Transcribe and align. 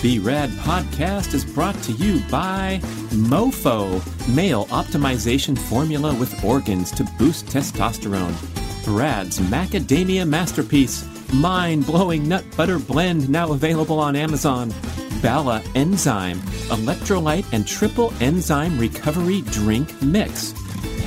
B 0.00 0.20
Rad 0.20 0.50
podcast 0.50 1.34
is 1.34 1.44
brought 1.44 1.74
to 1.82 1.92
you 1.92 2.20
by 2.30 2.78
MoFo, 3.10 3.98
male 4.32 4.66
optimization 4.66 5.58
formula 5.58 6.14
with 6.14 6.44
organs 6.44 6.92
to 6.92 7.04
boost 7.18 7.46
testosterone. 7.46 8.34
Brad's 8.84 9.40
macadamia 9.40 10.26
masterpiece, 10.26 11.04
mind 11.32 11.84
blowing 11.84 12.28
nut 12.28 12.44
butter 12.56 12.78
blend, 12.78 13.28
now 13.28 13.50
available 13.50 13.98
on 13.98 14.14
Amazon. 14.14 14.72
Bala 15.20 15.64
Enzyme, 15.74 16.38
electrolyte 16.68 17.52
and 17.52 17.66
triple 17.66 18.14
enzyme 18.20 18.78
recovery 18.78 19.40
drink 19.50 20.00
mix. 20.00 20.52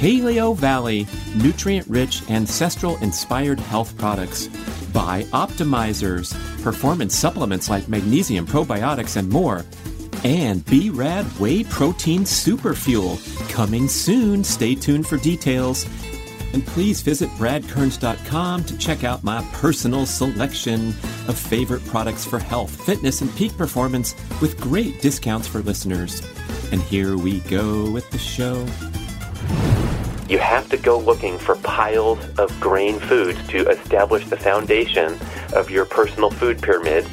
Paleo 0.01 0.53
Valley, 0.53 1.07
nutrient 1.35 1.87
rich, 1.87 2.29
ancestral 2.29 2.97
inspired 2.97 3.59
health 3.59 3.97
products. 3.97 4.49
BiOptimizers, 4.93 6.63
performance 6.63 7.15
supplements 7.15 7.69
like 7.69 7.87
magnesium, 7.87 8.45
probiotics, 8.45 9.17
and 9.17 9.29
more. 9.29 9.65
And 10.23 10.63
B 10.65 10.89
Rad 10.89 11.25
Whey 11.39 11.63
Protein 11.63 12.25
Super 12.25 12.73
Fuel, 12.73 13.17
coming 13.49 13.87
soon. 13.87 14.43
Stay 14.43 14.75
tuned 14.75 15.07
for 15.07 15.17
details. 15.17 15.85
And 16.53 16.65
please 16.65 17.01
visit 17.01 17.29
bradkearns.com 17.31 18.65
to 18.65 18.77
check 18.77 19.03
out 19.03 19.23
my 19.23 19.41
personal 19.53 20.05
selection 20.05 20.89
of 21.27 21.37
favorite 21.37 21.83
products 21.85 22.25
for 22.25 22.39
health, 22.39 22.75
fitness, 22.85 23.21
and 23.21 23.33
peak 23.35 23.55
performance 23.57 24.15
with 24.41 24.59
great 24.59 25.01
discounts 25.01 25.47
for 25.47 25.61
listeners. 25.61 26.21
And 26.71 26.81
here 26.81 27.17
we 27.17 27.39
go 27.41 27.89
with 27.89 28.09
the 28.11 28.17
show. 28.17 28.67
You 30.31 30.37
have 30.37 30.69
to 30.69 30.77
go 30.77 30.97
looking 30.97 31.37
for 31.37 31.57
piles 31.57 32.17
of 32.39 32.57
grain 32.61 33.01
foods 33.01 33.45
to 33.49 33.67
establish 33.69 34.25
the 34.29 34.37
foundation 34.37 35.19
of 35.53 35.69
your 35.69 35.83
personal 35.83 36.31
food 36.31 36.61
pyramid. 36.61 37.05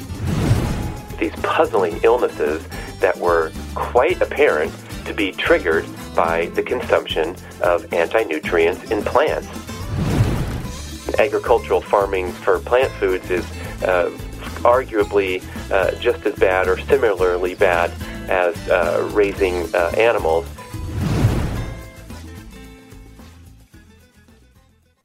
These 1.19 1.35
puzzling 1.43 1.99
illnesses 2.03 2.65
that 3.01 3.17
were 3.17 3.51
quite 3.75 4.21
apparent 4.21 4.73
to 5.03 5.13
be 5.13 5.33
triggered 5.33 5.85
by 6.15 6.45
the 6.55 6.63
consumption 6.63 7.35
of 7.59 7.93
anti-nutrients 7.93 8.89
in 8.89 9.03
plants. 9.03 9.49
Agricultural 11.19 11.81
farming 11.81 12.31
for 12.31 12.57
plant 12.59 12.89
foods 12.93 13.29
is 13.29 13.43
uh, 13.83 14.09
arguably 14.63 15.43
uh, 15.73 15.91
just 15.99 16.25
as 16.25 16.35
bad 16.35 16.69
or 16.69 16.77
similarly 16.77 17.53
bad 17.53 17.91
as 18.29 18.55
uh, 18.69 19.09
raising 19.11 19.63
uh, 19.75 19.91
animals. 19.97 20.45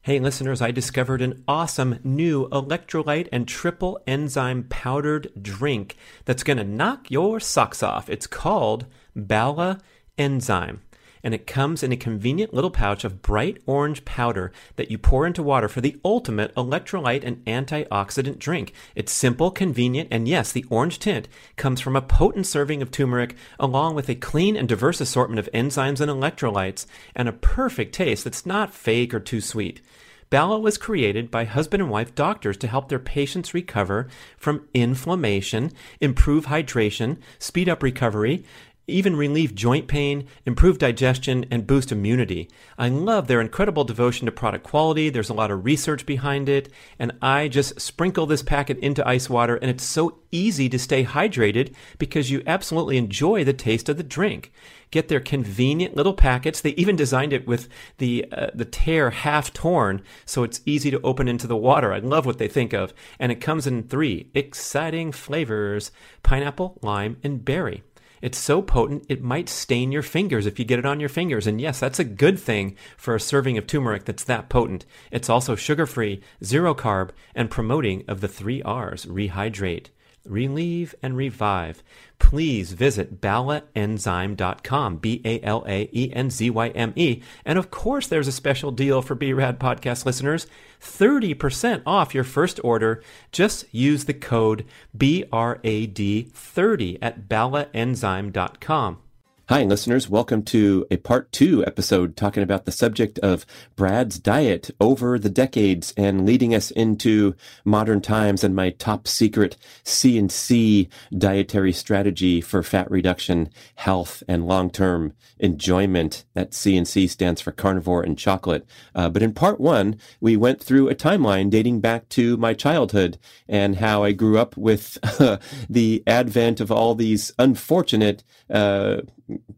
Hey 0.05 0.19
listeners, 0.19 0.61
I 0.61 0.69
discovered 0.69 1.23
an 1.23 1.43
awesome 1.47 1.97
new 2.03 2.47
electrolyte 2.49 3.27
and 3.31 3.47
triple 3.47 3.99
enzyme 4.05 4.65
powdered 4.69 5.31
drink 5.41 5.97
that's 6.25 6.43
going 6.43 6.57
to 6.57 6.63
knock 6.63 7.09
your 7.09 7.39
socks 7.39 7.81
off. 7.81 8.07
It's 8.07 8.27
called 8.27 8.85
Bala 9.15 9.79
Enzyme 10.15 10.83
and 11.25 11.33
it 11.33 11.47
comes 11.47 11.81
in 11.81 11.91
a 11.91 11.97
convenient 11.97 12.53
little 12.53 12.69
pouch 12.69 13.03
of 13.03 13.23
bright 13.23 13.57
orange 13.65 14.05
powder 14.05 14.51
that 14.75 14.91
you 14.91 14.97
pour 14.99 15.25
into 15.25 15.41
water 15.41 15.67
for 15.67 15.81
the 15.81 15.99
ultimate 16.05 16.53
electrolyte 16.53 17.23
and 17.25 17.43
antioxidant 17.45 18.37
drink. 18.37 18.71
It's 18.93 19.11
simple, 19.11 19.49
convenient, 19.49 20.09
and 20.11 20.27
yes, 20.27 20.51
the 20.51 20.65
orange 20.69 20.99
tint 20.99 21.27
comes 21.55 21.81
from 21.81 21.95
a 21.95 22.01
potent 22.01 22.45
serving 22.45 22.83
of 22.83 22.91
turmeric 22.91 23.35
along 23.59 23.95
with 23.95 24.07
a 24.07 24.15
clean 24.15 24.55
and 24.55 24.69
diverse 24.69 25.01
assortment 25.01 25.39
of 25.39 25.51
enzymes 25.51 25.99
and 25.99 26.11
electrolytes 26.11 26.85
and 27.15 27.27
a 27.27 27.33
perfect 27.33 27.95
taste 27.95 28.23
that's 28.23 28.45
not 28.45 28.71
fake 28.71 29.11
or 29.11 29.19
too 29.19 29.41
sweet. 29.41 29.81
Bala 30.29 30.59
was 30.59 30.77
created 30.77 31.29
by 31.29 31.45
husband 31.45 31.81
and 31.81 31.91
wife 31.91 32.13
doctors 32.15 32.57
to 32.57 32.67
help 32.67 32.89
their 32.89 32.99
patients 32.99 33.53
recover 33.53 34.07
from 34.37 34.67
inflammation, 34.73 35.71
improve 36.01 36.47
hydration, 36.47 37.17
speed 37.39 37.69
up 37.69 37.83
recovery, 37.83 38.43
even 38.87 39.15
relieve 39.15 39.55
joint 39.55 39.87
pain, 39.87 40.27
improve 40.45 40.77
digestion, 40.77 41.45
and 41.49 41.67
boost 41.67 41.91
immunity. 41.91 42.49
I 42.77 42.89
love 42.89 43.27
their 43.27 43.41
incredible 43.41 43.83
devotion 43.83 44.25
to 44.25 44.31
product 44.31 44.63
quality. 44.63 45.09
There's 45.09 45.29
a 45.29 45.33
lot 45.33 45.51
of 45.51 45.65
research 45.65 46.05
behind 46.05 46.49
it, 46.49 46.69
and 46.99 47.13
I 47.21 47.47
just 47.47 47.79
sprinkle 47.79 48.25
this 48.25 48.43
packet 48.43 48.77
into 48.79 49.07
ice 49.07 49.29
water, 49.29 49.55
and 49.55 49.69
it's 49.69 49.83
so 49.83 50.19
easy 50.31 50.69
to 50.69 50.79
stay 50.79 51.03
hydrated 51.05 51.73
because 51.97 52.29
you 52.29 52.43
absolutely 52.45 52.97
enjoy 52.97 53.43
the 53.43 53.53
taste 53.53 53.89
of 53.89 53.97
the 53.97 54.03
drink. 54.03 54.51
Get 54.91 55.07
their 55.07 55.19
convenient 55.19 55.95
little 55.95 56.13
packets. 56.13 56.61
They 56.61 56.69
even 56.71 56.95
designed 56.95 57.33
it 57.33 57.47
with 57.47 57.67
the 57.97 58.25
uh, 58.31 58.51
the 58.53 58.65
tear 58.65 59.09
half 59.09 59.51
torn, 59.51 60.01
so 60.25 60.43
it's 60.43 60.61
easy 60.65 60.91
to 60.91 61.01
open 61.01 61.27
into 61.27 61.47
the 61.47 61.57
water. 61.57 61.91
I 61.91 61.99
love 61.99 62.25
what 62.25 62.37
they 62.37 62.47
think 62.47 62.71
of, 62.71 62.93
and 63.19 63.31
it 63.31 63.41
comes 63.41 63.65
in 63.65 63.83
three 63.83 64.29
exciting 64.33 65.11
flavors: 65.11 65.91
pineapple, 66.23 66.77
lime, 66.81 67.17
and 67.23 67.43
berry. 67.43 67.83
It's 68.21 68.37
so 68.37 68.61
potent, 68.61 69.05
it 69.09 69.21
might 69.21 69.49
stain 69.49 69.91
your 69.91 70.01
fingers 70.01 70.45
if 70.45 70.57
you 70.59 70.65
get 70.65 70.79
it 70.79 70.85
on 70.85 70.99
your 70.99 71.09
fingers. 71.09 71.47
And 71.47 71.59
yes, 71.59 71.79
that's 71.79 71.99
a 71.99 72.03
good 72.03 72.39
thing 72.39 72.75
for 72.97 73.15
a 73.15 73.19
serving 73.19 73.57
of 73.57 73.67
turmeric 73.67 74.05
that's 74.05 74.23
that 74.25 74.49
potent. 74.49 74.85
It's 75.11 75.29
also 75.29 75.55
sugar 75.55 75.85
free, 75.85 76.21
zero 76.43 76.73
carb, 76.73 77.09
and 77.33 77.49
promoting 77.49 78.03
of 78.07 78.21
the 78.21 78.27
three 78.27 78.61
R's 78.61 79.05
rehydrate, 79.05 79.87
relieve, 80.27 80.93
and 81.01 81.15
revive. 81.15 81.81
Please 82.19 82.73
visit 82.73 83.21
balaenzyme.com, 83.21 84.97
B 84.97 85.21
A 85.25 85.39
L 85.41 85.63
A 85.67 85.89
E 85.91 86.11
N 86.13 86.29
Z 86.29 86.49
Y 86.49 86.67
M 86.69 86.93
E. 86.95 87.21
And 87.45 87.59
of 87.59 87.71
course, 87.71 88.07
there's 88.07 88.27
a 88.27 88.31
special 88.31 88.71
deal 88.71 89.01
for 89.01 89.15
BRAD 89.15 89.59
podcast 89.59 90.05
listeners 90.05 90.47
30% 90.81 91.81
off 91.85 92.13
your 92.13 92.23
first 92.23 92.59
order. 92.63 93.03
Just 93.31 93.65
use 93.73 94.05
the 94.05 94.13
code 94.13 94.65
BRAD30 94.97 96.97
at 97.01 97.27
balaenzyme.com. 97.27 98.99
Hi, 99.47 99.61
listeners. 99.61 100.09
Welcome 100.09 100.41
to 100.45 100.87
a 100.89 100.97
part 100.97 101.31
two 101.31 101.63
episode 101.67 102.17
talking 102.17 102.41
about 102.41 102.65
the 102.65 102.71
subject 102.71 103.19
of 103.19 103.45
Brad's 103.75 104.17
diet 104.17 104.71
over 104.81 105.19
the 105.19 105.29
decades 105.29 105.93
and 105.95 106.25
leading 106.25 106.55
us 106.55 106.71
into 106.71 107.35
modern 107.63 108.01
times 108.01 108.43
and 108.43 108.55
my 108.55 108.71
top 108.71 109.07
secret 109.07 109.55
CNC 109.83 110.87
dietary 111.15 111.73
strategy 111.73 112.41
for 112.41 112.63
fat 112.63 112.89
reduction, 112.89 113.49
health, 113.75 114.23
and 114.27 114.47
long-term 114.47 115.13
enjoyment. 115.37 116.25
That 116.33 116.49
CNC 116.49 117.07
stands 117.07 117.39
for 117.39 117.51
carnivore 117.51 118.01
and 118.01 118.17
chocolate. 118.17 118.65
Uh, 118.95 119.09
but 119.09 119.21
in 119.21 119.31
part 119.31 119.59
one, 119.59 119.99
we 120.19 120.35
went 120.35 120.59
through 120.59 120.89
a 120.89 120.95
timeline 120.95 121.51
dating 121.51 121.81
back 121.81 122.09
to 122.09 122.35
my 122.37 122.55
childhood 122.55 123.19
and 123.47 123.75
how 123.75 124.03
I 124.03 124.11
grew 124.11 124.39
up 124.39 124.57
with 124.57 124.97
uh, 125.21 125.37
the 125.69 126.01
advent 126.07 126.59
of 126.59 126.71
all 126.71 126.95
these 126.95 127.31
unfortunate 127.37 128.23
uh, 128.49 129.01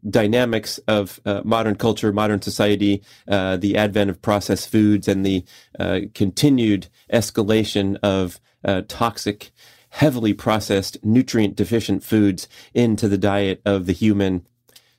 dynamics 0.09 0.77
of 0.87 1.19
uh, 1.25 1.41
modern 1.43 1.75
culture, 1.75 2.13
modern 2.13 2.41
society, 2.41 3.03
uh, 3.27 3.57
the 3.57 3.75
advent 3.75 4.09
of 4.09 4.21
processed 4.21 4.69
foods, 4.69 5.07
and 5.07 5.25
the 5.25 5.43
uh, 5.79 6.01
continued 6.13 6.87
escalation 7.11 7.97
of 8.01 8.39
uh, 8.63 8.81
toxic, 8.87 9.51
heavily 9.89 10.33
processed, 10.33 10.97
nutrient 11.03 11.55
deficient 11.55 12.03
foods 12.03 12.47
into 12.73 13.07
the 13.07 13.17
diet 13.17 13.61
of 13.65 13.85
the 13.85 13.93
human. 13.93 14.45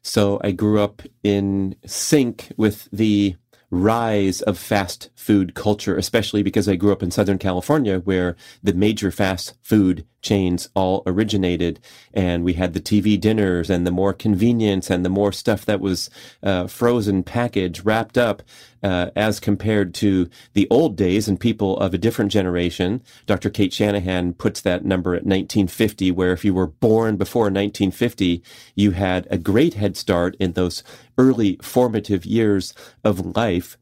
So 0.02 0.40
I 0.42 0.52
grew 0.52 0.80
up 0.80 1.02
in 1.22 1.76
sync 1.86 2.52
with 2.56 2.88
the 2.92 3.36
rise 3.70 4.40
of 4.42 4.58
fast 4.58 5.10
food 5.14 5.54
culture, 5.54 5.96
especially 5.96 6.42
because 6.42 6.68
I 6.68 6.76
grew 6.76 6.92
up 6.92 7.02
in 7.02 7.10
Southern 7.10 7.38
California 7.38 7.98
where 7.98 8.36
the 8.62 8.72
major 8.72 9.10
fast 9.10 9.54
food 9.62 10.06
chains 10.22 10.68
all 10.74 11.02
originated. 11.06 11.80
And 12.12 12.44
we 12.44 12.54
had 12.54 12.74
the 12.74 12.80
TV 12.80 13.20
dinners 13.20 13.70
and 13.70 13.86
the 13.86 13.90
more 13.90 14.12
convenience 14.12 14.90
and 14.90 15.04
the 15.04 15.10
more 15.10 15.32
stuff 15.32 15.64
that 15.66 15.80
was 15.80 16.10
uh, 16.42 16.66
frozen, 16.66 17.22
packaged, 17.22 17.84
wrapped 17.84 18.18
up, 18.18 18.42
uh, 18.82 19.10
as 19.16 19.40
compared 19.40 19.94
to 19.94 20.28
the 20.54 20.66
old 20.70 20.96
days 20.96 21.28
and 21.28 21.40
people 21.40 21.76
of 21.78 21.94
a 21.94 21.98
different 21.98 22.30
generation. 22.30 23.02
Dr. 23.26 23.50
Cate 23.50 23.72
Shanahan 23.72 24.34
puts 24.34 24.60
that 24.60 24.84
number 24.84 25.14
at 25.14 25.24
1950, 25.24 26.10
where 26.12 26.32
if 26.32 26.44
you 26.44 26.54
were 26.54 26.66
born 26.66 27.16
before 27.16 27.44
1950, 27.44 28.43
you 28.75 28.93
had 28.93 29.26
a 29.31 29.38
great 29.38 29.75
head 29.75 29.96
start 29.96 30.37
in 30.38 30.52
those 30.52 30.82
early 31.16 31.58
formative 31.62 32.25
years 32.25 32.72
of 33.04 33.37
life 33.37 33.76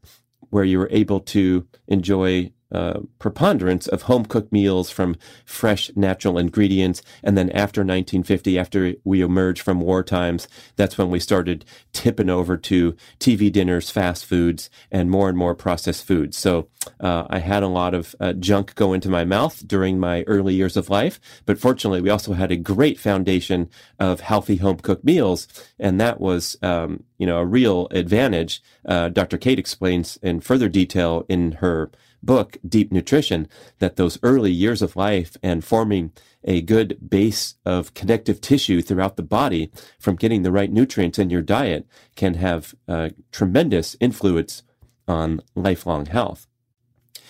where 0.49 0.63
you 0.63 0.79
were 0.79 0.89
able 0.91 1.19
to 1.19 1.67
enjoy 1.87 2.51
uh, 2.71 2.99
preponderance 3.19 3.87
of 3.87 4.03
home 4.03 4.25
cooked 4.25 4.51
meals 4.51 4.89
from 4.89 5.15
fresh 5.45 5.89
natural 5.95 6.37
ingredients. 6.37 7.01
And 7.23 7.37
then 7.37 7.49
after 7.51 7.81
1950, 7.81 8.59
after 8.59 8.93
we 9.03 9.21
emerged 9.21 9.61
from 9.61 9.79
war 9.81 10.03
times, 10.03 10.47
that's 10.75 10.97
when 10.97 11.09
we 11.09 11.19
started 11.19 11.65
tipping 11.93 12.29
over 12.29 12.57
to 12.57 12.95
TV 13.19 13.51
dinners, 13.51 13.89
fast 13.89 14.25
foods, 14.25 14.69
and 14.91 15.09
more 15.09 15.29
and 15.29 15.37
more 15.37 15.55
processed 15.55 16.05
foods. 16.05 16.37
So 16.37 16.67
uh, 16.99 17.25
I 17.29 17.39
had 17.39 17.63
a 17.63 17.67
lot 17.67 17.93
of 17.93 18.15
uh, 18.19 18.33
junk 18.33 18.75
go 18.75 18.93
into 18.93 19.09
my 19.09 19.25
mouth 19.25 19.67
during 19.67 19.99
my 19.99 20.23
early 20.23 20.53
years 20.53 20.77
of 20.77 20.89
life. 20.89 21.19
But 21.45 21.59
fortunately, 21.59 22.01
we 22.01 22.09
also 22.09 22.33
had 22.33 22.51
a 22.51 22.57
great 22.57 22.99
foundation 22.99 23.69
of 23.99 24.21
healthy 24.21 24.57
home 24.57 24.77
cooked 24.77 25.03
meals. 25.03 25.47
And 25.79 25.99
that 26.01 26.19
was, 26.19 26.57
um, 26.61 27.03
you 27.17 27.25
know, 27.25 27.37
a 27.37 27.45
real 27.45 27.87
advantage. 27.91 28.61
Uh, 28.85 29.09
Dr. 29.09 29.37
Cate 29.37 29.59
explains 29.59 30.17
in 30.21 30.41
further 30.41 30.69
detail 30.69 31.25
in 31.29 31.53
her 31.53 31.91
book, 32.23 32.57
Deep 32.67 32.91
Nutrition, 32.91 33.47
that 33.79 33.95
those 33.95 34.19
early 34.23 34.51
years 34.51 34.81
of 34.81 34.95
life 34.95 35.37
and 35.43 35.63
forming 35.63 36.11
a 36.43 36.61
good 36.61 36.97
base 37.09 37.55
of 37.65 37.93
connective 37.93 38.41
tissue 38.41 38.81
throughout 38.81 39.17
the 39.17 39.23
body 39.23 39.71
from 39.99 40.15
getting 40.15 40.43
the 40.43 40.51
right 40.51 40.71
nutrients 40.71 41.19
in 41.19 41.29
your 41.29 41.41
diet 41.41 41.87
can 42.15 42.35
have 42.35 42.73
a 42.87 43.11
tremendous 43.31 43.95
influence 43.99 44.63
on 45.07 45.41
lifelong 45.55 46.05
health. 46.05 46.47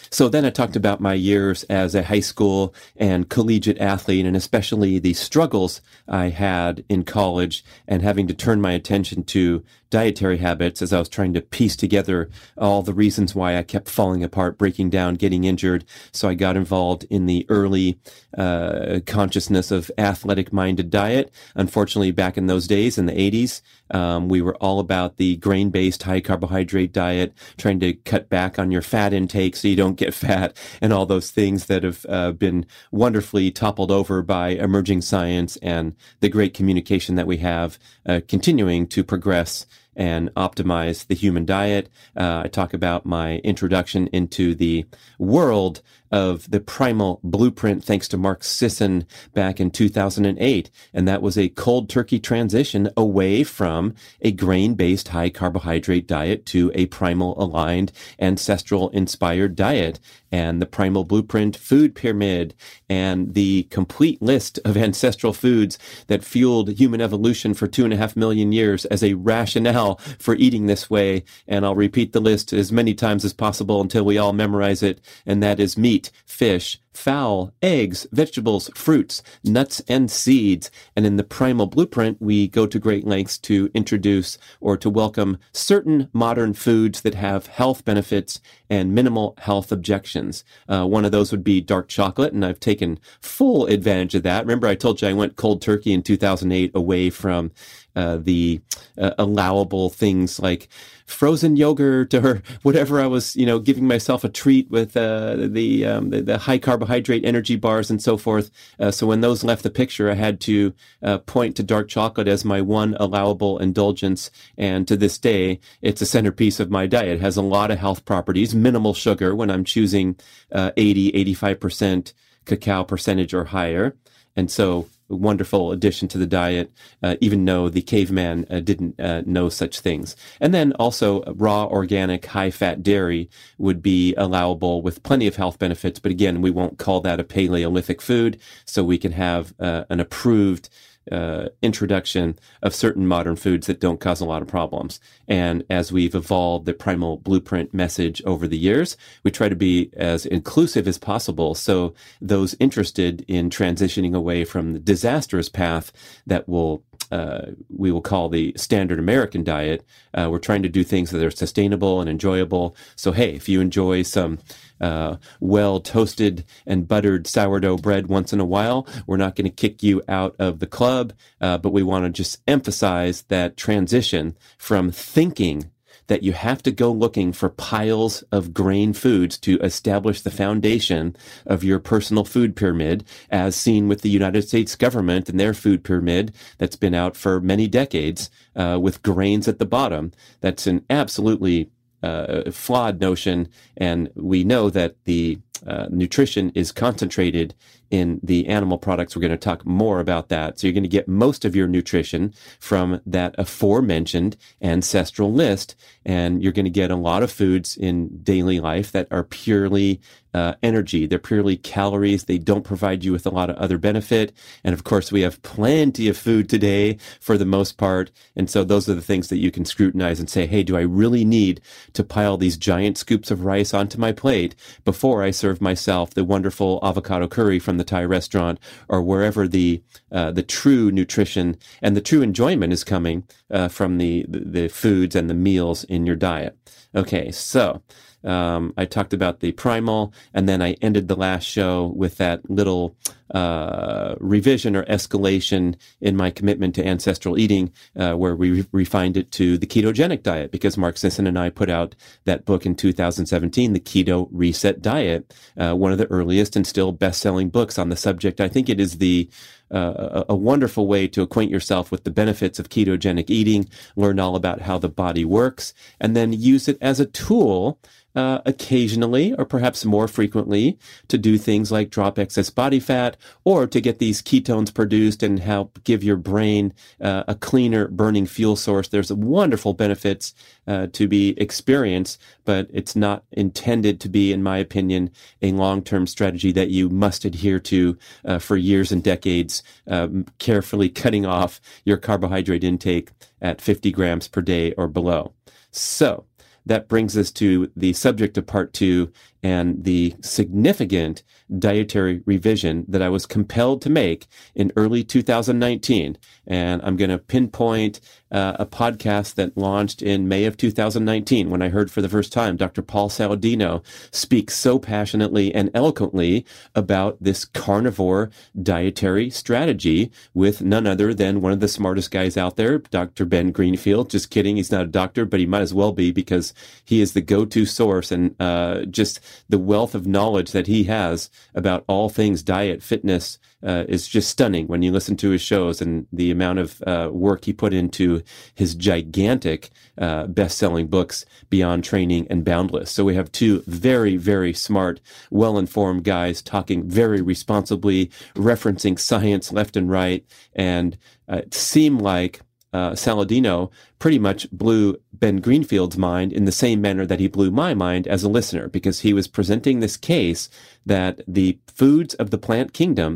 So 0.09 0.29
then 0.29 0.45
I 0.45 0.51
talked 0.51 0.75
about 0.75 1.01
my 1.01 1.13
years 1.13 1.63
as 1.63 1.93
a 1.93 2.03
high 2.03 2.21
school 2.21 2.73
and 2.95 3.29
collegiate 3.29 3.79
athlete 3.79 4.25
and 4.25 4.37
especially 4.37 4.99
the 4.99 5.13
struggles 5.13 5.81
I 6.07 6.29
had 6.29 6.85
in 6.87 7.03
college 7.03 7.63
and 7.87 8.01
having 8.01 8.27
to 8.27 8.33
turn 8.33 8.61
my 8.61 8.71
attention 8.71 9.23
to 9.25 9.63
dietary 9.89 10.37
habits 10.37 10.81
as 10.81 10.93
I 10.93 10.99
was 10.99 11.09
trying 11.09 11.33
to 11.33 11.41
piece 11.41 11.75
together 11.75 12.29
all 12.57 12.81
the 12.81 12.93
reasons 12.93 13.33
why 13.33 13.57
I 13.57 13.63
kept 13.63 13.89
falling 13.89 14.23
apart, 14.23 14.57
breaking 14.57 14.89
down, 14.89 15.15
getting 15.15 15.43
injured. 15.43 15.85
So 16.11 16.29
I 16.29 16.33
got 16.33 16.57
involved 16.57 17.05
in 17.09 17.25
the 17.25 17.45
early 17.49 17.99
uh, 18.37 18.99
consciousness 19.05 19.71
of 19.71 19.91
athletic 19.97 20.51
minded 20.51 20.89
diet. 20.89 21.31
Unfortunately, 21.55 22.11
back 22.11 22.37
in 22.37 22.47
those 22.47 22.67
days 22.67 22.97
in 22.97 23.05
the 23.05 23.13
80s, 23.13 23.61
um, 23.91 24.27
we 24.27 24.41
were 24.41 24.55
all 24.57 24.79
about 24.79 25.17
the 25.17 25.37
grain 25.37 25.69
based 25.69 26.03
high 26.03 26.21
carbohydrate 26.21 26.91
diet, 26.91 27.33
trying 27.57 27.79
to 27.79 27.93
cut 27.93 28.29
back 28.29 28.59
on 28.59 28.71
your 28.71 28.81
fat 28.81 29.13
intake 29.13 29.55
so 29.55 29.67
you 29.67 29.75
don't 29.75 29.95
get 29.95 30.13
fat 30.13 30.57
and 30.81 30.93
all 30.93 31.05
those 31.05 31.31
things 31.31 31.65
that 31.65 31.83
have 31.83 32.05
uh, 32.09 32.31
been 32.31 32.65
wonderfully 32.91 33.51
toppled 33.51 33.91
over 33.91 34.21
by 34.21 34.49
emerging 34.49 35.01
science 35.01 35.57
and 35.57 35.95
the 36.19 36.29
great 36.29 36.53
communication 36.53 37.15
that 37.15 37.27
we 37.27 37.37
have 37.37 37.79
uh, 38.05 38.19
continuing 38.27 38.87
to 38.87 39.03
progress 39.03 39.65
and 39.97 40.33
optimize 40.35 41.07
the 41.07 41.15
human 41.15 41.45
diet. 41.45 41.89
Uh, 42.15 42.44
I 42.45 42.47
talk 42.47 42.73
about 42.73 43.05
my 43.05 43.38
introduction 43.38 44.07
into 44.13 44.55
the 44.55 44.85
world 45.19 45.81
of 46.12 46.50
the 46.50 46.59
primal 46.59 47.19
blueprint 47.24 47.83
thanks 47.83 48.07
to 48.07 48.18
Mark 48.18 48.44
Sisson 48.44 49.06
back 49.33 49.59
in 49.59 49.71
2008. 49.71 50.69
And 50.94 51.07
that 51.07 51.21
was 51.21 51.38
a 51.38 51.50
cold 51.50 51.89
turkey 51.89 52.19
transition 52.19 52.89
away 52.95 53.44
from 53.44 53.95
a 54.21 54.31
grain 54.31 54.75
based 54.75 55.09
high 55.09 55.30
carbohydrate 55.30 56.07
diet 56.07 56.45
to 56.48 56.71
a 56.75 56.86
primal 56.88 57.42
aligned 57.42 57.92
ancestral 58.19 58.89
inspired 58.89 59.56
diet 59.56 60.00
and 60.31 60.62
the 60.62 60.65
primal 60.65 61.04
blueprint 61.04 61.56
food 61.56 61.95
pyramid 61.95 62.54
and 62.89 63.33
the 63.33 63.63
complete 63.63 64.21
list 64.21 64.59
of 64.65 64.75
ancestral 64.75 65.33
foods 65.33 65.77
that 66.07 66.24
fueled 66.24 66.69
human 66.77 67.01
evolution 67.01 67.54
for 67.54 67.68
two 67.68 67.83
and 67.83 67.94
a 67.94 67.98
half 67.98 68.15
million 68.15 68.51
years 68.51 68.86
as 68.86 69.04
a 69.04 69.13
rationale 69.13 69.95
for 70.19 70.36
eating 70.36 70.65
this 70.65 70.89
way. 70.89 71.24
And 71.48 71.65
I'll 71.65 71.75
repeat 71.75 72.12
the 72.12 72.19
list 72.19 72.51
as 72.54 72.71
many 72.71 72.94
times 72.94 73.24
as 73.24 73.33
possible 73.33 73.81
until 73.81 74.04
we 74.04 74.18
all 74.18 74.33
memorize 74.33 74.83
it. 74.83 75.00
And 75.25 75.42
that 75.44 75.59
is 75.59 75.77
meat 75.77 75.96
meat, 75.97 76.11
fish, 76.27 76.79
fowl, 76.94 77.51
eggs, 77.61 78.05
vegetables, 78.11 78.69
fruits, 78.75 79.23
nuts, 79.44 79.81
and 79.88 80.11
seeds. 80.11 80.69
And 80.95 81.05
in 81.07 81.17
the 81.17 81.23
primal 81.23 81.65
blueprint, 81.65 82.21
we 82.21 82.47
go 82.47 82.67
to 82.67 82.79
great 82.79 83.05
lengths 83.05 83.38
to 83.39 83.71
introduce 83.73 84.38
or 84.59 84.77
to 84.77 84.89
welcome 84.89 85.38
certain 85.53 86.09
modern 86.13 86.53
foods 86.53 87.01
that 87.01 87.15
have 87.15 87.47
health 87.47 87.83
benefits 87.83 88.39
and 88.69 88.94
minimal 88.94 89.35
health 89.39 89.71
objections. 89.71 90.44
Uh, 90.67 90.85
one 90.85 91.05
of 91.05 91.11
those 91.11 91.31
would 91.31 91.44
be 91.44 91.61
dark 91.61 91.88
chocolate, 91.88 92.33
and 92.33 92.45
I've 92.45 92.59
taken 92.59 92.99
full 93.21 93.65
advantage 93.65 94.13
of 94.13 94.23
that. 94.23 94.45
Remember, 94.45 94.67
I 94.67 94.75
told 94.75 95.01
you 95.01 95.07
I 95.07 95.13
went 95.13 95.35
cold 95.35 95.61
turkey 95.61 95.94
in 95.94 96.03
2008 96.03 96.71
away 96.75 97.09
from 97.09 97.51
uh, 97.95 98.17
the 98.17 98.61
uh, 98.97 99.11
allowable 99.17 99.89
things 99.89 100.39
like 100.39 100.67
frozen 101.07 101.56
yogurt 101.56 102.13
or 102.13 102.44
whatever 102.62 103.01
I 103.01 103.07
was, 103.07 103.36
you 103.36 103.45
know, 103.45 103.59
giving 103.59 103.88
myself 103.88 104.24
a 104.24 104.30
treat 104.30 104.69
with 104.69 104.95
uh, 104.95 105.36
the, 105.38 105.86
um, 105.86 106.09
the, 106.12 106.21
the 106.21 106.38
high 106.38 106.57
carbohydrate 106.59 107.25
energy 107.25 107.56
bars 107.56 107.89
and 107.89 108.01
so 108.01 108.18
forth. 108.18 108.51
Uh, 108.80 108.92
so 108.92 109.07
when 109.07 109.21
those 109.21 109.44
left 109.44 109.63
the 109.63 109.69
picture, 109.69 110.12
I 110.12 110.15
had 110.15 110.39
to 110.42 110.74
uh, 111.01 111.18
point 111.19 111.56
to 111.56 111.63
dark 111.63 111.88
chocolate 111.88 112.27
as 112.27 112.45
my 112.45 112.62
one 112.62 112.95
allowable 113.00 113.57
indulgence. 113.57 114.30
And 114.57 114.88
to 114.88 114.95
this 114.95 115.18
day, 115.18 115.59
it's 115.81 116.01
a 116.01 116.06
centerpiece 116.06 116.59
of 116.59 116.69
my 116.69 116.86
diet. 116.86 117.15
It 117.18 117.21
has 117.21 117.38
a 117.38 117.42
lot 117.42 117.71
of 117.71 117.80
health 117.80 118.06
properties, 118.06 118.54
minimal 118.54 118.94
sugar 118.94 119.36
when 119.36 119.50
I'm 119.50 119.63
choosing 119.63 120.18
80, 120.54 121.12
85% 121.36 122.13
cacao 122.45 122.83
percentage 122.83 123.33
or 123.33 123.45
higher. 123.45 123.95
And 124.36 124.51
so 124.51 124.88
wonderful 125.09 125.71
addition 125.71 126.07
to 126.09 126.18
the 126.18 126.25
diet, 126.25 126.71
uh, 127.01 127.15
even 127.21 127.45
though 127.45 127.69
the 127.69 127.81
caveman 127.81 128.45
uh, 128.50 128.59
didn't 128.59 129.00
uh, 129.00 129.21
know 129.25 129.50
such 129.50 129.80
things. 129.80 130.15
And 130.39 130.54
then 130.54 130.74
also 130.74 131.24
raw, 131.33 131.65
organic, 131.65 132.25
high 132.25 132.51
fat 132.51 132.83
dairy 132.83 133.30
would 133.57 133.81
be 133.81 134.13
allowable 134.15 134.81
with 134.81 135.04
plenty 135.04 135.27
of 135.27 135.36
health 135.36 135.59
benefits. 135.59 136.00
But 136.00 136.12
again, 136.12 136.42
we 136.42 136.51
won't 136.51 136.77
call 136.77 137.01
that 137.01 137.19
a 137.19 137.24
Paleolithic 137.24 138.01
food. 138.01 138.39
So 138.65 138.83
we 138.83 138.98
can 138.98 139.13
have 139.13 139.54
uh, 139.59 139.86
an 139.89 140.00
approved 140.00 140.69
uh, 141.12 141.50
introduction 141.62 142.38
of 142.62 142.75
certain 142.75 143.07
modern 143.07 143.36
foods 143.36 143.68
that 143.68 143.80
don't 143.80 144.00
cause 144.00 144.21
a 144.21 144.25
lot 144.25 144.42
of 144.42 144.48
problems. 144.48 145.00
And 145.27 145.63
as 145.69 145.92
we've 145.92 146.15
evolved 146.15 146.65
the 146.65 146.74
primal 146.74 147.18
blueprint 147.18 147.74
message 147.74 148.21
over 148.25 148.48
the 148.48 148.57
years, 148.57 148.98
we 149.24 149.31
try 149.31 149.50
to 149.50 149.56
be 149.56 149.92
as 149.95 150.25
inclusive 150.25 150.88
as 150.88 150.98
possible. 150.98 151.56
So 151.56 151.94
those 152.21 152.56
interested 152.59 153.24
in 153.27 153.50
transitioning 153.50 154.15
away 154.15 154.45
from 154.45 154.74
the 154.74 154.80
disastrous 154.80 155.50
path 155.50 155.92
that 156.25 156.48
will 156.48 156.83
uh, 157.12 157.51
we 157.69 157.92
will 157.92 158.01
call 158.01 158.30
the 158.30 158.54
standard 158.57 159.00
American 159.00 159.44
diet. 159.44 159.86
Uh, 160.13 160.27
we're 160.30 160.39
trying 160.39 160.63
to 160.63 160.69
do 160.69 160.83
things 160.83 161.12
that 161.12 161.24
are 161.24 161.31
sustainable 161.31 162.01
and 162.01 162.09
enjoyable. 162.09 162.75
So, 162.95 163.12
hey, 163.12 163.33
if 163.33 163.48
you 163.48 163.62
enjoy 163.62 164.01
some 164.04 164.39
uh, 164.81 165.18
well 165.39 165.79
toasted 165.79 166.45
and 166.65 166.88
buttered 166.88 167.27
sourdough 167.27 167.77
bread 167.77 168.07
once 168.07 168.33
in 168.33 168.39
a 168.39 168.45
while. 168.45 168.88
We're 169.06 169.18
not 169.18 169.35
going 169.35 169.50
to 169.50 169.56
kick 169.56 169.83
you 169.83 170.01
out 170.07 170.35
of 170.39 170.59
the 170.59 170.68
club, 170.68 171.13
uh, 171.41 171.57
but 171.57 171.74
we 171.74 171.83
want 171.83 172.06
to 172.06 172.09
just 172.09 172.41
emphasize 172.47 173.24
that 173.24 173.57
transition 173.57 174.35
from 174.57 174.91
thinking 174.91 175.71
that 176.07 176.24
you 176.24 176.33
have 176.33 176.63
to 176.63 176.71
go 176.71 176.91
looking 176.91 177.31
for 177.31 177.50
piles 177.50 178.24
of 178.31 178.53
grain 178.53 178.94
foods 178.94 179.38
to 179.38 179.59
establish 179.59 180.21
the 180.21 180.31
foundation 180.31 181.15
of 181.45 181.63
your 181.63 181.80
personal 181.80 182.25
food 182.25 182.56
pyramid, 182.56 183.06
as 183.30 183.56
seen 183.56 183.88
with 183.88 184.01
the 184.01 184.09
United 184.09 184.41
States 184.41 184.75
government 184.75 185.30
and 185.30 185.39
their 185.39 185.53
food 185.53 185.83
pyramid 185.83 186.33
that's 186.57 186.75
been 186.75 186.94
out 186.94 187.15
for 187.15 187.39
many 187.39 187.68
decades 187.68 188.30
uh, 188.56 188.80
with 188.81 189.03
grains 189.03 189.47
at 189.47 189.59
the 189.59 189.65
bottom. 189.65 190.12
That's 190.41 190.65
an 190.68 190.85
absolutely 190.89 191.69
uh, 192.07 192.51
flawed 192.51 193.00
notion, 193.00 193.50
and 193.75 194.09
we 194.15 194.44
know 194.44 194.69
that 194.69 194.95
the 195.06 195.39
uh, 195.65 195.88
nutrition 195.89 196.51
is 196.56 196.71
concentrated 196.71 197.56
in 197.89 198.19
the 198.21 198.48
animal 198.48 198.77
products. 198.77 199.15
We're 199.15 199.21
going 199.21 199.31
to 199.31 199.38
talk 199.38 199.65
more 199.65 200.00
about 200.00 200.30
that. 200.30 200.59
So 200.59 200.68
you're 200.68 200.74
going 200.74 200.83
to 200.83 200.89
get 200.89 201.07
most 201.07 201.45
of 201.45 201.56
your 201.56 201.68
nutrition 201.68 202.33
from 202.59 202.99
that 203.06 203.35
aforementioned 203.37 204.35
ancestral 204.61 205.31
list. 205.31 205.76
And 206.06 206.44
you're 206.44 206.52
going 206.52 206.66
to 206.66 206.71
get 206.71 206.92
a 206.92 206.95
lot 206.95 207.23
of 207.23 207.31
foods 207.31 207.78
in 207.78 208.23
daily 208.23 208.59
life 208.59 208.92
that 208.92 209.07
are 209.11 209.23
purely 209.23 210.02
uh, 210.33 210.54
energy. 210.61 211.07
They're 211.07 211.19
purely 211.19 211.57
calories. 211.57 212.26
They 212.26 212.37
don't 212.37 212.64
provide 212.64 213.04
you 213.04 213.11
with 213.11 213.26
a 213.26 213.31
lot 213.31 213.49
of 213.49 213.56
other 213.56 213.78
benefit. 213.78 214.33
And 214.64 214.73
of 214.73 214.83
course, 214.83 215.11
we 215.11 215.21
have 215.21 215.42
plenty 215.42 216.07
of 216.07 216.18
food 216.18 216.49
today 216.49 216.97
for 217.19 217.37
the 217.37 217.45
most 217.45 217.78
part. 217.78 218.11
And 218.35 218.49
so 218.49 218.64
those 218.64 218.87
are 218.87 218.94
the 218.94 219.02
things 219.02 219.30
that 219.30 219.37
you 219.37 219.49
can 219.49 219.66
scrutinize 219.66 220.19
and 220.19 220.30
say, 220.30 220.45
hey, 220.45 220.61
do 220.64 220.78
I 220.78 220.81
really 220.81 221.26
need 221.26 221.61
to 221.94 222.04
pile 222.04 222.37
these 222.37 222.57
giant 222.57 222.97
scoops 222.97 223.31
of 223.31 223.45
rice 223.45 223.73
onto 223.73 223.97
my 223.97 224.11
plate 224.11 224.54
before 224.85 225.23
I 225.23 225.31
serve 225.31 225.46
myself 225.56 226.13
the 226.13 226.23
wonderful 226.23 226.80
avocado 226.83 227.27
curry 227.27 227.59
from 227.59 227.77
the 227.77 227.83
Thai 227.83 228.04
restaurant 228.04 228.59
or 228.87 229.01
wherever 229.01 229.47
the 229.47 229.81
uh, 230.11 230.31
the 230.31 230.44
true 230.44 230.92
nutrition 230.92 231.57
and 231.81 231.95
the 231.95 232.01
true 232.01 232.21
enjoyment 232.21 232.73
is 232.73 232.83
coming 232.83 233.23
uh, 233.51 233.68
from 233.68 233.97
the, 233.97 234.25
the 234.27 234.68
foods 234.68 235.16
and 235.16 235.30
the 235.30 235.33
meals 235.33 235.83
in 235.85 236.06
your 236.06 236.16
diet. 236.16 236.57
Okay, 236.95 237.31
so 237.31 237.81
um, 238.27 238.73
I 238.77 238.85
talked 238.85 239.13
about 239.13 239.39
the 239.39 239.53
primal, 239.53 240.13
and 240.33 240.47
then 240.47 240.61
I 240.61 240.73
ended 240.81 241.07
the 241.07 241.15
last 241.15 241.45
show 241.45 241.93
with 241.95 242.17
that 242.17 242.49
little 242.49 242.95
uh, 243.33 244.15
revision 244.19 244.75
or 244.75 244.83
escalation 244.85 245.75
in 246.01 246.15
my 246.15 246.29
commitment 246.29 246.75
to 246.75 246.85
ancestral 246.85 247.37
eating, 247.37 247.71
uh, 247.95 248.13
where 248.13 248.35
we 248.35 248.51
re- 248.51 248.65
refined 248.71 249.17
it 249.17 249.31
to 249.33 249.57
the 249.57 249.67
ketogenic 249.67 250.23
diet, 250.23 250.51
because 250.51 250.77
Mark 250.77 250.97
Sisson 250.97 251.27
and 251.27 251.39
I 251.39 251.49
put 251.49 251.69
out 251.69 251.95
that 252.25 252.45
book 252.45 252.65
in 252.65 252.75
2017, 252.75 253.73
The 253.73 253.79
Keto 253.79 254.27
Reset 254.31 254.81
Diet, 254.81 255.33
uh, 255.57 255.73
one 255.73 255.91
of 255.91 255.97
the 255.97 256.09
earliest 256.11 256.55
and 256.55 256.67
still 256.67 256.91
best-selling 256.91 257.49
books 257.49 257.79
on 257.79 257.89
the 257.89 257.95
subject. 257.95 258.41
I 258.41 258.49
think 258.49 258.69
it 258.69 258.79
is 258.79 258.97
the 258.97 259.29
uh, 259.69 260.23
a, 260.29 260.33
a, 260.33 260.35
wonderful 260.35 260.87
way 260.87 261.09
to 261.09 261.21
acquaint 261.21 261.51
yourself 261.51 261.91
with 261.91 262.05
the 262.05 262.11
benefits 262.11 262.57
of 262.57 262.69
ketogenic 262.69 263.29
eating, 263.29 263.67
learn 263.97 264.17
all 264.17 264.37
about 264.37 264.61
how 264.61 264.77
the 264.77 264.87
body 264.87 265.25
works, 265.25 265.73
and 265.99 266.15
then 266.15 266.31
use 266.31 266.69
it 266.69 266.77
as 266.79 267.01
a 267.01 267.05
tool 267.05 267.77
uh, 268.18 268.42
occasionally 268.47 269.31
or 269.36 269.45
perhaps 269.45 269.86
more 269.86 270.07
frequently 270.07 270.76
to 271.07 271.19
do 271.19 271.38
things 271.38 271.71
like 271.71 271.92
drop 271.92 272.18
excess 272.18 272.50
body 272.50 272.80
fat 272.80 273.16
or 273.44 273.68
to 273.68 273.80
get 273.80 274.00
these 274.00 274.24
ketones 274.24 274.74
produced 274.74 275.21
and 275.21 275.40
help 275.40 275.80
give 275.83 276.04
your 276.04 276.16
brain 276.16 276.74
uh, 277.00 277.24
a 277.28 277.36
cleaner 277.36 277.88
burning 277.88 278.26
fuel 278.26 278.56
source. 278.56 278.88
There's 278.88 279.14
wonderful 279.14 279.76
benefits 279.76 280.33
uh, 280.66 280.88
to 280.94 281.07
be 281.07 281.40
experienced, 281.40 282.19
but 282.44 282.68
it's 282.74 282.95
not 282.95 283.24
intended 283.31 284.00
to 284.02 284.09
be, 284.09 284.33
in 284.33 284.42
my 284.42 284.57
opinion, 284.57 285.12
a 285.44 285.52
long-term 285.52 286.07
strategy 286.07 286.52
that 286.54 286.71
you 286.71 286.90
must 286.90 287.24
adhere 287.24 287.59
to 287.59 288.00
uh, 288.26 288.40
for 288.40 288.57
years 288.57 288.92
and 288.92 289.04
decades, 289.04 289.62
um, 289.86 290.26
carefully 290.40 290.90
cutting 290.90 291.28
off 291.28 291.62
your 291.86 291.97
carbohydrate 291.97 292.64
intake 292.64 293.12
at 293.44 293.62
50 293.62 293.92
grams 293.92 294.28
per 294.28 294.42
day 294.42 294.74
or 294.74 294.88
below. 294.88 295.33
So 295.69 296.26
that 296.68 296.88
brings 296.88 297.18
us 297.18 297.31
to 297.31 297.71
the 297.76 297.94
subject 297.94 298.38
of 298.38 298.45
part 298.47 298.74
two 298.74 299.12
and 299.44 299.83
the 299.83 300.15
significant 300.21 301.23
dietary 301.57 302.21
revision 302.25 302.85
that 302.87 303.01
I 303.01 303.09
was 303.09 303.25
compelled 303.25 303.81
to 303.83 303.89
make 303.89 304.27
in 304.56 304.71
early 304.75 305.03
2019. 305.03 306.17
And 306.45 306.81
I'm 306.83 306.97
going 306.97 307.09
to 307.09 307.17
pinpoint 307.17 307.99
uh, 308.31 308.57
a 308.59 308.65
podcast 308.65 309.35
that 309.35 309.57
launched 309.57 310.01
in 310.01 310.27
May 310.27 310.45
of 310.45 310.57
2019 310.57 311.49
when 311.49 311.61
I 311.61 311.69
heard 311.69 311.89
for 311.89 312.01
the 312.01 312.09
first 312.09 312.33
time 312.33 312.57
Dr. 312.57 312.81
Paul 312.81 313.09
Saladino 313.09 313.83
speak 314.11 314.51
so 314.51 314.79
passionately 314.79 315.53
and 315.53 315.71
eloquently 315.73 316.45
about 316.75 317.17
this 317.21 317.45
carnivore 317.45 318.29
dietary 318.61 319.29
strategy 319.29 320.11
with 320.33 320.61
none 320.61 320.85
other 320.85 321.13
than 321.13 321.41
one 321.41 321.53
of 321.53 321.59
the 321.61 321.67
smartest 321.67 322.11
guys 322.11 322.35
out 322.35 322.57
there, 322.57 322.79
Dr. 322.79 323.25
Ben 323.25 323.51
Greenfield. 323.51 324.09
Just 324.09 324.29
kidding. 324.29 324.57
He's 324.57 324.71
not 324.71 324.83
a 324.83 324.87
doctor, 324.87 325.25
but 325.25 325.39
he 325.39 325.45
might 325.45 325.61
as 325.61 325.73
well 325.73 325.94
be 325.94 326.11
because 326.11 326.53
he 326.83 327.01
is 327.01 327.13
the 327.13 327.21
go-to 327.21 327.65
source 327.65 328.11
and 328.11 328.35
uh, 328.41 328.85
just 328.85 329.21
the 329.49 329.59
wealth 329.59 329.95
of 329.95 330.07
knowledge 330.07 330.51
that 330.51 330.67
he 330.67 330.85
has 330.85 331.29
about 331.55 331.83
all 331.87 332.09
things 332.09 332.43
diet, 332.43 332.83
fitness, 332.83 333.39
uh, 333.63 333.85
is 333.87 334.07
just 334.07 334.29
stunning 334.29 334.67
when 334.67 334.83
you 334.83 334.91
listen 334.91 335.17
to 335.17 335.31
his 335.31 335.41
shows 335.41 335.81
and 335.81 336.05
the 336.13 336.29
amount 336.29 336.59
of 336.59 336.81
uh, 336.85 337.09
work 337.11 337.45
he 337.45 337.53
put 337.53 337.73
into 337.73 338.21
his 338.53 338.75
gigantic 338.75 339.71
uh, 339.97 340.27
best-selling 340.27 340.87
books, 340.87 341.25
Beyond 341.49 341.83
Training 341.83 342.27
and 342.29 342.45
Boundless. 342.45 342.91
So 342.91 343.03
we 343.03 343.15
have 343.15 343.31
two 343.31 343.63
very, 343.65 344.15
very 344.15 344.53
smart, 344.53 344.99
well-informed 345.31 346.03
guys 346.03 346.41
talking 346.41 346.87
very 346.87 347.21
responsibly, 347.21 348.11
referencing 348.35 348.99
science 348.99 349.51
left 349.51 349.75
and 349.75 349.89
right, 349.89 350.23
and 350.53 350.97
uh, 351.27 351.37
it 351.37 351.53
seemed 351.53 352.01
like 352.01 352.41
uh, 352.77 352.91
Saladino 353.03 353.71
pretty 353.97 354.19
much 354.19 354.41
blew 354.51 354.81
Ben 355.21 355.37
Greenfield's 355.45 355.97
mind 355.97 356.29
in 356.31 356.45
the 356.45 356.59
same 356.63 356.79
manner 356.79 357.05
that 357.07 357.19
he 357.19 357.27
blew 357.27 357.49
my 357.51 357.73
mind 357.73 358.07
as 358.07 358.23
a 358.23 358.29
listener, 358.37 358.65
because 358.77 358.99
he 358.99 359.13
was 359.13 359.27
presenting 359.37 359.79
this 359.79 359.97
case 359.97 360.49
that 360.85 361.13
the 361.27 361.57
foods 361.79 362.13
of 362.21 362.29
the 362.29 362.43
plant 362.47 362.69
kingdom 362.73 363.11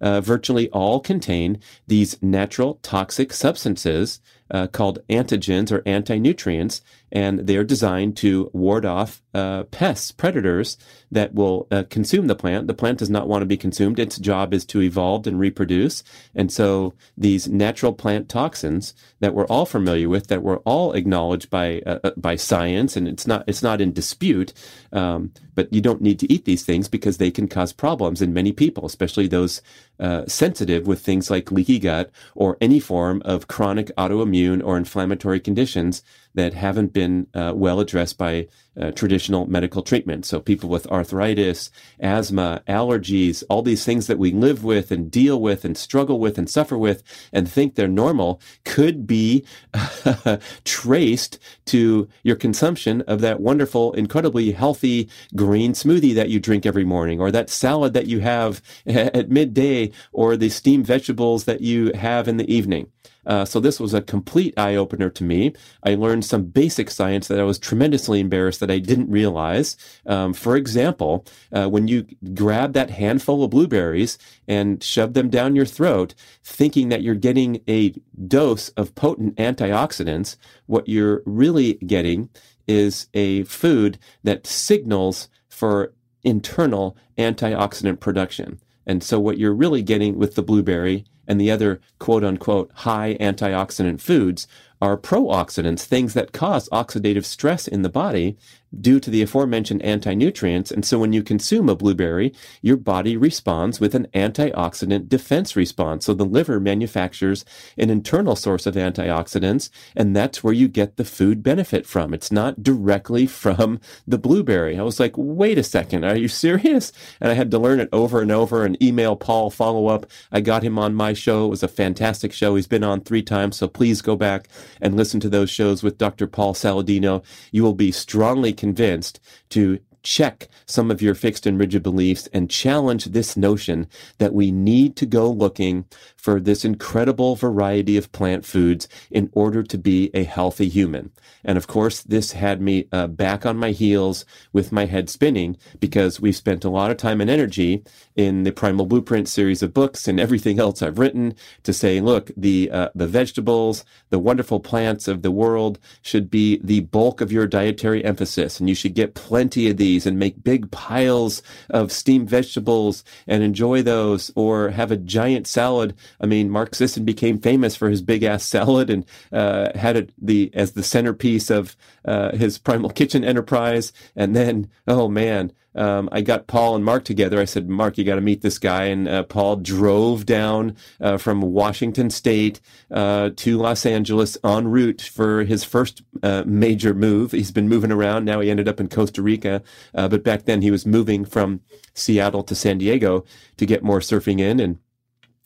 uh, 0.00 0.20
virtually 0.20 0.68
all 0.70 1.00
contain 1.00 1.58
these 1.86 2.22
natural 2.22 2.72
toxic 2.82 3.32
substances 3.32 4.20
uh, 4.50 4.66
called 4.68 5.00
antigens 5.08 5.72
or 5.72 5.82
anti-nutrients, 5.86 6.80
and 7.12 7.40
they 7.40 7.56
are 7.56 7.64
designed 7.64 8.16
to 8.16 8.50
ward 8.52 8.84
off 8.84 9.22
uh, 9.34 9.64
pests, 9.64 10.10
predators 10.10 10.76
that 11.10 11.34
will 11.34 11.66
uh, 11.70 11.84
consume 11.88 12.26
the 12.26 12.34
plant. 12.34 12.66
The 12.66 12.74
plant 12.74 12.98
does 12.98 13.10
not 13.10 13.28
want 13.28 13.42
to 13.42 13.46
be 13.46 13.56
consumed. 13.56 13.98
Its 13.98 14.18
job 14.18 14.52
is 14.52 14.64
to 14.66 14.82
evolve 14.82 15.26
and 15.26 15.38
reproduce. 15.38 16.02
And 16.34 16.50
so 16.50 16.94
these 17.16 17.48
natural 17.48 17.92
plant 17.92 18.28
toxins 18.28 18.94
that 19.20 19.34
we're 19.34 19.46
all 19.46 19.66
familiar 19.66 20.08
with, 20.08 20.26
that 20.28 20.42
were 20.42 20.58
all 20.58 20.92
acknowledged 20.92 21.50
by 21.50 21.80
uh, 21.86 21.98
uh, 22.04 22.10
by 22.16 22.36
science, 22.36 22.96
and 22.96 23.08
it's 23.08 23.26
not 23.26 23.44
it's 23.46 23.62
not 23.62 23.80
in 23.80 23.92
dispute. 23.92 24.52
Um, 24.92 25.32
but 25.54 25.72
you 25.72 25.80
don't 25.80 26.02
need 26.02 26.18
to 26.20 26.30
eat 26.30 26.44
these 26.44 26.64
things 26.64 26.86
because 26.86 27.16
they 27.16 27.30
can 27.30 27.48
cause 27.48 27.72
problems 27.72 28.20
in 28.20 28.34
many 28.34 28.52
people, 28.52 28.84
especially 28.84 29.26
those 29.26 29.62
uh, 29.98 30.26
sensitive 30.26 30.86
with 30.86 31.00
things 31.00 31.30
like 31.30 31.52
leaky 31.52 31.78
gut 31.78 32.10
or 32.34 32.56
any 32.60 32.80
form 32.80 33.22
of 33.24 33.48
chronic 33.48 33.88
autoimmune 33.96 34.62
or 34.64 34.76
inflammatory 34.76 35.40
conditions 35.40 36.02
that 36.36 36.54
haven't 36.54 36.92
been 36.92 37.26
uh, 37.34 37.52
well 37.54 37.80
addressed 37.80 38.16
by 38.16 38.46
uh, 38.78 38.90
traditional 38.92 39.46
medical 39.46 39.82
treatment. 39.82 40.26
So 40.26 40.38
people 40.38 40.68
with 40.68 40.86
arthritis, 40.88 41.70
asthma, 41.98 42.62
allergies, 42.68 43.42
all 43.48 43.62
these 43.62 43.84
things 43.84 44.06
that 44.06 44.18
we 44.18 44.32
live 44.32 44.62
with 44.64 44.90
and 44.90 45.10
deal 45.10 45.40
with 45.40 45.64
and 45.64 45.76
struggle 45.76 46.20
with 46.20 46.36
and 46.38 46.48
suffer 46.48 46.76
with 46.76 47.02
and 47.32 47.50
think 47.50 47.74
they're 47.74 47.88
normal 47.88 48.40
could 48.64 49.06
be 49.06 49.44
traced 50.64 51.38
to 51.66 52.08
your 52.22 52.36
consumption 52.36 53.00
of 53.02 53.20
that 53.22 53.40
wonderful, 53.40 53.92
incredibly 53.94 54.52
healthy 54.52 55.08
green 55.34 55.72
smoothie 55.72 56.14
that 56.14 56.28
you 56.28 56.38
drink 56.38 56.66
every 56.66 56.84
morning 56.84 57.18
or 57.18 57.30
that 57.30 57.48
salad 57.48 57.94
that 57.94 58.06
you 58.06 58.20
have 58.20 58.60
at 58.86 59.30
midday 59.30 59.90
or 60.12 60.36
the 60.36 60.50
steamed 60.50 60.86
vegetables 60.86 61.44
that 61.44 61.62
you 61.62 61.92
have 61.94 62.28
in 62.28 62.36
the 62.36 62.52
evening. 62.52 62.88
Uh, 63.26 63.44
so 63.44 63.60
this 63.60 63.80
was 63.80 63.94
a 63.94 64.02
complete 64.02 64.54
eye 64.56 64.76
opener 64.76 65.10
to 65.10 65.24
me. 65.24 65.52
I 65.82 65.94
learned 65.94 66.24
some 66.24 66.44
basic 66.44 66.90
science 66.90 67.28
that 67.28 67.40
I 67.40 67.44
was 67.44 67.58
tremendously 67.58 68.20
embarrassed 68.20 68.60
that 68.60 68.70
I 68.70 68.78
didn't 68.78 69.10
realize. 69.10 69.76
Um, 70.06 70.32
for 70.32 70.56
example, 70.56 71.24
uh, 71.52 71.68
when 71.68 71.88
you 71.88 72.06
grab 72.34 72.72
that 72.74 72.90
handful 72.90 73.42
of 73.42 73.50
blueberries 73.50 74.18
and 74.46 74.82
shove 74.82 75.14
them 75.14 75.28
down 75.28 75.56
your 75.56 75.66
throat, 75.66 76.14
thinking 76.44 76.88
that 76.88 77.02
you're 77.02 77.14
getting 77.14 77.62
a 77.68 77.94
dose 78.26 78.68
of 78.70 78.94
potent 78.94 79.36
antioxidants, 79.36 80.36
what 80.66 80.88
you're 80.88 81.22
really 81.26 81.74
getting 81.74 82.28
is 82.66 83.08
a 83.14 83.44
food 83.44 83.98
that 84.24 84.46
signals 84.46 85.28
for 85.48 85.92
internal 86.22 86.96
antioxidant 87.16 88.00
production. 88.00 88.60
And 88.86 89.02
so 89.02 89.18
what 89.18 89.38
you're 89.38 89.54
really 89.54 89.82
getting 89.82 90.18
with 90.18 90.34
the 90.34 90.42
blueberry 90.42 91.04
and 91.26 91.40
the 91.40 91.50
other 91.50 91.80
quote 91.98 92.24
unquote 92.24 92.70
high 92.74 93.16
antioxidant 93.20 94.00
foods 94.00 94.46
are 94.80 94.96
pro-oxidants, 94.96 95.84
things 95.84 96.14
that 96.14 96.32
cause 96.32 96.68
oxidative 96.68 97.24
stress 97.24 97.66
in 97.66 97.82
the 97.82 97.88
body 97.88 98.36
due 98.80 99.00
to 99.00 99.10
the 99.10 99.22
aforementioned 99.22 99.82
anti-nutrients. 99.82 100.70
And 100.70 100.84
so 100.84 100.98
when 100.98 101.12
you 101.12 101.22
consume 101.22 101.68
a 101.68 101.76
blueberry, 101.76 102.32
your 102.62 102.76
body 102.76 103.16
responds 103.16 103.80
with 103.80 103.94
an 103.94 104.06
antioxidant 104.14 105.08
defense 105.08 105.56
response. 105.56 106.06
So 106.06 106.14
the 106.14 106.24
liver 106.24 106.60
manufactures 106.60 107.44
an 107.76 107.90
internal 107.90 108.36
source 108.36 108.66
of 108.66 108.74
antioxidants, 108.74 109.70
and 109.94 110.14
that's 110.14 110.42
where 110.42 110.52
you 110.52 110.68
get 110.68 110.96
the 110.96 111.04
food 111.04 111.42
benefit 111.42 111.86
from. 111.86 112.14
It's 112.14 112.32
not 112.32 112.62
directly 112.62 113.26
from 113.26 113.80
the 114.06 114.18
blueberry. 114.18 114.78
I 114.78 114.82
was 114.82 115.00
like, 115.00 115.14
wait 115.16 115.58
a 115.58 115.62
second, 115.62 116.04
are 116.04 116.16
you 116.16 116.28
serious? 116.28 116.92
And 117.20 117.30
I 117.30 117.34
had 117.34 117.50
to 117.50 117.58
learn 117.58 117.80
it 117.80 117.88
over 117.92 118.20
and 118.20 118.32
over 118.32 118.64
and 118.64 118.80
email 118.82 119.16
Paul 119.16 119.50
follow 119.50 119.86
up. 119.88 120.06
I 120.30 120.40
got 120.40 120.62
him 120.62 120.78
on 120.78 120.94
my 120.94 121.12
show. 121.12 121.46
It 121.46 121.50
was 121.50 121.62
a 121.62 121.68
fantastic 121.68 122.32
show. 122.32 122.54
He's 122.54 122.66
been 122.66 122.84
on 122.84 123.00
three 123.00 123.22
times. 123.22 123.56
So 123.56 123.68
please 123.68 124.02
go 124.02 124.16
back 124.16 124.48
and 124.80 124.96
listen 124.96 125.20
to 125.20 125.28
those 125.28 125.50
shows 125.50 125.82
with 125.82 125.98
Dr. 125.98 126.26
Paul 126.26 126.54
Saladino. 126.54 127.24
You 127.52 127.62
will 127.62 127.74
be 127.74 127.92
strongly 127.92 128.52
convinced 128.66 129.20
to 129.48 129.78
check 130.02 130.48
some 130.66 130.90
of 130.90 131.02
your 131.02 131.14
fixed 131.14 131.46
and 131.46 131.58
rigid 131.58 131.82
beliefs 131.82 132.28
and 132.32 132.48
challenge 132.48 133.06
this 133.06 133.36
notion 133.36 133.88
that 134.18 134.32
we 134.32 134.52
need 134.52 134.94
to 134.94 135.04
go 135.04 135.28
looking 135.28 135.84
for 136.16 136.40
this 136.40 136.64
incredible 136.64 137.34
variety 137.34 137.96
of 137.96 138.12
plant 138.12 138.44
foods 138.44 138.88
in 139.10 139.28
order 139.32 139.64
to 139.64 139.76
be 139.76 140.10
a 140.14 140.22
healthy 140.22 140.68
human. 140.68 141.10
And 141.44 141.58
of 141.58 141.66
course, 141.66 142.02
this 142.02 142.32
had 142.32 142.60
me 142.60 142.86
uh, 142.92 143.08
back 143.08 143.44
on 143.44 143.56
my 143.56 143.72
heels 143.72 144.24
with 144.52 144.70
my 144.70 144.86
head 144.86 145.10
spinning 145.10 145.56
because 145.80 146.20
we've 146.20 146.36
spent 146.36 146.64
a 146.64 146.70
lot 146.70 146.90
of 146.92 146.96
time 146.96 147.20
and 147.20 147.30
energy 147.30 147.82
in 148.16 148.44
the 148.44 148.52
Primal 148.52 148.86
Blueprint 148.86 149.28
series 149.28 149.62
of 149.62 149.74
books 149.74 150.08
and 150.08 150.18
everything 150.18 150.58
else 150.58 150.82
I've 150.82 150.98
written 150.98 151.34
to 151.62 151.72
say, 151.72 152.00
look, 152.00 152.30
the 152.36 152.70
uh, 152.70 152.88
the 152.94 153.06
vegetables, 153.06 153.84
the 154.10 154.18
wonderful 154.18 154.58
plants 154.58 155.06
of 155.06 155.22
the 155.22 155.30
world 155.30 155.78
should 156.00 156.30
be 156.30 156.58
the 156.64 156.80
bulk 156.80 157.20
of 157.20 157.30
your 157.30 157.46
dietary 157.46 158.04
emphasis, 158.04 158.58
and 158.58 158.68
you 158.68 158.74
should 158.74 158.94
get 158.94 159.14
plenty 159.14 159.68
of 159.68 159.76
these 159.76 160.06
and 160.06 160.18
make 160.18 160.42
big 160.42 160.70
piles 160.70 161.42
of 161.68 161.92
steamed 161.92 162.30
vegetables 162.30 163.04
and 163.26 163.42
enjoy 163.42 163.82
those, 163.82 164.30
or 164.34 164.70
have 164.70 164.90
a 164.90 164.96
giant 164.96 165.46
salad. 165.46 165.94
I 166.20 166.26
mean, 166.26 166.50
Mark 166.50 166.74
Sisson 166.74 167.04
became 167.04 167.38
famous 167.38 167.76
for 167.76 167.90
his 167.90 168.00
big 168.00 168.22
ass 168.22 168.44
salad 168.44 168.88
and 168.88 169.04
uh, 169.30 169.76
had 169.76 169.96
it 169.96 170.12
the 170.20 170.50
as 170.54 170.72
the 170.72 170.82
centerpiece 170.82 171.50
of 171.50 171.76
uh, 172.06 172.34
his 172.34 172.56
Primal 172.56 172.90
Kitchen 172.90 173.24
enterprise, 173.24 173.92
and 174.14 174.34
then 174.34 174.70
oh 174.88 175.08
man 175.08 175.52
um, 175.76 176.08
I 176.10 176.22
got 176.22 176.46
Paul 176.46 176.74
and 176.74 176.84
Mark 176.84 177.04
together. 177.04 177.38
I 177.38 177.44
said, 177.44 177.68
Mark, 177.68 177.98
you 177.98 178.04
got 178.04 178.16
to 178.16 178.20
meet 178.20 178.42
this 178.42 178.58
guy. 178.58 178.84
And 178.84 179.06
uh, 179.06 179.22
Paul 179.24 179.56
drove 179.56 180.26
down 180.26 180.76
uh, 181.00 181.18
from 181.18 181.40
Washington 181.42 182.10
State 182.10 182.60
uh, 182.90 183.30
to 183.36 183.58
Los 183.58 183.84
Angeles 183.84 184.38
en 184.42 184.68
route 184.68 185.02
for 185.02 185.44
his 185.44 185.64
first 185.64 186.02
uh, 186.22 186.44
major 186.46 186.94
move. 186.94 187.32
He's 187.32 187.50
been 187.50 187.68
moving 187.68 187.92
around. 187.92 188.24
Now 188.24 188.40
he 188.40 188.50
ended 188.50 188.68
up 188.68 188.80
in 188.80 188.88
Costa 188.88 189.22
Rica. 189.22 189.62
Uh, 189.94 190.08
but 190.08 190.24
back 190.24 190.44
then 190.44 190.62
he 190.62 190.70
was 190.70 190.86
moving 190.86 191.24
from 191.24 191.60
Seattle 191.94 192.42
to 192.44 192.54
San 192.54 192.78
Diego 192.78 193.24
to 193.58 193.66
get 193.66 193.84
more 193.84 194.00
surfing 194.00 194.40
in. 194.40 194.60
And 194.60 194.78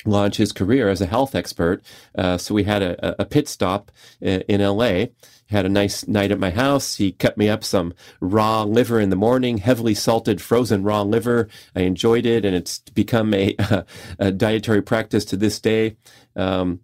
launch 0.07 0.37
his 0.37 0.53
career 0.53 0.89
as 0.89 1.01
a 1.01 1.07
health 1.07 1.35
expert. 1.35 1.83
Uh, 2.17 2.39
so 2.39 2.55
we 2.55 2.65
had 2.65 2.83
a, 2.83 3.21
a 3.21 3.25
pit 3.25 3.49
stop 3.49 3.91
in, 4.21 4.41
in 4.43 4.61
LA. 4.63 5.07
Had 5.51 5.67
a 5.67 5.69
nice 5.69 6.07
night 6.07 6.31
at 6.31 6.39
my 6.39 6.51
house. 6.51 6.97
He 6.97 7.13
cut 7.13 7.37
me 7.37 7.49
up 7.49 7.65
some 7.65 7.93
raw 8.21 8.63
liver 8.63 9.01
in 9.01 9.11
the 9.11 9.17
morning, 9.17 9.59
heavily 9.59 9.95
salted 9.95 10.41
frozen 10.41 10.83
raw 10.83 11.03
liver. 11.03 11.49
I 11.75 11.81
enjoyed 11.81 12.25
it, 12.27 12.45
and 12.45 12.55
it's 12.55 12.79
become 12.79 13.35
a, 13.35 13.57
a 14.19 14.33
dietary 14.33 14.83
practice 14.83 15.25
to 15.27 15.37
this 15.37 15.61
day. 15.61 15.97
Um, 16.37 16.81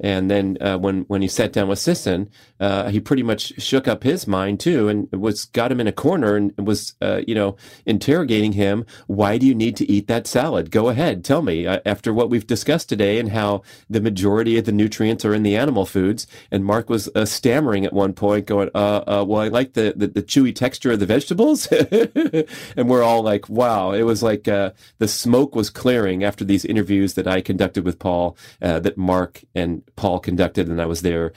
and 0.00 0.30
then 0.30 0.58
uh, 0.60 0.78
when 0.78 1.02
when 1.02 1.22
he 1.22 1.28
sat 1.28 1.52
down 1.52 1.68
with 1.68 1.78
Sisson, 1.78 2.30
uh, 2.60 2.88
he 2.88 3.00
pretty 3.00 3.22
much 3.22 3.60
shook 3.60 3.88
up 3.88 4.04
his 4.04 4.26
mind 4.26 4.60
too, 4.60 4.88
and 4.88 5.10
was 5.12 5.44
got 5.46 5.72
him 5.72 5.80
in 5.80 5.86
a 5.86 5.92
corner 5.92 6.36
and 6.36 6.52
was 6.58 6.94
uh, 7.00 7.22
you 7.26 7.34
know 7.34 7.56
interrogating 7.84 8.52
him. 8.52 8.84
Why 9.06 9.38
do 9.38 9.46
you 9.46 9.54
need 9.54 9.76
to 9.76 9.90
eat 9.90 10.06
that 10.06 10.26
salad? 10.26 10.70
Go 10.70 10.88
ahead, 10.88 11.24
tell 11.24 11.42
me. 11.42 11.66
Uh, 11.66 11.80
after 11.84 12.12
what 12.12 12.30
we've 12.30 12.46
discussed 12.46 12.88
today 12.88 13.18
and 13.18 13.30
how 13.30 13.62
the 13.90 14.00
majority 14.00 14.56
of 14.58 14.64
the 14.64 14.72
nutrients 14.72 15.24
are 15.24 15.34
in 15.34 15.42
the 15.42 15.56
animal 15.56 15.84
foods, 15.84 16.26
and 16.50 16.64
Mark 16.64 16.88
was 16.88 17.08
uh, 17.14 17.24
stammering 17.24 17.84
at 17.84 17.92
one 17.92 18.12
point, 18.12 18.46
going, 18.46 18.70
uh, 18.74 19.24
"Well, 19.26 19.40
I 19.40 19.48
like 19.48 19.74
the, 19.74 19.94
the, 19.96 20.08
the 20.08 20.22
chewy 20.22 20.54
texture 20.54 20.92
of 20.92 21.00
the 21.00 21.06
vegetables," 21.06 21.66
and 22.76 22.88
we're 22.88 23.02
all 23.02 23.22
like, 23.22 23.48
"Wow!" 23.48 23.92
It 23.92 24.02
was 24.02 24.22
like 24.22 24.44
the 24.44 24.74
smoke 25.06 25.56
was 25.56 25.70
clearing 25.70 26.22
after 26.22 26.44
these 26.44 26.64
interviews 26.64 27.14
that 27.14 27.26
I 27.26 27.40
conducted 27.40 27.84
with 27.84 27.98
Paul, 27.98 28.36
that 28.60 28.96
Mark 28.96 29.42
and 29.54 29.67
Paul 29.96 30.20
conducted, 30.20 30.68
and 30.68 30.80
I 30.80 30.86
was 30.86 31.02
there 31.02 31.32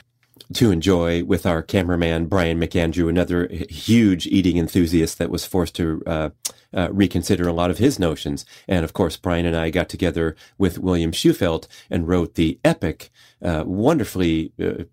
to 0.54 0.70
enjoy 0.70 1.24
with 1.24 1.46
our 1.46 1.62
cameraman 1.62 2.26
Brian 2.26 2.60
McAndrew, 2.60 3.08
another 3.08 3.48
huge 3.48 4.26
eating 4.26 4.56
enthusiast 4.56 5.18
that 5.18 5.30
was 5.30 5.46
forced 5.46 5.74
to 5.76 6.02
uh, 6.06 6.30
uh, 6.74 6.88
reconsider 6.92 7.48
a 7.48 7.52
lot 7.52 7.70
of 7.70 7.78
his 7.78 7.98
notions. 7.98 8.44
And 8.66 8.84
of 8.84 8.92
course, 8.92 9.16
Brian 9.16 9.46
and 9.46 9.56
I 9.56 9.70
got 9.70 9.88
together 9.88 10.36
with 10.58 10.78
William 10.78 11.12
Shewfelt 11.12 11.66
and 11.90 12.08
wrote 12.08 12.34
the 12.34 12.58
epic, 12.64 13.10
uh, 13.42 13.64
wonderfully 13.66 14.52
uh, 14.62 14.84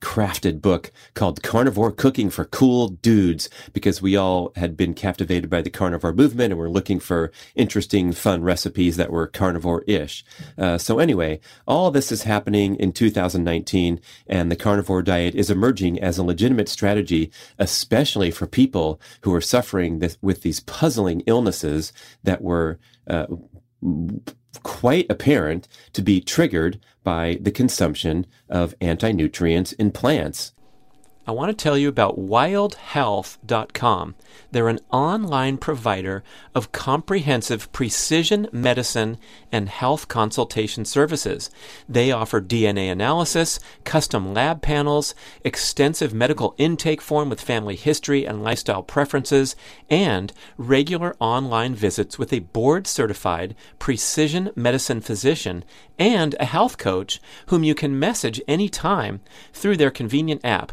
crafted 0.00 0.60
book 0.60 0.90
called 1.14 1.42
Carnivore 1.42 1.92
Cooking 1.92 2.30
for 2.30 2.44
Cool 2.44 2.88
Dudes 2.88 3.48
because 3.72 4.02
we 4.02 4.16
all 4.16 4.52
had 4.56 4.76
been 4.76 4.94
captivated 4.94 5.50
by 5.50 5.62
the 5.62 5.70
carnivore 5.70 6.12
movement 6.12 6.52
and 6.52 6.58
were 6.58 6.70
looking 6.70 7.00
for 7.00 7.32
interesting, 7.54 8.12
fun 8.12 8.42
recipes 8.42 8.96
that 8.96 9.10
were 9.10 9.26
carnivore-ish. 9.26 10.24
Uh, 10.56 10.78
so 10.78 10.98
anyway, 10.98 11.40
all 11.66 11.90
this 11.90 12.12
is 12.12 12.22
happening 12.22 12.76
in 12.76 12.92
2019 12.92 14.00
and 14.26 14.50
the 14.50 14.56
carnivore 14.56 15.02
diet 15.02 15.34
is 15.34 15.50
emerging 15.50 16.00
as 16.00 16.18
a 16.18 16.24
legitimate 16.24 16.68
strategy, 16.68 17.30
especially 17.58 18.30
for 18.30 18.46
people 18.46 19.00
who 19.22 19.34
are 19.34 19.40
suffering 19.40 19.98
this, 19.98 20.18
with 20.22 20.42
these 20.42 20.60
puzzling 20.60 21.22
illnesses 21.26 21.92
that 22.22 22.42
were 22.42 22.78
uh, 23.06 23.26
quite 24.62 25.06
apparent 25.08 25.68
to 25.92 26.02
be 26.02 26.20
triggered 26.20 26.80
by 27.08 27.38
the 27.40 27.50
consumption 27.50 28.26
of 28.50 28.74
anti 28.82 29.12
nutrients 29.12 29.72
in 29.72 29.90
plants. 29.90 30.52
I 31.28 31.32
want 31.32 31.50
to 31.50 31.62
tell 31.62 31.76
you 31.76 31.90
about 31.90 32.18
wildhealth.com. 32.18 34.14
They're 34.50 34.68
an 34.68 34.80
online 34.90 35.58
provider 35.58 36.24
of 36.54 36.72
comprehensive 36.72 37.70
precision 37.70 38.48
medicine 38.50 39.18
and 39.52 39.68
health 39.68 40.08
consultation 40.08 40.86
services. 40.86 41.50
They 41.86 42.10
offer 42.10 42.40
DNA 42.40 42.90
analysis, 42.90 43.60
custom 43.84 44.32
lab 44.32 44.62
panels, 44.62 45.14
extensive 45.44 46.14
medical 46.14 46.54
intake 46.56 47.02
form 47.02 47.28
with 47.28 47.42
family 47.42 47.76
history 47.76 48.26
and 48.26 48.42
lifestyle 48.42 48.82
preferences, 48.82 49.54
and 49.90 50.32
regular 50.56 51.14
online 51.20 51.74
visits 51.74 52.18
with 52.18 52.32
a 52.32 52.38
board 52.38 52.86
certified 52.86 53.54
precision 53.78 54.50
medicine 54.56 55.02
physician 55.02 55.62
and 55.98 56.34
a 56.40 56.46
health 56.46 56.78
coach 56.78 57.20
whom 57.48 57.64
you 57.64 57.74
can 57.74 57.98
message 57.98 58.40
anytime 58.48 59.20
through 59.52 59.76
their 59.76 59.90
convenient 59.90 60.42
app. 60.42 60.72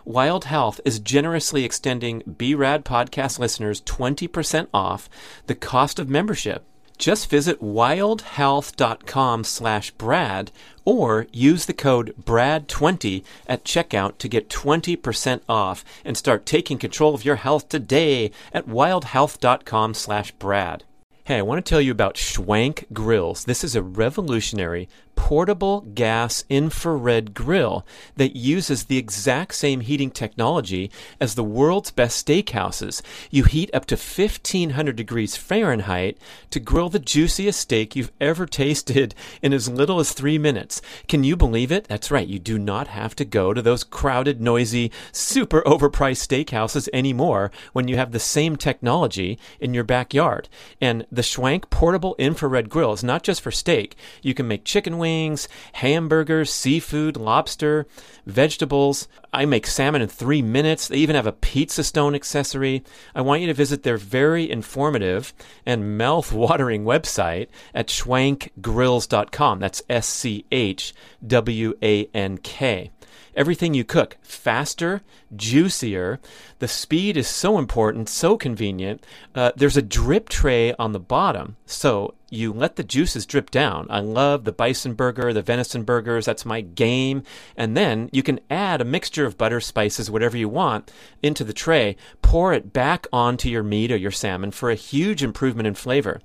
Wild 0.05 0.45
Health 0.45 0.81
is 0.83 0.99
generously 0.99 1.63
extending 1.63 2.23
BRAD 2.25 2.83
podcast 2.83 3.37
listeners 3.37 3.81
20% 3.81 4.67
off 4.73 5.09
the 5.47 5.55
cost 5.55 5.99
of 5.99 6.09
membership. 6.09 6.63
Just 6.97 7.29
visit 7.29 7.61
wildhealth.com 7.61 9.43
slash 9.43 9.91
Brad 9.91 10.51
or 10.85 11.27
use 11.31 11.65
the 11.65 11.73
code 11.73 12.13
BRAD20 12.23 13.23
at 13.47 13.63
checkout 13.63 14.17
to 14.19 14.27
get 14.27 14.49
20% 14.49 15.41
off 15.49 15.83
and 16.05 16.15
start 16.15 16.45
taking 16.45 16.77
control 16.77 17.15
of 17.15 17.25
your 17.25 17.37
health 17.37 17.69
today 17.69 18.31
at 18.53 18.67
wildhealth.com 18.67 19.93
slash 19.93 20.31
Brad. 20.33 20.83
Hey, 21.23 21.37
I 21.37 21.43
want 21.43 21.63
to 21.63 21.69
tell 21.69 21.81
you 21.81 21.91
about 21.91 22.15
Schwank 22.15 22.91
Grills. 22.93 23.45
This 23.45 23.63
is 23.63 23.75
a 23.75 23.81
revolutionary 23.83 24.89
portable 25.15 25.81
gas 25.81 26.43
infrared 26.49 27.33
grill 27.33 27.85
that 28.17 28.35
uses 28.35 28.85
the 28.85 28.97
exact 28.97 29.55
same 29.55 29.81
heating 29.81 30.11
technology 30.11 30.91
as 31.19 31.35
the 31.35 31.43
world's 31.43 31.91
best 31.91 32.25
steakhouses. 32.25 33.01
You 33.29 33.43
heat 33.43 33.69
up 33.73 33.85
to 33.87 33.95
1500 33.95 34.95
degrees 34.95 35.35
Fahrenheit 35.35 36.17
to 36.49 36.59
grill 36.59 36.89
the 36.89 36.99
juiciest 36.99 37.59
steak 37.59 37.95
you've 37.95 38.11
ever 38.19 38.45
tasted 38.45 39.15
in 39.41 39.53
as 39.53 39.69
little 39.69 39.99
as 39.99 40.13
three 40.13 40.37
minutes. 40.37 40.81
Can 41.07 41.23
you 41.23 41.35
believe 41.35 41.71
it? 41.71 41.85
That's 41.85 42.11
right, 42.11 42.27
you 42.27 42.39
do 42.39 42.57
not 42.57 42.87
have 42.87 43.15
to 43.15 43.25
go 43.25 43.53
to 43.53 43.61
those 43.61 43.83
crowded, 43.83 44.41
noisy, 44.41 44.91
super 45.11 45.61
overpriced 45.61 46.27
steakhouses 46.27 46.89
anymore 46.93 47.51
when 47.73 47.87
you 47.87 47.97
have 47.97 48.11
the 48.11 48.19
same 48.19 48.55
technology 48.55 49.39
in 49.59 49.73
your 49.73 49.83
backyard. 49.83 50.49
And 50.79 51.05
the 51.11 51.21
Schwank 51.21 51.69
portable 51.69 52.15
infrared 52.17 52.69
grill 52.69 52.93
is 52.93 53.03
not 53.03 53.23
just 53.23 53.41
for 53.41 53.51
steak. 53.51 53.95
You 54.21 54.33
can 54.33 54.47
make 54.47 54.65
chicken 54.65 54.97
wings 55.01 55.49
hamburgers, 55.73 56.49
seafood, 56.49 57.17
lobster, 57.17 57.85
vegetables. 58.25 59.09
I 59.33 59.45
make 59.45 59.67
salmon 59.67 60.01
in 60.01 60.07
three 60.07 60.41
minutes. 60.41 60.87
They 60.87 60.97
even 60.97 61.17
have 61.17 61.27
a 61.27 61.33
pizza 61.33 61.83
stone 61.83 62.15
accessory. 62.15 62.83
I 63.13 63.19
want 63.19 63.41
you 63.41 63.47
to 63.47 63.53
visit 63.53 63.83
their 63.83 63.97
very 63.97 64.49
informative 64.49 65.33
and 65.65 65.97
mouth 65.97 66.31
watering 66.31 66.85
website 66.85 67.47
at 67.73 67.87
schwankgrills.com. 67.87 69.59
That's 69.59 69.83
S 69.89 70.07
C 70.07 70.45
H 70.51 70.93
W 71.27 71.73
A 71.83 72.05
N 72.13 72.37
K 72.37 72.91
everything 73.35 73.73
you 73.73 73.83
cook 73.83 74.17
faster, 74.21 75.01
juicier. 75.35 76.19
The 76.59 76.67
speed 76.67 77.17
is 77.17 77.27
so 77.27 77.57
important, 77.57 78.09
so 78.09 78.37
convenient. 78.37 79.05
Uh, 79.33 79.51
there's 79.55 79.77
a 79.77 79.81
drip 79.81 80.29
tray 80.29 80.73
on 80.73 80.91
the 80.91 80.99
bottom, 80.99 81.57
so 81.65 82.15
you 82.31 82.53
let 82.53 82.77
the 82.77 82.83
juices 82.83 83.25
drip 83.25 83.51
down. 83.51 83.85
I 83.89 83.99
love 83.99 84.45
the 84.45 84.53
bison 84.53 84.93
burger, 84.93 85.33
the 85.33 85.41
venison 85.41 85.83
burgers. 85.83 86.25
That's 86.25 86.45
my 86.45 86.61
game. 86.61 87.23
And 87.57 87.75
then 87.75 88.09
you 88.13 88.23
can 88.23 88.39
add 88.49 88.79
a 88.79 88.85
mixture 88.85 89.25
of 89.25 89.37
butter, 89.37 89.59
spices, 89.59 90.09
whatever 90.09 90.37
you 90.37 90.47
want 90.47 90.91
into 91.21 91.43
the 91.43 91.53
tray. 91.53 91.97
Pour 92.21 92.53
it 92.53 92.71
back 92.71 93.05
onto 93.11 93.49
your 93.49 93.63
meat 93.63 93.91
or 93.91 93.97
your 93.97 94.11
salmon 94.11 94.51
for 94.51 94.71
a 94.71 94.75
huge 94.75 95.21
improvement 95.21 95.67
in 95.67 95.75
flavor. 95.75 96.21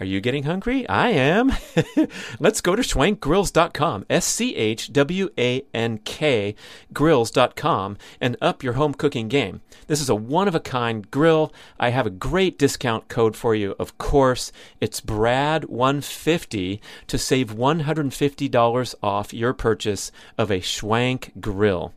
Are 0.00 0.06
you 0.06 0.20
getting 0.20 0.44
hungry? 0.44 0.88
I 0.88 1.10
am. 1.10 1.52
Let's 2.38 2.60
go 2.60 2.76
to 2.76 2.82
schwankgrills.com, 2.82 4.06
S 4.08 4.26
C 4.26 4.54
H 4.54 4.92
W 4.92 5.28
A 5.36 5.64
N 5.74 5.98
K 5.98 6.54
grills.com, 6.92 7.96
and 8.20 8.36
up 8.40 8.62
your 8.62 8.74
home 8.74 8.94
cooking 8.94 9.26
game. 9.26 9.60
This 9.88 10.00
is 10.00 10.08
a 10.08 10.14
one 10.14 10.46
of 10.46 10.54
a 10.54 10.60
kind 10.60 11.10
grill. 11.10 11.52
I 11.80 11.90
have 11.90 12.06
a 12.06 12.10
great 12.10 12.58
discount 12.58 13.08
code 13.08 13.34
for 13.34 13.54
you, 13.54 13.74
of 13.78 13.98
course. 13.98 14.52
It's 14.80 15.00
BRAD150 15.00 16.80
to 17.08 17.18
save 17.18 17.54
$150 17.54 18.94
off 19.02 19.34
your 19.34 19.52
purchase 19.52 20.12
of 20.36 20.50
a 20.50 20.60
Schwank 20.60 21.40
grill. 21.40 21.92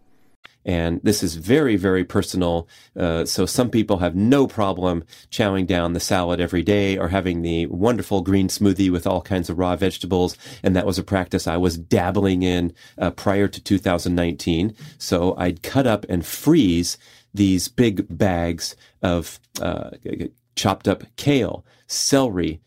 And 0.65 0.99
this 1.03 1.23
is 1.23 1.35
very, 1.35 1.75
very 1.75 2.03
personal. 2.03 2.67
Uh, 2.95 3.25
so 3.25 3.45
some 3.45 3.69
people 3.69 3.97
have 3.97 4.15
no 4.15 4.47
problem 4.47 5.03
chowing 5.29 5.65
down 5.65 5.93
the 5.93 5.99
salad 5.99 6.39
every 6.39 6.61
day 6.61 6.97
or 6.97 7.07
having 7.07 7.41
the 7.41 7.65
wonderful 7.67 8.21
green 8.21 8.47
smoothie 8.47 8.91
with 8.91 9.07
all 9.07 9.21
kinds 9.21 9.49
of 9.49 9.57
raw 9.57 9.75
vegetables. 9.75 10.37
And 10.63 10.75
that 10.75 10.85
was 10.85 10.99
a 10.99 11.03
practice 11.03 11.47
I 11.47 11.57
was 11.57 11.77
dabbling 11.77 12.43
in 12.43 12.73
uh, 12.97 13.11
prior 13.11 13.47
to 13.47 13.61
2019. 13.61 14.75
So 14.97 15.35
I'd 15.37 15.63
cut 15.63 15.87
up 15.87 16.05
and 16.09 16.25
freeze 16.25 16.97
these 17.33 17.67
big 17.67 18.05
bags 18.15 18.75
of 19.01 19.39
uh, 19.61 19.91
chopped 20.55 20.87
up 20.87 21.03
kale, 21.15 21.65
celery, 21.87 22.61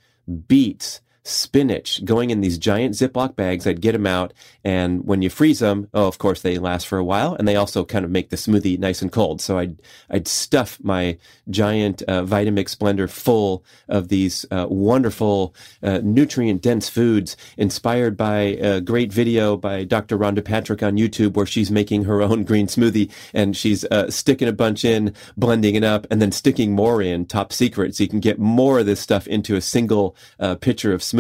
beets, 0.49 1.01
spinach 1.25 2.05
going 2.05 2.29
in 2.29 2.43
these 2.43 2.59
giant 2.59 2.95
Ziploc 2.95 3.35
bags. 3.35 3.67
I'd 3.67 3.81
get 3.81 3.93
them 3.93 4.07
out. 4.07 4.35
And 4.63 5.05
when 5.07 5.23
you 5.23 5.31
freeze 5.31 5.59
them, 5.59 5.89
oh, 5.95 6.07
of 6.07 6.19
course, 6.19 6.43
they 6.43 6.59
last 6.59 6.87
for 6.87 6.99
a 6.99 7.05
while. 7.05 7.35
And 7.35 7.49
they 7.49 7.57
also 7.57 7.85
kind 7.85 8.05
of 8.05 8.11
make 8.11 8.29
the 8.29 8.37
smoothie 8.37 8.79
nice 8.79 9.01
and 9.01 9.11
cold. 9.11 9.41
So 9.41 9.59
I'd, 9.59 9.81
I'd 10.11 10.29
stuff 10.29 10.79
my 10.83 11.19
giant 11.49 12.03
uh, 12.03 12.25
Vitamix 12.25 12.77
blender 12.77 13.09
full 13.09 13.65
of 13.89 14.09
these 14.09 14.45
uh, 14.51 14.67
wonderful, 14.69 15.55
uh, 15.83 16.01
nutrient 16.03 16.61
dense 16.61 16.91
foods 16.91 17.37
inspired 17.57 18.17
by 18.17 18.39
a 18.39 18.83
great 18.83 19.13
video 19.13 19.57
by 19.57 19.85
Dr. 19.85 20.19
Rhonda 20.19 20.45
Patrick 20.45 20.83
on 20.83 20.97
YouTube 20.97 21.35
where 21.35 21.47
she's 21.47 21.71
making 21.71 22.05
her 22.05 22.21
own 22.21 22.45
green 22.45 22.67
smoothie 22.67 23.11
and 23.33 23.57
she's 23.57 23.85
uh, 23.87 24.11
sticking 24.11 24.49
a 24.49 24.53
bunch 24.53 24.85
in, 24.85 25.15
blending 25.39 25.75
it 25.75 25.85
up, 25.85 26.07
and 26.11 26.21
then 26.21 26.33
sticking 26.33 26.73
more 26.73 27.01
in 27.01 27.25
top 27.25 27.51
secret. 27.51 27.97
So 27.97 28.05
you 28.05 28.11
can 28.11 28.21
get 28.21 28.39
more 28.39 28.81
of 28.81 28.87
this 28.87 29.01
stuff 29.01 29.27
into 29.27 29.57
a 29.57 29.63
single 29.63 30.15
uh, 30.39 30.57
pitcher 30.57 30.93
of 30.93 31.01
smoothie 31.01 31.14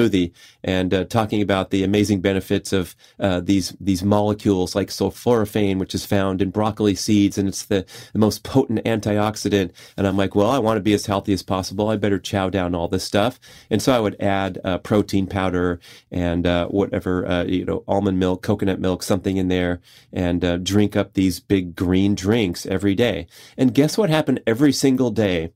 and 0.62 0.94
uh, 0.94 1.04
talking 1.04 1.42
about 1.42 1.70
the 1.70 1.84
amazing 1.84 2.20
benefits 2.20 2.72
of 2.72 2.94
uh, 3.20 3.40
these 3.40 3.76
these 3.80 4.02
molecules 4.02 4.74
like 4.74 4.88
sulforaphane, 4.88 5.78
which 5.78 5.94
is 5.94 6.04
found 6.06 6.42
in 6.42 6.50
broccoli 6.50 6.94
seeds, 6.94 7.38
and 7.38 7.48
it's 7.48 7.64
the, 7.64 7.84
the 8.12 8.18
most 8.18 8.42
potent 8.42 8.84
antioxidant. 8.84 9.70
And 9.96 10.06
I'm 10.06 10.16
like, 10.16 10.34
well, 10.34 10.50
I 10.50 10.58
want 10.58 10.76
to 10.76 10.82
be 10.82 10.94
as 10.94 11.06
healthy 11.06 11.32
as 11.32 11.42
possible. 11.42 11.88
I 11.88 11.96
better 11.96 12.18
chow 12.18 12.50
down 12.50 12.74
all 12.74 12.88
this 12.88 13.04
stuff. 13.04 13.38
And 13.70 13.80
so 13.80 13.92
I 13.92 14.00
would 14.00 14.20
add 14.20 14.58
uh, 14.64 14.78
protein 14.78 15.26
powder 15.26 15.80
and 16.10 16.46
uh, 16.46 16.66
whatever 16.68 17.26
uh, 17.26 17.44
you 17.44 17.64
know, 17.64 17.84
almond 17.86 18.18
milk, 18.18 18.42
coconut 18.42 18.80
milk, 18.80 19.02
something 19.02 19.36
in 19.36 19.48
there, 19.48 19.80
and 20.12 20.44
uh, 20.44 20.56
drink 20.58 20.96
up 20.96 21.14
these 21.14 21.40
big 21.40 21.76
green 21.76 22.14
drinks 22.14 22.66
every 22.66 22.94
day. 22.94 23.26
And 23.56 23.74
guess 23.74 23.96
what 23.96 24.10
happened 24.10 24.40
every 24.46 24.72
single 24.72 25.10
day? 25.10 25.52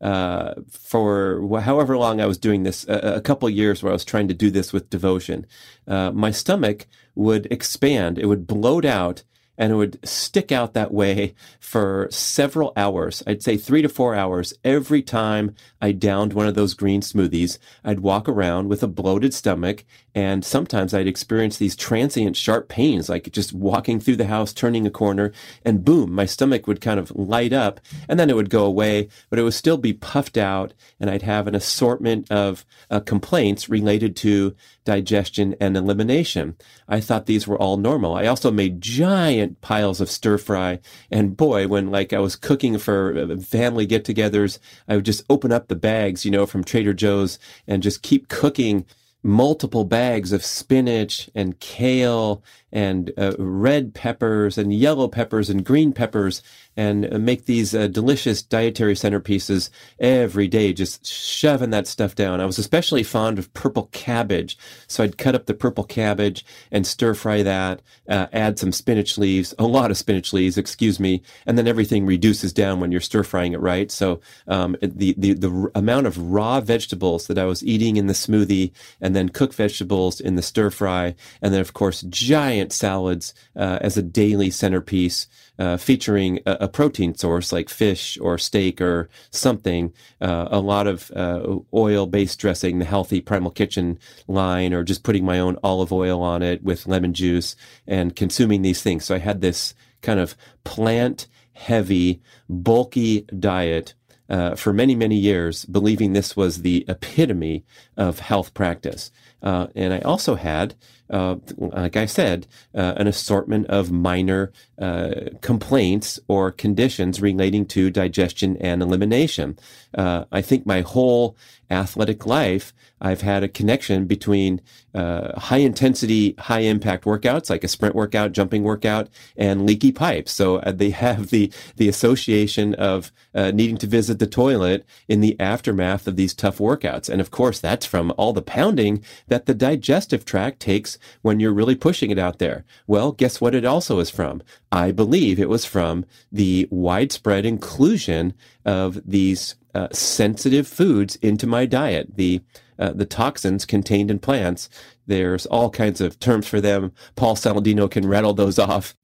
Uh, 0.00 0.54
for 0.70 1.60
however 1.60 1.98
long 1.98 2.20
I 2.20 2.26
was 2.26 2.38
doing 2.38 2.62
this, 2.62 2.86
a, 2.88 3.16
a, 3.16 3.20
couple 3.20 3.50
years 3.50 3.82
where 3.82 3.90
I 3.90 3.94
was 3.94 4.04
trying 4.04 4.28
to 4.28 4.34
do 4.34 4.50
this 4.50 4.72
with 4.72 4.90
devotion, 4.90 5.44
uh, 5.88 6.12
my 6.12 6.30
stomach 6.30 6.86
would 7.16 7.46
expand. 7.50 8.18
It 8.18 8.26
would 8.26 8.46
bloat 8.46 8.84
out 8.84 9.24
and 9.58 9.72
it 9.72 9.76
would 9.76 9.98
stick 10.08 10.52
out 10.52 10.72
that 10.72 10.94
way 10.94 11.34
for 11.58 12.08
several 12.10 12.72
hours. 12.76 13.22
I'd 13.26 13.42
say 13.42 13.56
three 13.56 13.82
to 13.82 13.88
four 13.88 14.14
hours 14.14 14.54
every 14.64 15.02
time 15.02 15.54
I 15.82 15.92
downed 15.92 16.32
one 16.32 16.46
of 16.46 16.54
those 16.54 16.74
green 16.74 17.00
smoothies. 17.00 17.58
I'd 17.84 18.00
walk 18.00 18.28
around 18.28 18.68
with 18.68 18.82
a 18.84 18.88
bloated 18.88 19.34
stomach 19.34 19.84
and 20.14 20.44
sometimes 20.44 20.94
I'd 20.94 21.06
experience 21.06 21.58
these 21.58 21.76
transient 21.76 22.36
sharp 22.36 22.68
pains, 22.68 23.08
like 23.08 23.30
just 23.32 23.52
walking 23.52 24.00
through 24.00 24.16
the 24.16 24.26
house, 24.26 24.52
turning 24.52 24.86
a 24.86 24.90
corner 24.90 25.32
and 25.64 25.84
boom, 25.84 26.12
my 26.12 26.24
stomach 26.24 26.66
would 26.66 26.80
kind 26.80 27.00
of 27.00 27.10
light 27.10 27.52
up 27.52 27.80
and 28.08 28.18
then 28.18 28.30
it 28.30 28.36
would 28.36 28.50
go 28.50 28.64
away, 28.64 29.08
but 29.28 29.38
it 29.38 29.42
would 29.42 29.54
still 29.54 29.76
be 29.76 29.92
puffed 29.92 30.38
out 30.38 30.72
and 31.00 31.10
I'd 31.10 31.22
have 31.22 31.48
an 31.48 31.54
assortment 31.56 32.30
of 32.30 32.64
uh, 32.90 33.00
complaints 33.00 33.68
related 33.68 34.14
to 34.16 34.54
digestion 34.88 35.54
and 35.60 35.76
elimination. 35.76 36.56
I 36.88 37.00
thought 37.00 37.26
these 37.26 37.46
were 37.46 37.58
all 37.58 37.76
normal. 37.76 38.14
I 38.14 38.24
also 38.24 38.50
made 38.50 38.80
giant 38.80 39.60
piles 39.60 40.00
of 40.00 40.10
stir 40.10 40.38
fry. 40.38 40.80
And 41.10 41.36
boy, 41.36 41.68
when 41.68 41.90
like 41.90 42.14
I 42.14 42.20
was 42.20 42.36
cooking 42.36 42.78
for 42.78 43.14
uh, 43.14 43.36
family 43.36 43.84
get 43.84 44.04
togethers, 44.06 44.58
I 44.88 44.96
would 44.96 45.04
just 45.04 45.26
open 45.28 45.52
up 45.52 45.68
the 45.68 45.76
bags, 45.76 46.24
you 46.24 46.30
know, 46.30 46.46
from 46.46 46.64
Trader 46.64 46.94
Joe's 46.94 47.38
and 47.66 47.82
just 47.82 48.00
keep 48.00 48.28
cooking 48.28 48.86
multiple 49.22 49.84
bags 49.84 50.32
of 50.32 50.42
spinach 50.42 51.28
and 51.34 51.60
kale 51.60 52.42
and 52.72 53.12
uh, 53.16 53.34
red 53.38 53.94
peppers 53.94 54.58
and 54.58 54.72
yellow 54.72 55.08
peppers 55.08 55.48
and 55.48 55.64
green 55.64 55.92
peppers 55.92 56.42
and 56.76 57.12
uh, 57.12 57.18
make 57.18 57.46
these 57.46 57.74
uh, 57.74 57.86
delicious 57.86 58.42
dietary 58.42 58.94
centerpieces 58.94 59.70
every 59.98 60.48
day, 60.48 60.72
just 60.72 61.06
shoving 61.06 61.70
that 61.70 61.86
stuff 61.86 62.14
down. 62.14 62.40
I 62.40 62.46
was 62.46 62.58
especially 62.58 63.02
fond 63.02 63.38
of 63.38 63.52
purple 63.54 63.88
cabbage. 63.92 64.58
So 64.86 65.02
I'd 65.02 65.18
cut 65.18 65.34
up 65.34 65.46
the 65.46 65.54
purple 65.54 65.84
cabbage 65.84 66.44
and 66.70 66.86
stir 66.86 67.14
fry 67.14 67.42
that, 67.42 67.80
uh, 68.08 68.26
add 68.32 68.58
some 68.58 68.72
spinach 68.72 69.16
leaves, 69.18 69.54
a 69.58 69.66
lot 69.66 69.90
of 69.90 69.96
spinach 69.96 70.32
leaves, 70.32 70.58
excuse 70.58 71.00
me, 71.00 71.22
and 71.46 71.56
then 71.56 71.66
everything 71.66 72.06
reduces 72.06 72.52
down 72.52 72.80
when 72.80 72.92
you're 72.92 73.00
stir 73.00 73.22
frying 73.22 73.54
it 73.54 73.60
right. 73.60 73.90
So 73.90 74.20
um, 74.46 74.76
the, 74.82 75.14
the, 75.16 75.32
the 75.32 75.70
amount 75.74 76.06
of 76.06 76.18
raw 76.18 76.60
vegetables 76.60 77.26
that 77.28 77.38
I 77.38 77.44
was 77.44 77.64
eating 77.64 77.96
in 77.96 78.06
the 78.06 78.12
smoothie 78.12 78.72
and 79.00 79.16
then 79.16 79.30
cooked 79.30 79.54
vegetables 79.54 80.20
in 80.20 80.36
the 80.36 80.42
stir 80.42 80.70
fry, 80.70 81.14
and 81.40 81.54
then 81.54 81.60
of 81.60 81.72
course 81.72 82.02
giant 82.02 82.57
giant 82.58 82.72
salads 82.72 83.34
uh, 83.54 83.78
as 83.80 83.96
a 83.96 84.02
daily 84.02 84.50
centerpiece, 84.50 85.28
uh, 85.58 85.76
featuring 85.76 86.40
a, 86.44 86.56
a, 86.62 86.68
protein 86.68 87.14
source 87.14 87.52
like 87.52 87.68
fish 87.68 88.18
or 88.20 88.36
steak 88.36 88.80
or 88.80 89.08
something, 89.30 89.92
uh, 90.20 90.48
a 90.50 90.60
lot 90.60 90.86
of 90.88 91.10
uh, 91.12 91.58
oil 91.72 92.06
based 92.06 92.40
dressing, 92.40 92.78
the 92.78 92.84
healthy 92.84 93.20
Primal 93.20 93.52
Kitchen 93.52 93.98
line, 94.26 94.72
or 94.74 94.82
just 94.82 95.04
putting 95.04 95.24
my 95.24 95.38
own 95.38 95.56
olive 95.62 95.92
oil 95.92 96.20
on 96.20 96.42
it 96.42 96.62
with 96.64 96.88
lemon 96.88 97.14
juice 97.14 97.54
and 97.86 98.16
consuming 98.16 98.62
these 98.62 98.82
things. 98.82 99.04
So 99.04 99.14
I 99.14 99.18
had 99.18 99.40
this 99.40 99.74
kind 100.02 100.18
of 100.18 100.36
plant 100.64 101.28
heavy, 101.52 102.20
bulky 102.48 103.22
diet 103.38 103.94
uh, 104.28 104.54
for 104.54 104.72
many, 104.72 104.94
many 104.94 105.16
years, 105.16 105.64
believing 105.64 106.12
this 106.12 106.36
was 106.36 106.62
the 106.62 106.84
epitome 106.88 107.64
of 107.96 108.18
health 108.18 108.52
practice. 108.52 109.10
Uh, 109.42 109.68
and 109.74 109.94
I 109.94 110.00
also 110.00 110.34
had, 110.34 110.74
uh, 111.10 111.36
like 111.56 111.96
I 111.96 112.06
said, 112.06 112.46
uh, 112.74 112.94
an 112.96 113.06
assortment 113.06 113.66
of 113.68 113.90
minor 113.90 114.52
uh, 114.78 115.30
complaints 115.40 116.20
or 116.28 116.50
conditions 116.52 117.20
relating 117.20 117.66
to 117.66 117.90
digestion 117.90 118.56
and 118.58 118.82
elimination. 118.82 119.58
Uh, 119.94 120.24
I 120.30 120.42
think 120.42 120.66
my 120.66 120.82
whole 120.82 121.36
athletic 121.70 122.26
life, 122.26 122.72
I've 123.00 123.20
had 123.20 123.42
a 123.42 123.48
connection 123.48 124.06
between 124.06 124.60
uh, 124.94 125.38
high 125.38 125.58
intensity, 125.58 126.34
high 126.38 126.60
impact 126.60 127.04
workouts 127.04 127.50
like 127.50 127.62
a 127.62 127.68
sprint 127.68 127.94
workout, 127.94 128.32
jumping 128.32 128.64
workout, 128.64 129.08
and 129.36 129.64
leaky 129.64 129.92
pipes. 129.92 130.32
So 130.32 130.56
uh, 130.56 130.72
they 130.72 130.90
have 130.98 131.30
the 131.30 131.52
the 131.76 131.88
association 131.88 132.74
of 132.74 133.12
uh, 133.34 133.50
needing 133.52 133.76
to 133.78 133.86
visit 133.86 134.18
the 134.18 134.26
toilet 134.26 134.84
in 135.06 135.20
the 135.20 135.38
aftermath 135.38 136.06
of 136.06 136.16
these 136.16 136.34
tough 136.34 136.58
workouts. 136.58 137.08
And 137.08 137.20
of 137.20 137.30
course, 137.30 137.60
that's 137.60 137.86
from 137.86 138.12
all 138.16 138.32
the 138.32 138.42
pounding 138.42 139.04
that 139.28 139.46
the 139.46 139.54
digestive 139.54 140.24
tract 140.24 140.60
takes 140.60 140.98
when 141.22 141.38
you're 141.38 141.52
really 141.52 141.76
pushing 141.76 142.10
it 142.10 142.18
out 142.18 142.38
there. 142.38 142.64
Well, 142.86 143.12
guess 143.12 143.40
what? 143.40 143.54
It 143.54 143.64
also 143.64 144.00
is 144.00 144.10
from. 144.10 144.42
I 144.72 144.90
believe 144.90 145.38
it 145.38 145.48
was 145.48 145.64
from 145.64 146.04
the 146.32 146.66
widespread 146.70 147.46
inclusion 147.46 148.34
of 148.64 149.00
these 149.06 149.54
uh, 149.74 149.88
sensitive 149.92 150.66
foods 150.66 151.16
into 151.16 151.46
my 151.46 151.66
diet. 151.66 152.16
The 152.16 152.42
uh, 152.78 152.92
the 152.92 153.06
toxins 153.06 153.64
contained 153.64 154.10
in 154.10 154.20
plants. 154.20 154.68
There's 155.06 155.46
all 155.46 155.68
kinds 155.68 156.00
of 156.00 156.20
terms 156.20 156.46
for 156.46 156.60
them. 156.60 156.92
Paul 157.16 157.34
Saladino 157.34 157.90
can 157.90 158.06
rattle 158.06 158.34
those 158.34 158.58
off 158.58 158.94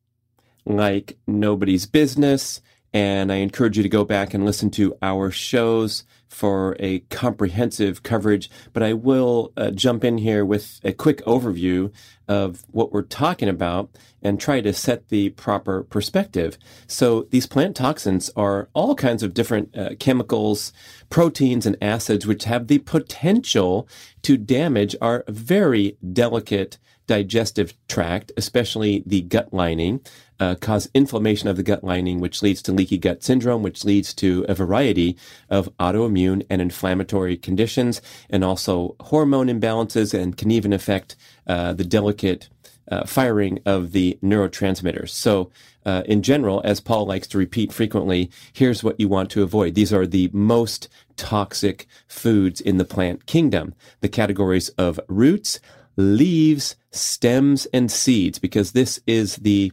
like 0.64 1.18
nobody's 1.26 1.86
business. 1.86 2.60
And 2.92 3.32
I 3.32 3.36
encourage 3.36 3.76
you 3.76 3.82
to 3.82 3.88
go 3.88 4.04
back 4.04 4.32
and 4.32 4.44
listen 4.44 4.70
to 4.72 4.96
our 5.02 5.32
shows 5.32 6.04
for 6.28 6.76
a 6.78 7.00
comprehensive 7.10 8.02
coverage, 8.02 8.50
but 8.72 8.82
I 8.82 8.92
will 8.92 9.52
uh, 9.56 9.70
jump 9.70 10.04
in 10.04 10.18
here 10.18 10.44
with 10.44 10.80
a 10.84 10.92
quick 10.92 11.24
overview 11.24 11.92
of 12.26 12.64
what 12.70 12.92
we're 12.92 13.02
talking 13.02 13.48
about 13.48 13.90
and 14.22 14.40
try 14.40 14.60
to 14.60 14.72
set 14.72 15.08
the 15.08 15.30
proper 15.30 15.82
perspective. 15.82 16.56
So 16.86 17.22
these 17.30 17.46
plant 17.46 17.76
toxins 17.76 18.30
are 18.34 18.68
all 18.72 18.94
kinds 18.94 19.22
of 19.22 19.34
different 19.34 19.76
uh, 19.76 19.90
chemicals, 20.00 20.72
proteins, 21.10 21.66
and 21.66 21.76
acids 21.82 22.26
which 22.26 22.44
have 22.44 22.66
the 22.66 22.78
potential 22.78 23.86
to 24.22 24.36
damage 24.36 24.96
our 25.00 25.24
very 25.28 25.98
delicate 26.12 26.78
digestive 27.06 27.74
tract, 27.86 28.32
especially 28.36 29.02
the 29.06 29.22
gut 29.22 29.52
lining, 29.52 30.00
uh, 30.40 30.54
cause 30.56 30.88
inflammation 30.94 31.48
of 31.48 31.56
the 31.56 31.62
gut 31.62 31.84
lining, 31.84 32.20
which 32.20 32.42
leads 32.42 32.62
to 32.62 32.72
leaky 32.72 32.98
gut 32.98 33.22
syndrome, 33.22 33.62
which 33.62 33.84
leads 33.84 34.12
to 34.14 34.44
a 34.48 34.54
variety 34.54 35.16
of 35.48 35.68
autoimmune 35.78 36.44
and 36.50 36.60
inflammatory 36.60 37.36
conditions, 37.36 38.02
and 38.30 38.44
also 38.44 38.96
hormone 39.00 39.48
imbalances, 39.48 40.12
and 40.12 40.36
can 40.36 40.50
even 40.50 40.72
affect 40.72 41.16
uh, 41.46 41.72
the 41.72 41.84
delicate 41.84 42.48
uh, 42.90 43.06
firing 43.06 43.58
of 43.64 43.92
the 43.92 44.18
neurotransmitters. 44.22 45.10
So, 45.10 45.50
uh, 45.86 46.02
in 46.06 46.22
general, 46.22 46.62
as 46.64 46.80
Paul 46.80 47.06
likes 47.06 47.26
to 47.28 47.38
repeat 47.38 47.72
frequently, 47.72 48.30
here's 48.52 48.82
what 48.82 48.98
you 48.98 49.08
want 49.08 49.30
to 49.30 49.42
avoid. 49.42 49.74
These 49.74 49.92
are 49.92 50.06
the 50.06 50.30
most 50.32 50.88
toxic 51.16 51.86
foods 52.06 52.60
in 52.60 52.78
the 52.78 52.84
plant 52.84 53.26
kingdom. 53.26 53.74
The 54.00 54.08
categories 54.08 54.70
of 54.70 54.98
roots, 55.08 55.60
leaves, 55.96 56.76
stems, 56.90 57.66
and 57.66 57.90
seeds, 57.90 58.38
because 58.38 58.72
this 58.72 59.00
is 59.06 59.36
the 59.36 59.72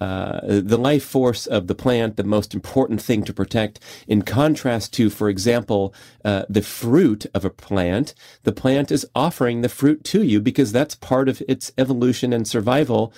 uh, 0.00 0.40
the 0.44 0.78
life 0.78 1.04
force 1.04 1.46
of 1.46 1.66
the 1.66 1.74
plant, 1.74 2.16
the 2.16 2.24
most 2.24 2.54
important 2.54 3.02
thing 3.02 3.24
to 3.24 3.32
protect, 3.32 3.80
in 4.06 4.22
contrast 4.22 4.92
to, 4.94 5.10
for 5.10 5.28
example, 5.28 5.94
uh, 6.24 6.44
the 6.48 6.62
fruit 6.62 7.26
of 7.34 7.44
a 7.44 7.50
plant. 7.50 8.14
The 8.44 8.52
plant 8.52 8.92
is 8.92 9.06
offering 9.14 9.62
the 9.62 9.68
fruit 9.68 10.04
to 10.04 10.22
you 10.22 10.40
because 10.40 10.72
that's 10.72 10.94
part 10.94 11.28
of 11.28 11.42
its 11.48 11.72
evolution 11.76 12.32
and 12.32 12.46
survival 12.46 13.12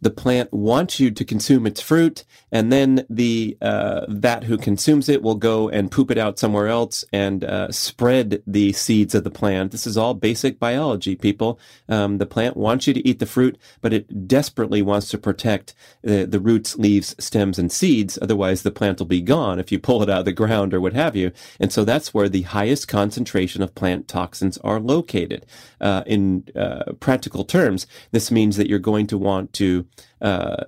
the 0.00 0.10
plant 0.10 0.52
wants 0.52 1.00
you 1.00 1.10
to 1.10 1.24
consume 1.24 1.66
its 1.66 1.80
fruit, 1.80 2.24
and 2.52 2.72
then 2.72 3.04
the 3.10 3.56
uh, 3.60 4.06
that 4.08 4.44
who 4.44 4.56
consumes 4.56 5.08
it 5.08 5.22
will 5.22 5.34
go 5.34 5.68
and 5.68 5.90
poop 5.90 6.10
it 6.10 6.18
out 6.18 6.38
somewhere 6.38 6.68
else 6.68 7.04
and 7.12 7.44
uh, 7.44 7.70
spread 7.72 8.42
the 8.46 8.72
seeds 8.72 9.14
of 9.14 9.24
the 9.24 9.30
plant. 9.30 9.72
This 9.72 9.86
is 9.86 9.96
all 9.96 10.14
basic 10.14 10.58
biology, 10.58 11.16
people. 11.16 11.58
Um, 11.88 12.18
the 12.18 12.26
plant 12.26 12.56
wants 12.56 12.86
you 12.86 12.94
to 12.94 13.06
eat 13.06 13.18
the 13.18 13.26
fruit, 13.26 13.58
but 13.80 13.92
it 13.92 14.28
desperately 14.28 14.82
wants 14.82 15.08
to 15.08 15.18
protect 15.18 15.74
the, 16.02 16.24
the 16.24 16.40
roots, 16.40 16.76
leaves, 16.76 17.14
stems, 17.18 17.58
and 17.58 17.70
seeds. 17.70 18.18
Otherwise, 18.20 18.62
the 18.62 18.70
plant 18.70 18.98
will 18.98 19.06
be 19.06 19.20
gone 19.20 19.58
if 19.58 19.72
you 19.72 19.78
pull 19.78 20.02
it 20.02 20.10
out 20.10 20.20
of 20.20 20.24
the 20.24 20.32
ground 20.32 20.72
or 20.74 20.80
what 20.80 20.94
have 20.94 21.16
you. 21.16 21.32
And 21.60 21.72
so 21.72 21.84
that's 21.84 22.14
where 22.14 22.28
the 22.28 22.42
highest 22.42 22.88
concentration 22.88 23.62
of 23.62 23.74
plant 23.74 24.08
toxins 24.08 24.58
are 24.58 24.80
located. 24.80 25.46
Uh, 25.80 26.02
in 26.06 26.44
uh, 26.56 26.92
practical 27.00 27.44
terms, 27.44 27.86
this 28.10 28.30
means 28.30 28.56
that 28.56 28.68
you're 28.68 28.78
going 28.78 29.06
to 29.06 29.18
want 29.18 29.52
to 29.58 29.86
uh, 30.20 30.64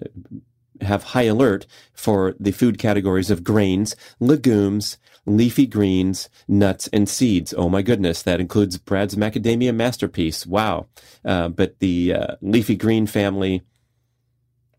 have 0.80 1.02
high 1.02 1.24
alert 1.24 1.66
for 1.92 2.34
the 2.38 2.52
food 2.52 2.78
categories 2.78 3.30
of 3.30 3.44
grains, 3.44 3.96
legumes, 4.18 4.98
leafy 5.26 5.66
greens, 5.66 6.28
nuts, 6.48 6.88
and 6.92 7.08
seeds. 7.08 7.54
Oh 7.56 7.68
my 7.68 7.82
goodness, 7.82 8.22
that 8.22 8.40
includes 8.40 8.78
Brad's 8.78 9.16
macadamia 9.16 9.74
masterpiece. 9.74 10.46
Wow. 10.46 10.86
Uh, 11.24 11.48
but 11.48 11.78
the 11.78 12.14
uh, 12.14 12.36
leafy 12.40 12.76
green 12.76 13.06
family, 13.06 13.62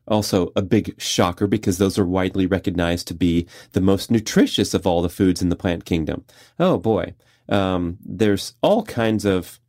also 0.07 0.51
a 0.55 0.61
big 0.61 0.99
shocker 0.99 1.47
because 1.47 1.77
those 1.77 1.97
are 1.97 2.05
widely 2.05 2.45
recognized 2.45 3.07
to 3.07 3.13
be 3.13 3.47
the 3.73 3.81
most 3.81 4.11
nutritious 4.11 4.73
of 4.73 4.85
all 4.87 5.01
the 5.01 5.09
foods 5.09 5.41
in 5.41 5.49
the 5.49 5.55
plant 5.55 5.85
kingdom. 5.85 6.25
Oh 6.59 6.77
boy. 6.77 7.13
Um, 7.47 7.97
there's 8.03 8.55
all 8.61 8.83
kinds 8.83 9.25
of 9.25 9.59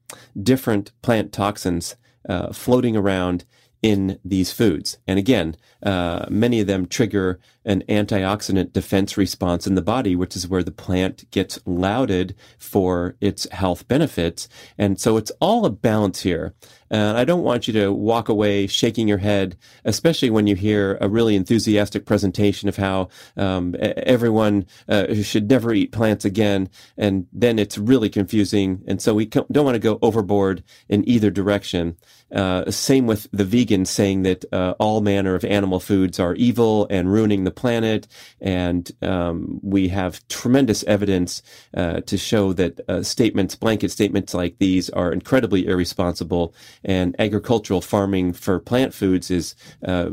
different 0.41 0.93
plant 1.03 1.33
toxins 1.33 1.97
uh, 2.29 2.53
floating 2.53 2.97
around 2.97 3.45
in 3.83 4.19
these 4.25 4.53
foods. 4.53 4.99
And 5.07 5.19
again, 5.19 5.57
uh, 5.83 6.27
many 6.31 6.61
of 6.61 6.69
them 6.69 6.87
trigger 6.87 7.41
an 7.65 7.83
antioxidant 7.89 8.73
defense 8.73 9.17
response 9.17 9.67
in 9.67 9.75
the 9.75 9.83
body, 9.83 10.17
which 10.17 10.37
is 10.37 10.49
where 10.49 10.63
the 10.63 10.71
plant 10.71 11.29
gets 11.31 11.59
lauded 11.67 12.35
for 12.59 13.17
its 13.21 13.49
health 13.51 13.87
benefits. 13.89 14.49
And 14.79 15.01
so 15.01 15.17
it's 15.17 15.33
all 15.41 15.67
a 15.67 15.71
balance 15.71 16.23
here. 16.23 16.55
And 16.93 17.17
I 17.17 17.25
don't 17.25 17.43
want 17.43 17.67
you 17.67 17.73
to 17.75 17.93
walk 17.93 18.29
away 18.29 18.67
shaking 18.67 19.09
your 19.09 19.19
head, 19.19 19.57
especially 19.85 20.31
when 20.31 20.47
you 20.47 20.55
hear 20.55 20.99
a 21.01 21.09
really 21.09 21.35
enthusiastic 21.35 22.05
presentation 22.05 22.69
of 22.69 22.77
how 22.77 23.09
um, 23.37 23.75
everyone 23.81 24.67
uh, 24.89 25.15
should 25.15 25.49
never 25.49 25.73
eat 25.73 25.91
plants 25.91 26.25
again. 26.25 26.69
And 26.99 27.27
then 27.33 27.59
it's 27.59 27.79
really 27.79 28.11
confusing. 28.11 28.83
And 28.87 29.01
so 29.01 29.15
we 29.15 29.25
don't 29.25 29.51
want 29.65 29.75
to 29.75 29.79
go 29.79 29.99
overboard 30.03 30.63
in 30.89 31.09
either 31.09 31.31
direction. 31.31 31.97
Uh, 32.31 32.71
same 32.71 33.07
with 33.07 33.27
the 33.33 33.45
vegans 33.45 33.89
saying 33.89 34.23
that 34.23 34.45
uh, 34.53 34.75
all 34.79 35.01
manner 35.01 35.35
of 35.35 35.45
animal 35.45 35.81
foods 35.81 36.21
are 36.21 36.35
evil 36.35 36.87
and 36.91 37.13
ruining 37.13 37.45
the 37.45 37.51
planet. 37.51 38.07
And 38.41 38.91
um, 39.03 39.61
we 39.63 39.89
have 39.89 40.27
tremendous 40.29 40.83
evidence 40.85 41.43
uh, 41.75 42.01
to 42.03 42.19
show 42.19 42.53
that 42.55 42.81
uh, 42.89 43.03
statements, 43.03 43.55
blanket 43.55 43.91
statements 43.91 44.35
like 44.35 44.59
these, 44.59 44.91
are 44.91 45.13
incredibly 45.13 45.67
irresponsible. 45.67 46.55
And 46.85 47.15
agricultural 47.19 47.81
farming 47.81 48.33
for 48.33 48.59
plant 48.59 48.95
foods 48.95 49.31
is 49.31 49.55
uh, 49.87 50.11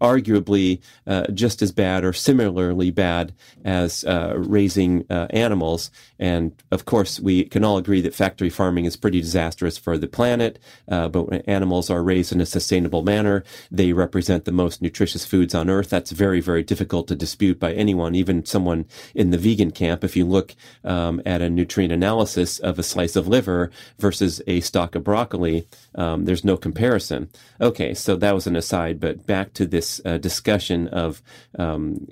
arguably 0.00 0.80
uh, 1.06 1.26
just 1.32 1.62
as 1.62 1.72
bad 1.72 2.04
or 2.04 2.12
similarly 2.12 2.90
bad 2.90 3.34
as 3.64 4.04
raising 4.36 5.04
animals. 5.10 5.90
And 6.18 6.52
of 6.70 6.84
course, 6.84 7.20
we 7.20 7.44
can 7.44 7.64
all 7.64 7.76
agree 7.76 8.00
that 8.00 8.14
factory 8.14 8.50
farming 8.50 8.84
is 8.84 8.96
pretty 8.96 9.20
disastrous 9.20 9.78
for 9.78 9.98
the 9.98 10.08
planet. 10.08 10.58
but 10.86 11.42
animals 11.46 11.90
are 11.90 12.02
raised 12.02 12.32
in 12.32 12.40
a 12.40 12.46
sustainable 12.46 13.02
manner, 13.02 13.44
they 13.70 13.92
represent 13.92 14.44
the 14.44 14.52
most 14.52 14.82
nutritious 14.82 15.24
foods 15.24 15.54
on 15.54 15.70
earth. 15.70 15.90
That's 15.90 16.10
very, 16.10 16.40
very 16.40 16.62
difficult 16.62 17.08
to 17.08 17.14
dispute 17.14 17.58
by 17.58 17.72
anyone, 17.72 18.14
even 18.14 18.44
someone 18.44 18.86
in 19.14 19.30
the 19.30 19.38
vegan 19.38 19.70
camp. 19.70 20.04
If 20.04 20.16
you 20.16 20.24
look 20.24 20.54
um, 20.84 21.22
at 21.24 21.42
a 21.42 21.50
nutrient 21.50 21.92
analysis 21.92 22.58
of 22.58 22.78
a 22.78 22.82
slice 22.82 23.16
of 23.16 23.28
liver 23.28 23.70
versus 23.98 24.42
a 24.46 24.60
stalk 24.60 24.94
of 24.94 25.04
broccoli, 25.04 25.66
um, 25.94 26.24
there's 26.24 26.44
no 26.44 26.56
comparison. 26.56 27.30
Okay, 27.60 27.94
so 27.94 28.16
that 28.16 28.34
was 28.34 28.46
an 28.46 28.56
aside, 28.56 29.00
but 29.00 29.26
back 29.26 29.52
to 29.54 29.66
this 29.66 30.00
uh, 30.04 30.18
discussion 30.18 30.88
of 30.88 31.22
um, 31.58 32.06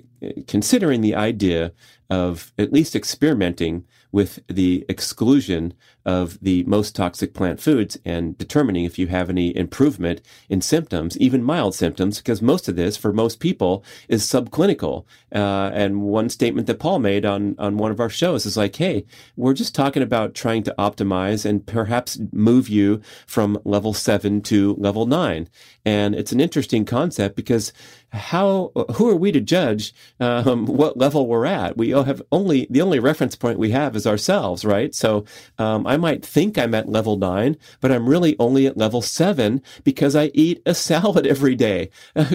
considering 0.47 1.01
the 1.01 1.15
idea 1.15 1.71
of 2.09 2.53
at 2.57 2.73
least 2.73 2.95
experimenting 2.95 3.85
with 4.11 4.39
the 4.47 4.85
exclusion 4.87 5.73
of 6.05 6.39
the 6.41 6.63
most 6.63 6.95
toxic 6.95 7.33
plant 7.33 7.59
foods 7.59 7.97
and 8.05 8.37
determining 8.37 8.85
if 8.85 8.97
you 8.97 9.07
have 9.07 9.29
any 9.29 9.55
improvement 9.55 10.21
in 10.47 10.61
symptoms, 10.61 11.17
even 11.17 11.43
mild 11.43 11.75
symptoms, 11.75 12.17
because 12.17 12.41
most 12.41 12.69
of 12.69 12.77
this 12.77 12.95
for 12.95 13.11
most 13.11 13.41
people 13.41 13.83
is 14.07 14.23
subclinical. 14.23 15.03
Uh, 15.35 15.69
and 15.73 16.01
one 16.01 16.29
statement 16.29 16.65
that 16.67 16.79
Paul 16.79 16.99
made 16.99 17.25
on, 17.25 17.55
on 17.59 17.77
one 17.77 17.91
of 17.91 17.99
our 17.99 18.09
shows 18.09 18.45
is 18.45 18.55
like, 18.55 18.77
hey, 18.77 19.05
we're 19.35 19.53
just 19.53 19.75
talking 19.75 20.01
about 20.01 20.33
trying 20.33 20.63
to 20.63 20.75
optimize 20.79 21.45
and 21.45 21.65
perhaps 21.65 22.17
move 22.31 22.69
you 22.69 23.01
from 23.25 23.59
level 23.65 23.93
seven 23.93 24.41
to 24.43 24.75
level 24.75 25.05
nine. 25.05 25.49
And 25.83 26.15
it's 26.15 26.31
an 26.31 26.39
interesting 26.39 26.85
concept 26.85 27.35
because 27.35 27.73
how 28.11 28.71
who 28.95 29.09
are 29.09 29.15
we 29.15 29.31
to 29.31 29.41
judge 29.41 29.93
um, 30.19 30.65
what 30.65 30.97
level 30.97 31.27
we're 31.27 31.45
at? 31.45 31.77
We 31.77 31.89
have 31.89 32.21
only 32.31 32.67
the 32.69 32.81
only 32.81 32.99
reference 32.99 33.35
point 33.35 33.59
we 33.59 33.71
have 33.71 33.95
is 33.95 34.07
ourselves, 34.07 34.63
right? 34.63 34.95
So 34.95 35.25
um, 35.57 35.85
I 35.85 35.97
might 35.97 36.25
think 36.25 36.57
I'm 36.57 36.73
at 36.73 36.89
level 36.89 37.17
nine, 37.17 37.57
but 37.81 37.91
I'm 37.91 38.07
really 38.07 38.35
only 38.39 38.65
at 38.65 38.77
level 38.77 39.01
seven 39.01 39.61
because 39.83 40.15
I 40.15 40.31
eat 40.33 40.61
a 40.65 40.73
salad 40.73 41.27
every 41.37 41.55
day. 41.55 41.89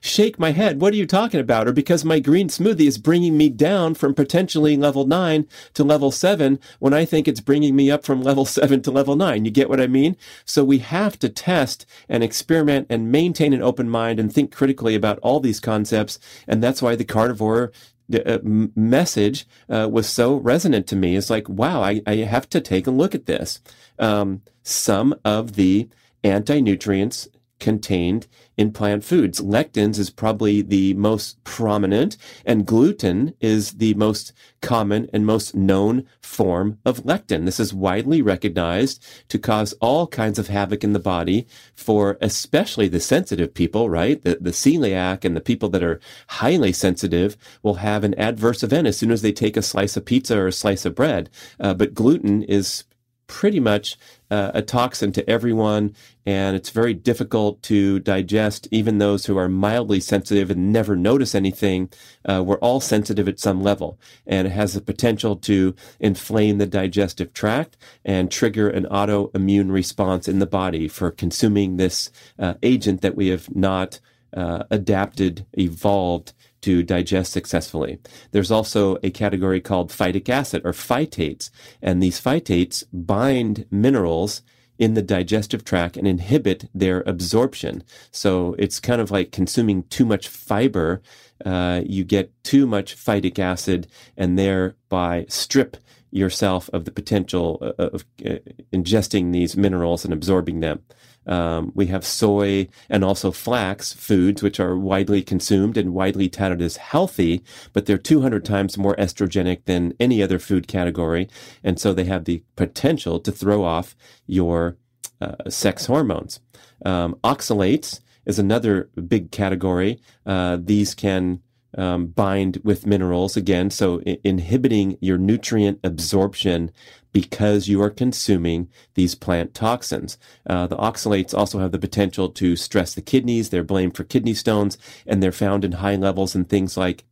shake 0.00 0.38
my 0.38 0.50
head. 0.50 0.80
What 0.80 0.92
are 0.92 0.96
you 0.96 1.06
talking 1.06 1.40
about? 1.40 1.68
Or 1.68 1.72
because 1.72 2.04
my 2.04 2.18
green 2.18 2.48
smoothie 2.48 2.86
is 2.86 2.98
bringing 2.98 3.36
me 3.36 3.48
down 3.48 3.94
from 3.94 4.14
potentially 4.14 4.76
level 4.76 5.06
nine 5.06 5.46
to 5.74 5.84
level 5.84 6.10
seven 6.10 6.58
when 6.80 6.92
I 6.92 7.04
think 7.04 7.28
it's 7.28 7.40
bringing 7.40 7.76
me 7.76 7.90
up 7.90 8.04
from 8.04 8.22
level 8.22 8.44
seven 8.46 8.82
to 8.82 8.90
level 8.90 9.16
nine. 9.16 9.44
You 9.44 9.50
get 9.50 9.68
what 9.68 9.80
I 9.80 9.86
mean? 9.86 10.16
So 10.44 10.64
we 10.64 10.78
have 10.78 11.18
to 11.20 11.28
test 11.28 11.86
and 12.08 12.24
experiment 12.24 12.86
and 12.90 13.12
maintain 13.12 13.52
an 13.52 13.62
open 13.62 13.88
mind 13.88 14.18
and 14.18 14.32
think 14.32 14.52
critically 14.52 14.94
about 14.94 15.11
all 15.20 15.40
these 15.40 15.60
concepts. 15.60 16.18
And 16.46 16.62
that's 16.62 16.82
why 16.82 16.96
the 16.96 17.04
carnivore 17.04 17.72
uh, 18.14 18.38
message 18.42 19.46
uh, 19.68 19.88
was 19.90 20.08
so 20.08 20.36
resonant 20.36 20.86
to 20.88 20.96
me. 20.96 21.16
It's 21.16 21.30
like, 21.30 21.48
wow, 21.48 21.82
I, 21.82 22.02
I 22.06 22.16
have 22.16 22.48
to 22.50 22.60
take 22.60 22.86
a 22.86 22.90
look 22.90 23.14
at 23.14 23.26
this. 23.26 23.60
Um, 23.98 24.42
some 24.62 25.14
of 25.24 25.54
the 25.54 25.88
anti 26.24 26.60
nutrients 26.60 27.28
contained 27.62 28.26
in 28.56 28.72
plant 28.72 29.04
foods. 29.04 29.40
Lectins 29.40 29.98
is 29.98 30.10
probably 30.10 30.60
the 30.60 30.92
most 30.94 31.42
prominent, 31.44 32.16
and 32.44 32.66
gluten 32.66 33.34
is 33.40 33.74
the 33.74 33.94
most 33.94 34.32
common 34.60 35.08
and 35.12 35.24
most 35.24 35.54
known 35.54 36.04
form 36.20 36.78
of 36.84 37.04
lectin. 37.04 37.44
This 37.44 37.60
is 37.60 37.72
widely 37.72 38.20
recognized 38.20 39.02
to 39.28 39.38
cause 39.38 39.72
all 39.74 40.06
kinds 40.08 40.38
of 40.38 40.48
havoc 40.48 40.82
in 40.82 40.92
the 40.92 40.98
body 40.98 41.46
for 41.74 42.18
especially 42.20 42.88
the 42.88 43.00
sensitive 43.00 43.54
people, 43.54 43.88
right? 43.88 44.20
The, 44.20 44.38
the 44.40 44.50
celiac 44.50 45.24
and 45.24 45.36
the 45.36 45.40
people 45.40 45.68
that 45.70 45.84
are 45.84 46.00
highly 46.28 46.72
sensitive 46.72 47.36
will 47.62 47.74
have 47.74 48.02
an 48.02 48.18
adverse 48.18 48.64
event 48.64 48.88
as 48.88 48.98
soon 48.98 49.12
as 49.12 49.22
they 49.22 49.32
take 49.32 49.56
a 49.56 49.62
slice 49.62 49.96
of 49.96 50.04
pizza 50.04 50.36
or 50.36 50.48
a 50.48 50.52
slice 50.52 50.84
of 50.84 50.96
bread. 50.96 51.30
Uh, 51.60 51.74
but 51.74 51.94
gluten 51.94 52.42
is 52.42 52.84
pretty 53.26 53.60
much 53.60 53.96
uh, 54.30 54.50
a 54.54 54.62
toxin 54.62 55.12
to 55.12 55.28
everyone, 55.28 55.94
and 56.24 56.56
it's 56.56 56.70
very 56.70 56.94
difficult 56.94 57.62
to 57.62 57.98
digest. 58.00 58.68
Even 58.70 58.98
those 58.98 59.26
who 59.26 59.36
are 59.36 59.48
mildly 59.48 60.00
sensitive 60.00 60.50
and 60.50 60.72
never 60.72 60.96
notice 60.96 61.34
anything, 61.34 61.90
uh, 62.24 62.42
we're 62.44 62.58
all 62.58 62.80
sensitive 62.80 63.28
at 63.28 63.40
some 63.40 63.62
level, 63.62 63.98
and 64.26 64.46
it 64.46 64.50
has 64.50 64.74
the 64.74 64.80
potential 64.80 65.36
to 65.36 65.74
inflame 66.00 66.58
the 66.58 66.66
digestive 66.66 67.32
tract 67.32 67.76
and 68.04 68.30
trigger 68.30 68.68
an 68.68 68.84
autoimmune 68.86 69.70
response 69.70 70.28
in 70.28 70.38
the 70.38 70.46
body 70.46 70.88
for 70.88 71.10
consuming 71.10 71.76
this 71.76 72.10
uh, 72.38 72.54
agent 72.62 73.00
that 73.00 73.16
we 73.16 73.28
have 73.28 73.54
not 73.54 74.00
uh, 74.34 74.64
adapted, 74.70 75.46
evolved 75.52 76.32
to 76.62 76.82
digest 76.82 77.32
successfully. 77.32 77.98
There's 78.30 78.50
also 78.50 78.96
a 79.02 79.10
category 79.10 79.60
called 79.60 79.90
phytic 79.90 80.28
acid 80.28 80.62
or 80.64 80.72
phytates, 80.72 81.50
and 81.80 82.02
these 82.02 82.20
phytates 82.20 82.84
bind 82.92 83.66
minerals 83.70 84.42
in 84.78 84.94
the 84.94 85.02
digestive 85.02 85.64
tract 85.64 85.96
and 85.96 86.08
inhibit 86.08 86.68
their 86.74 87.02
absorption. 87.06 87.84
So 88.10 88.56
it's 88.58 88.80
kind 88.80 89.00
of 89.00 89.10
like 89.10 89.30
consuming 89.30 89.84
too 89.84 90.04
much 90.04 90.28
fiber. 90.28 91.02
Uh, 91.44 91.82
you 91.84 92.04
get 92.04 92.32
too 92.42 92.66
much 92.66 92.96
phytic 92.96 93.38
acid 93.38 93.86
and 94.16 94.38
thereby 94.38 95.26
strip 95.28 95.76
yourself 96.10 96.68
of 96.72 96.84
the 96.84 96.90
potential 96.90 97.58
uh, 97.60 97.72
of 97.78 98.04
uh, 98.24 98.38
ingesting 98.72 99.32
these 99.32 99.56
minerals 99.56 100.04
and 100.04 100.12
absorbing 100.12 100.60
them. 100.60 100.82
Um, 101.26 101.72
we 101.74 101.86
have 101.86 102.04
soy 102.04 102.68
and 102.88 103.04
also 103.04 103.30
flax 103.30 103.92
foods, 103.92 104.42
which 104.42 104.58
are 104.58 104.76
widely 104.76 105.22
consumed 105.22 105.76
and 105.76 105.94
widely 105.94 106.28
touted 106.28 106.60
as 106.60 106.76
healthy, 106.76 107.42
but 107.72 107.86
they're 107.86 107.98
200 107.98 108.44
times 108.44 108.76
more 108.76 108.96
estrogenic 108.96 109.64
than 109.64 109.94
any 110.00 110.22
other 110.22 110.38
food 110.38 110.66
category. 110.66 111.28
And 111.62 111.78
so 111.78 111.92
they 111.92 112.04
have 112.04 112.24
the 112.24 112.42
potential 112.56 113.20
to 113.20 113.32
throw 113.32 113.64
off 113.64 113.94
your 114.26 114.76
uh, 115.20 115.48
sex 115.48 115.86
hormones. 115.86 116.40
Um, 116.84 117.16
oxalates 117.22 118.00
is 118.26 118.38
another 118.38 118.90
big 119.06 119.30
category. 119.30 120.00
Uh, 120.26 120.58
these 120.60 120.94
can 120.94 121.40
um, 121.76 122.06
bind 122.06 122.60
with 122.64 122.86
minerals 122.86 123.36
again, 123.36 123.70
so 123.70 124.00
I- 124.06 124.18
inhibiting 124.24 124.98
your 125.00 125.18
nutrient 125.18 125.80
absorption 125.82 126.70
because 127.12 127.68
you 127.68 127.80
are 127.82 127.90
consuming 127.90 128.68
these 128.94 129.14
plant 129.14 129.54
toxins. 129.54 130.18
Uh, 130.48 130.66
the 130.66 130.76
oxalates 130.76 131.36
also 131.36 131.58
have 131.58 131.72
the 131.72 131.78
potential 131.78 132.28
to 132.30 132.56
stress 132.56 132.94
the 132.94 133.02
kidneys. 133.02 133.50
They're 133.50 133.62
blamed 133.62 133.96
for 133.96 134.04
kidney 134.04 134.34
stones, 134.34 134.78
and 135.06 135.22
they're 135.22 135.32
found 135.32 135.64
in 135.64 135.72
high 135.72 135.96
levels 135.96 136.34
in 136.34 136.44
things 136.46 136.76
like 136.76 137.04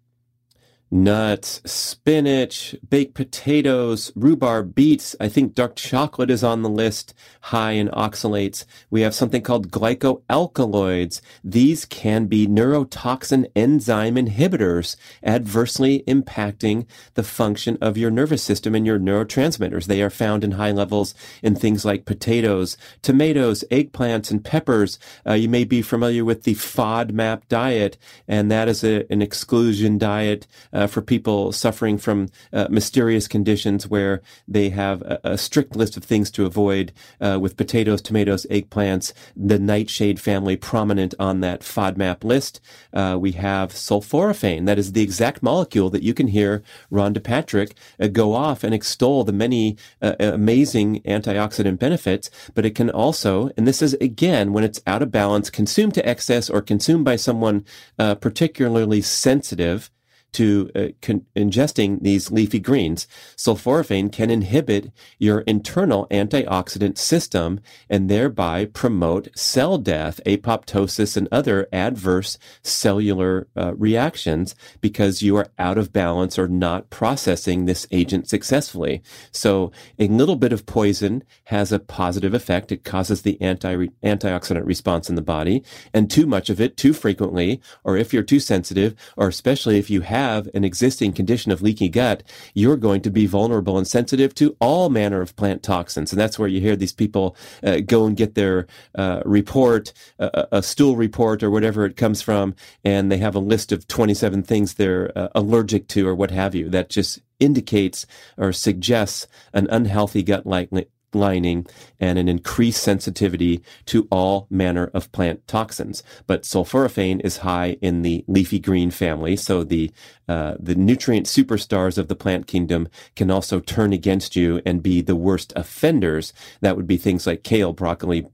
nuts, 0.90 1.60
spinach, 1.64 2.74
baked 2.88 3.14
potatoes, 3.14 4.10
rhubarb, 4.16 4.74
beets. 4.74 5.14
I 5.20 5.28
think 5.28 5.54
dark 5.54 5.76
chocolate 5.76 6.30
is 6.30 6.42
on 6.42 6.62
the 6.62 6.68
list, 6.68 7.14
high 7.42 7.72
in 7.72 7.88
oxalates. 7.88 8.64
We 8.90 9.02
have 9.02 9.14
something 9.14 9.42
called 9.42 9.70
glycoalkaloids. 9.70 11.20
These 11.44 11.84
can 11.84 12.26
be 12.26 12.46
neurotoxin 12.46 13.50
enzyme 13.54 14.16
inhibitors, 14.16 14.96
adversely 15.22 16.02
impacting 16.08 16.86
the 17.14 17.22
function 17.22 17.78
of 17.80 17.96
your 17.96 18.10
nervous 18.10 18.42
system 18.42 18.74
and 18.74 18.84
your 18.84 18.98
neurotransmitters. 18.98 19.86
They 19.86 20.02
are 20.02 20.10
found 20.10 20.42
in 20.42 20.52
high 20.52 20.72
levels 20.72 21.14
in 21.42 21.54
things 21.54 21.84
like 21.84 22.04
potatoes, 22.04 22.76
tomatoes, 23.02 23.64
eggplants, 23.70 24.30
and 24.30 24.44
peppers. 24.44 24.98
Uh, 25.26 25.34
you 25.34 25.48
may 25.48 25.64
be 25.64 25.82
familiar 25.82 26.24
with 26.24 26.42
the 26.42 26.54
FODMAP 26.54 27.42
diet, 27.48 27.96
and 28.26 28.50
that 28.50 28.68
is 28.68 28.82
a, 28.82 29.10
an 29.12 29.22
exclusion 29.22 29.96
diet. 29.98 30.46
Uh, 30.72 30.79
uh, 30.80 30.86
for 30.86 31.02
people 31.02 31.52
suffering 31.52 31.98
from 31.98 32.28
uh, 32.54 32.66
mysterious 32.70 33.28
conditions 33.28 33.86
where 33.86 34.22
they 34.48 34.70
have 34.70 35.02
a, 35.02 35.20
a, 35.24 35.38
strict 35.38 35.76
list 35.76 35.94
of 35.96 36.02
things 36.02 36.30
to 36.30 36.46
avoid 36.46 36.90
uh, 37.20 37.38
with 37.40 37.58
potatoes, 37.58 38.00
tomatoes, 38.00 38.46
eggplants, 38.50 39.12
the 39.36 39.58
nightshade 39.58 40.18
family 40.18 40.56
prominent 40.56 41.14
on 41.18 41.40
that 41.40 41.60
FODMAP 41.60 42.24
list. 42.24 42.60
Uh, 42.94 43.18
we 43.20 43.32
have 43.32 43.72
sulforaphane. 43.72 44.64
That 44.64 44.78
is 44.78 44.92
the 44.92 45.02
exact 45.02 45.42
molecule 45.42 45.90
that 45.90 46.02
you 46.02 46.14
can 46.14 46.28
hear 46.28 46.62
Rhonda 46.90 47.22
Patrick 47.22 47.74
uh, 48.00 48.06
go 48.06 48.32
off 48.32 48.64
and 48.64 48.74
extol 48.74 49.22
the 49.24 49.32
many 49.32 49.76
uh, 50.00 50.14
amazing 50.18 51.02
antioxidant 51.02 51.78
benefits, 51.78 52.30
but 52.54 52.64
it 52.64 52.74
can 52.74 52.88
also, 52.88 53.50
and 53.58 53.68
this 53.68 53.82
is 53.82 53.92
again, 53.94 54.54
when 54.54 54.64
it's 54.64 54.80
out 54.86 55.02
of 55.02 55.10
balance, 55.10 55.50
consumed 55.50 55.92
to 55.94 56.08
excess 56.08 56.48
or 56.48 56.62
consumed 56.62 57.04
by 57.04 57.16
someone 57.16 57.66
particularly 57.98 59.02
sensitive 59.02 59.90
to 60.32 60.70
uh, 60.74 60.88
con- 61.02 61.26
ingesting 61.36 62.02
these 62.02 62.30
leafy 62.30 62.60
greens. 62.60 63.06
Sulforaphane 63.36 64.12
can 64.12 64.30
inhibit 64.30 64.92
your 65.18 65.40
internal 65.40 66.06
antioxidant 66.10 66.98
system 66.98 67.60
and 67.88 68.08
thereby 68.08 68.66
promote 68.66 69.28
cell 69.36 69.78
death, 69.78 70.20
apoptosis, 70.26 71.16
and 71.16 71.28
other 71.32 71.68
adverse 71.72 72.38
cellular 72.62 73.46
uh, 73.56 73.74
reactions 73.76 74.54
because 74.80 75.22
you 75.22 75.36
are 75.36 75.48
out 75.58 75.78
of 75.78 75.92
balance 75.92 76.38
or 76.38 76.48
not 76.48 76.90
processing 76.90 77.64
this 77.64 77.86
agent 77.90 78.28
successfully. 78.28 79.02
So 79.32 79.72
a 79.98 80.08
little 80.08 80.36
bit 80.36 80.52
of 80.52 80.66
poison 80.66 81.24
has 81.44 81.72
a 81.72 81.78
positive 81.78 82.34
effect. 82.34 82.72
It 82.72 82.84
causes 82.84 83.22
the 83.22 83.40
anti 83.40 83.88
antioxidant 84.02 84.66
response 84.66 85.08
in 85.08 85.16
the 85.16 85.22
body, 85.22 85.62
and 85.92 86.10
too 86.10 86.26
much 86.26 86.50
of 86.50 86.60
it 86.60 86.76
too 86.76 86.92
frequently, 86.92 87.60
or 87.84 87.96
if 87.96 88.12
you're 88.12 88.22
too 88.22 88.40
sensitive, 88.40 88.94
or 89.16 89.28
especially 89.28 89.78
if 89.78 89.90
you 89.90 90.02
have 90.02 90.19
have 90.20 90.48
an 90.54 90.64
existing 90.64 91.12
condition 91.12 91.52
of 91.52 91.62
leaky 91.62 91.88
gut, 91.88 92.22
you're 92.54 92.76
going 92.76 93.00
to 93.02 93.10
be 93.10 93.26
vulnerable 93.26 93.78
and 93.78 93.86
sensitive 93.86 94.34
to 94.34 94.56
all 94.60 94.90
manner 94.90 95.20
of 95.20 95.36
plant 95.36 95.62
toxins. 95.62 96.12
And 96.12 96.20
that's 96.20 96.38
where 96.38 96.48
you 96.48 96.60
hear 96.60 96.76
these 96.76 96.92
people 96.92 97.36
uh, 97.62 97.80
go 97.80 98.06
and 98.06 98.16
get 98.16 98.34
their 98.34 98.66
uh, 98.94 99.22
report, 99.24 99.92
uh, 100.18 100.46
a 100.52 100.62
stool 100.62 100.96
report 100.96 101.42
or 101.42 101.50
whatever 101.50 101.84
it 101.84 101.96
comes 101.96 102.22
from, 102.22 102.54
and 102.84 103.10
they 103.10 103.18
have 103.18 103.34
a 103.34 103.40
list 103.52 103.72
of 103.72 103.86
27 103.88 104.42
things 104.42 104.74
they're 104.74 105.16
uh, 105.16 105.28
allergic 105.34 105.88
to 105.88 106.06
or 106.06 106.14
what 106.14 106.30
have 106.30 106.54
you. 106.54 106.68
That 106.68 106.90
just 106.90 107.20
indicates 107.38 108.06
or 108.36 108.52
suggests 108.52 109.26
an 109.52 109.66
unhealthy 109.70 110.22
gut 110.22 110.46
like 110.46 110.70
lining 111.14 111.66
and 111.98 112.18
an 112.18 112.28
increased 112.28 112.82
sensitivity 112.82 113.62
to 113.86 114.06
all 114.10 114.46
manner 114.50 114.90
of 114.94 115.10
plant 115.12 115.46
toxins. 115.46 116.02
But 116.26 116.42
sulforaphane 116.42 117.20
is 117.24 117.38
high 117.38 117.76
in 117.80 118.02
the 118.02 118.24
leafy 118.26 118.58
green 118.58 118.90
family, 118.90 119.36
so 119.36 119.64
the 119.64 119.90
uh, 120.28 120.54
the 120.60 120.76
nutrient 120.76 121.26
superstars 121.26 121.98
of 121.98 122.08
the 122.08 122.14
plant 122.14 122.46
kingdom 122.46 122.88
can 123.16 123.30
also 123.30 123.58
turn 123.58 123.92
against 123.92 124.36
you 124.36 124.62
and 124.64 124.82
be 124.82 125.00
the 125.00 125.16
worst 125.16 125.52
offenders. 125.56 126.32
That 126.60 126.76
would 126.76 126.86
be 126.86 126.96
things 126.96 127.26
like 127.26 127.42
kale, 127.42 127.72
broccoli, 127.72 128.28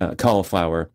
uh, 0.00 0.14
cauliflower, 0.14 0.90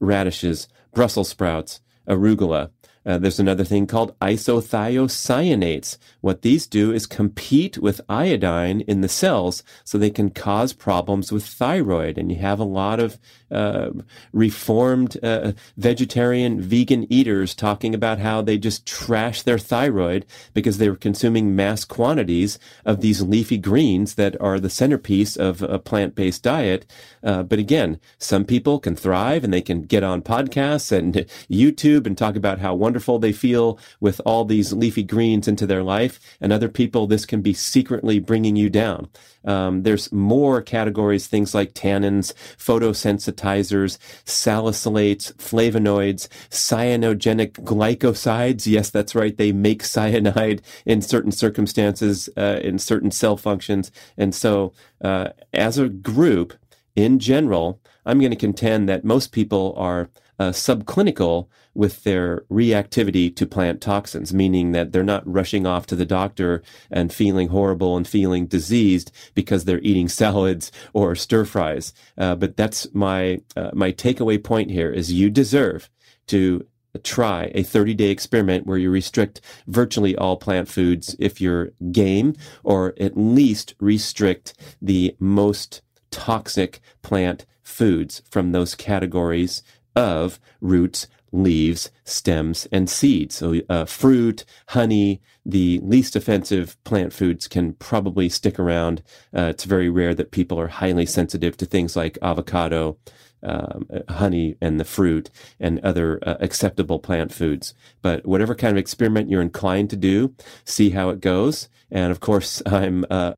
radishes, 0.00 0.66
Brussels 0.92 1.28
sprouts, 1.28 1.80
arugula, 2.08 2.70
uh, 3.04 3.18
there's 3.18 3.40
another 3.40 3.64
thing 3.64 3.86
called 3.86 4.18
isothiocyanates. 4.20 5.98
What 6.20 6.42
these 6.42 6.66
do 6.66 6.92
is 6.92 7.06
compete 7.06 7.78
with 7.78 8.00
iodine 8.08 8.82
in 8.82 9.00
the 9.00 9.08
cells 9.08 9.62
so 9.84 9.98
they 9.98 10.10
can 10.10 10.30
cause 10.30 10.72
problems 10.72 11.32
with 11.32 11.44
thyroid. 11.44 12.16
And 12.16 12.30
you 12.30 12.38
have 12.38 12.60
a 12.60 12.64
lot 12.64 13.00
of 13.00 13.18
uh, 13.50 13.90
reformed 14.32 15.22
uh, 15.22 15.52
vegetarian, 15.76 16.60
vegan 16.60 17.12
eaters 17.12 17.54
talking 17.54 17.94
about 17.94 18.18
how 18.18 18.40
they 18.40 18.56
just 18.56 18.86
trash 18.86 19.42
their 19.42 19.58
thyroid 19.58 20.24
because 20.54 20.78
they 20.78 20.88
were 20.88 20.96
consuming 20.96 21.56
mass 21.56 21.84
quantities 21.84 22.58
of 22.84 23.00
these 23.00 23.20
leafy 23.20 23.58
greens 23.58 24.14
that 24.14 24.40
are 24.40 24.60
the 24.60 24.70
centerpiece 24.70 25.36
of 25.36 25.60
a 25.62 25.78
plant 25.78 26.14
based 26.14 26.42
diet. 26.42 26.86
Uh, 27.22 27.42
but 27.42 27.58
again, 27.58 27.98
some 28.18 28.44
people 28.44 28.78
can 28.78 28.94
thrive 28.94 29.44
and 29.44 29.52
they 29.52 29.60
can 29.60 29.82
get 29.82 30.02
on 30.02 30.22
podcasts 30.22 30.92
and 30.92 31.14
YouTube 31.50 32.06
and 32.06 32.16
talk 32.16 32.36
about 32.36 32.60
how 32.60 32.74
wonderful 32.74 32.91
wonderful 32.92 33.18
they 33.18 33.32
feel 33.32 33.78
with 34.00 34.20
all 34.26 34.44
these 34.44 34.74
leafy 34.74 35.02
greens 35.02 35.48
into 35.48 35.66
their 35.66 35.82
life. 35.82 36.20
And 36.42 36.52
other 36.52 36.68
people, 36.68 37.06
this 37.06 37.24
can 37.24 37.40
be 37.40 37.54
secretly 37.54 38.18
bringing 38.18 38.54
you 38.54 38.68
down. 38.68 39.08
Um, 39.46 39.82
there's 39.82 40.12
more 40.12 40.60
categories, 40.60 41.26
things 41.26 41.54
like 41.54 41.72
tannins, 41.72 42.34
photosensitizers, 42.58 43.96
salicylates, 44.26 45.32
flavonoids, 45.36 46.28
cyanogenic 46.50 47.52
glycosides. 47.64 48.66
Yes, 48.66 48.90
that's 48.90 49.14
right. 49.14 49.34
They 49.34 49.52
make 49.52 49.82
cyanide 49.84 50.60
in 50.84 51.00
certain 51.00 51.32
circumstances, 51.32 52.28
uh, 52.36 52.60
in 52.62 52.78
certain 52.78 53.10
cell 53.10 53.38
functions. 53.38 53.90
And 54.18 54.34
so, 54.34 54.74
uh, 55.00 55.30
as 55.54 55.78
a 55.78 55.88
group, 55.88 56.52
in 56.94 57.18
general, 57.18 57.80
I'm 58.04 58.18
going 58.18 58.32
to 58.32 58.36
contend 58.36 58.86
that 58.90 59.02
most 59.02 59.32
people 59.32 59.74
are 59.78 60.10
uh, 60.42 60.50
subclinical 60.50 61.46
with 61.72 62.02
their 62.02 62.40
reactivity 62.50 63.34
to 63.34 63.46
plant 63.46 63.80
toxins, 63.80 64.34
meaning 64.34 64.72
that 64.72 64.90
they're 64.90 65.04
not 65.04 65.22
rushing 65.24 65.66
off 65.66 65.86
to 65.86 65.94
the 65.94 66.04
doctor 66.04 66.62
and 66.90 67.12
feeling 67.12 67.48
horrible 67.48 67.96
and 67.96 68.08
feeling 68.08 68.46
diseased 68.46 69.12
because 69.34 69.64
they're 69.64 69.78
eating 69.80 70.08
salads 70.20 70.72
or 70.92 71.14
stir 71.14 71.44
fries. 71.44 71.94
Uh, 72.18 72.34
but 72.34 72.56
that's 72.56 72.92
my 72.92 73.40
uh, 73.56 73.70
my 73.72 73.92
takeaway 73.92 74.42
point 74.42 74.70
here 74.70 74.90
is 74.90 75.12
you 75.12 75.30
deserve 75.30 75.88
to 76.26 76.66
try 77.04 77.52
a 77.54 77.62
30 77.62 77.94
day 77.94 78.10
experiment 78.10 78.66
where 78.66 78.78
you 78.78 78.90
restrict 78.90 79.40
virtually 79.68 80.16
all 80.16 80.36
plant 80.36 80.68
foods 80.68 81.14
if 81.20 81.40
you're 81.40 81.70
game, 81.92 82.34
or 82.64 82.94
at 82.98 83.16
least 83.16 83.74
restrict 83.78 84.54
the 84.82 85.14
most 85.20 85.82
toxic 86.10 86.80
plant 87.00 87.46
foods 87.62 88.22
from 88.28 88.52
those 88.52 88.74
categories 88.74 89.62
of 89.94 90.38
roots, 90.60 91.06
leaves, 91.32 91.90
stems, 92.04 92.66
and 92.70 92.88
seeds. 92.88 93.36
So, 93.36 93.60
uh, 93.68 93.86
fruit, 93.86 94.44
honey, 94.68 95.20
the 95.44 95.80
least 95.82 96.14
offensive 96.14 96.76
plant 96.84 97.12
foods 97.12 97.48
can 97.48 97.72
probably 97.74 98.28
stick 98.28 98.58
around. 98.58 99.02
Uh, 99.34 99.44
it's 99.44 99.64
very 99.64 99.88
rare 99.88 100.14
that 100.14 100.30
people 100.30 100.60
are 100.60 100.68
highly 100.68 101.06
sensitive 101.06 101.56
to 101.56 101.66
things 101.66 101.96
like 101.96 102.18
avocado, 102.22 102.98
um, 103.42 103.86
honey, 104.08 104.56
and 104.60 104.78
the 104.78 104.84
fruit, 104.84 105.30
and 105.58 105.80
other 105.80 106.20
uh, 106.22 106.36
acceptable 106.40 106.98
plant 106.98 107.32
foods. 107.32 107.74
But 108.02 108.26
whatever 108.26 108.54
kind 108.54 108.72
of 108.72 108.78
experiment 108.78 109.30
you're 109.30 109.42
inclined 109.42 109.90
to 109.90 109.96
do, 109.96 110.34
see 110.64 110.90
how 110.90 111.08
it 111.08 111.20
goes. 111.20 111.68
And 111.90 112.12
of 112.12 112.20
course, 112.20 112.62
I'm 112.66 113.04
uh, 113.10 113.34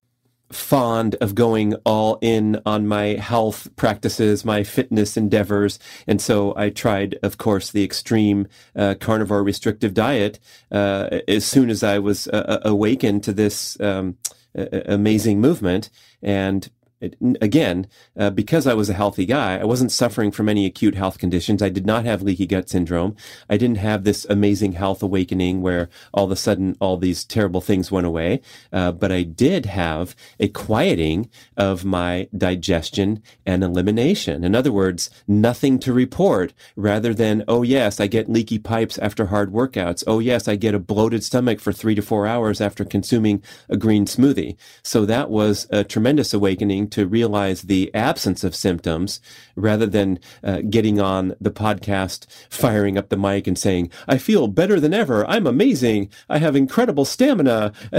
fond 0.53 1.15
of 1.17 1.35
going 1.35 1.75
all 1.85 2.19
in 2.21 2.61
on 2.65 2.87
my 2.87 3.15
health 3.15 3.69
practices, 3.77 4.45
my 4.45 4.63
fitness 4.63 5.17
endeavors. 5.17 5.79
And 6.07 6.21
so 6.21 6.55
I 6.57 6.71
tried, 6.71 7.19
of 7.23 7.39
course, 7.39 7.71
the 7.71 7.85
extreme 7.85 8.47
uh, 8.77 8.95
carnivore 9.01 9.43
restrictive 9.43 9.95
diet 9.95 10.39
uh, 10.71 11.21
as 11.27 11.45
soon 11.45 11.71
as 11.71 11.83
I 11.83 11.99
was 11.99 12.29
uh, 12.29 12.61
uh 12.65 12.69
awakened 12.69 13.25
to 13.25 13.33
this 13.33 13.79
um, 13.81 14.17
amazing 14.55 15.41
movement. 15.41 15.91
And 16.23 16.69
it, 17.05 17.17
again, 17.41 17.87
uh, 18.19 18.31
because 18.31 18.67
I 18.67 18.75
was 18.75 18.89
a 18.89 18.95
healthy 18.95 19.27
guy, 19.27 19.59
I 19.59 19.65
wasn't 19.65 19.93
suffering 19.93 20.31
from 20.31 20.49
any 20.49 20.67
acute 20.67 20.95
health 20.95 21.19
conditions. 21.19 21.63
I 21.63 21.69
did 21.69 21.87
not 21.87 22.05
have 22.05 22.23
leaky 22.23 22.47
gut 22.47 22.69
syndrome. 22.69 23.17
I 23.49 23.57
didn't 23.57 23.79
have 23.79 24.05
this 24.05 24.27
amazing 24.29 24.73
health 24.73 25.03
awakening 25.03 25.63
where 25.63 25.89
all 26.13 26.25
of 26.25 26.31
a 26.31 26.37
sudden 26.37 26.77
all 26.81 26.97
these 26.97 27.25
terrible 27.25 27.61
things 27.61 27.91
went 27.91 28.07
away. 28.07 28.41
Uh, 28.73 28.93
but 28.93 29.13
I 29.13 29.23
did 29.23 29.67
have 29.67 30.17
a 30.41 30.49
quieting 30.49 31.31
of 31.57 31.85
my 31.85 32.29
digestion 32.37 33.23
and 33.47 33.63
elimination. 33.63 34.45
In 34.45 34.55
other 34.55 34.73
words, 34.73 35.11
nothing 35.29 35.79
to 35.81 35.93
report 35.93 36.53
rather 36.77 37.13
than, 37.15 37.45
oh 37.49 37.63
yes, 37.63 38.01
I 38.01 38.07
get 38.07 38.29
leaky 38.31 38.59
pipes 38.59 38.99
after 38.99 39.27
hard 39.27 39.53
workouts. 39.53 40.05
Oh 40.07 40.19
yes, 40.19 40.49
I 40.49 40.57
get 40.57 40.75
a 40.75 40.79
bloated 40.79 41.23
stomach 41.25 41.61
for 41.61 41.73
three 41.73 41.95
to 41.95 42.03
four 42.03 42.27
hours 42.27 42.61
after 42.61 42.85
consuming 42.85 43.43
a 43.69 43.77
green 43.77 44.07
smoothie. 44.07 44.57
So 44.83 45.05
that 45.07 45.31
was 45.31 45.67
a 45.71 45.85
tremendous 45.85 46.33
awakening 46.33 46.89
to 46.95 47.09
realize 47.09 47.63
the 47.63 47.93
absence 47.93 48.45
of 48.45 48.55
symptoms 48.55 49.21
rather 49.57 49.85
than 49.85 50.21
uh, 50.45 50.61
getting 50.71 51.01
on 51.01 51.35
the 51.41 51.51
podcast, 51.51 52.27
firing 52.49 52.97
up 52.97 53.09
the 53.09 53.17
mic 53.17 53.49
and 53.49 53.59
saying, 53.59 53.91
I 54.07 54.17
feel 54.17 54.47
better 54.47 54.79
than 54.79 54.95
ever. 54.95 55.27
I'm 55.27 55.45
amazing. 55.45 56.09
I 56.29 56.39
have 56.39 56.55
incredible 56.55 57.05
stamina. 57.05 57.73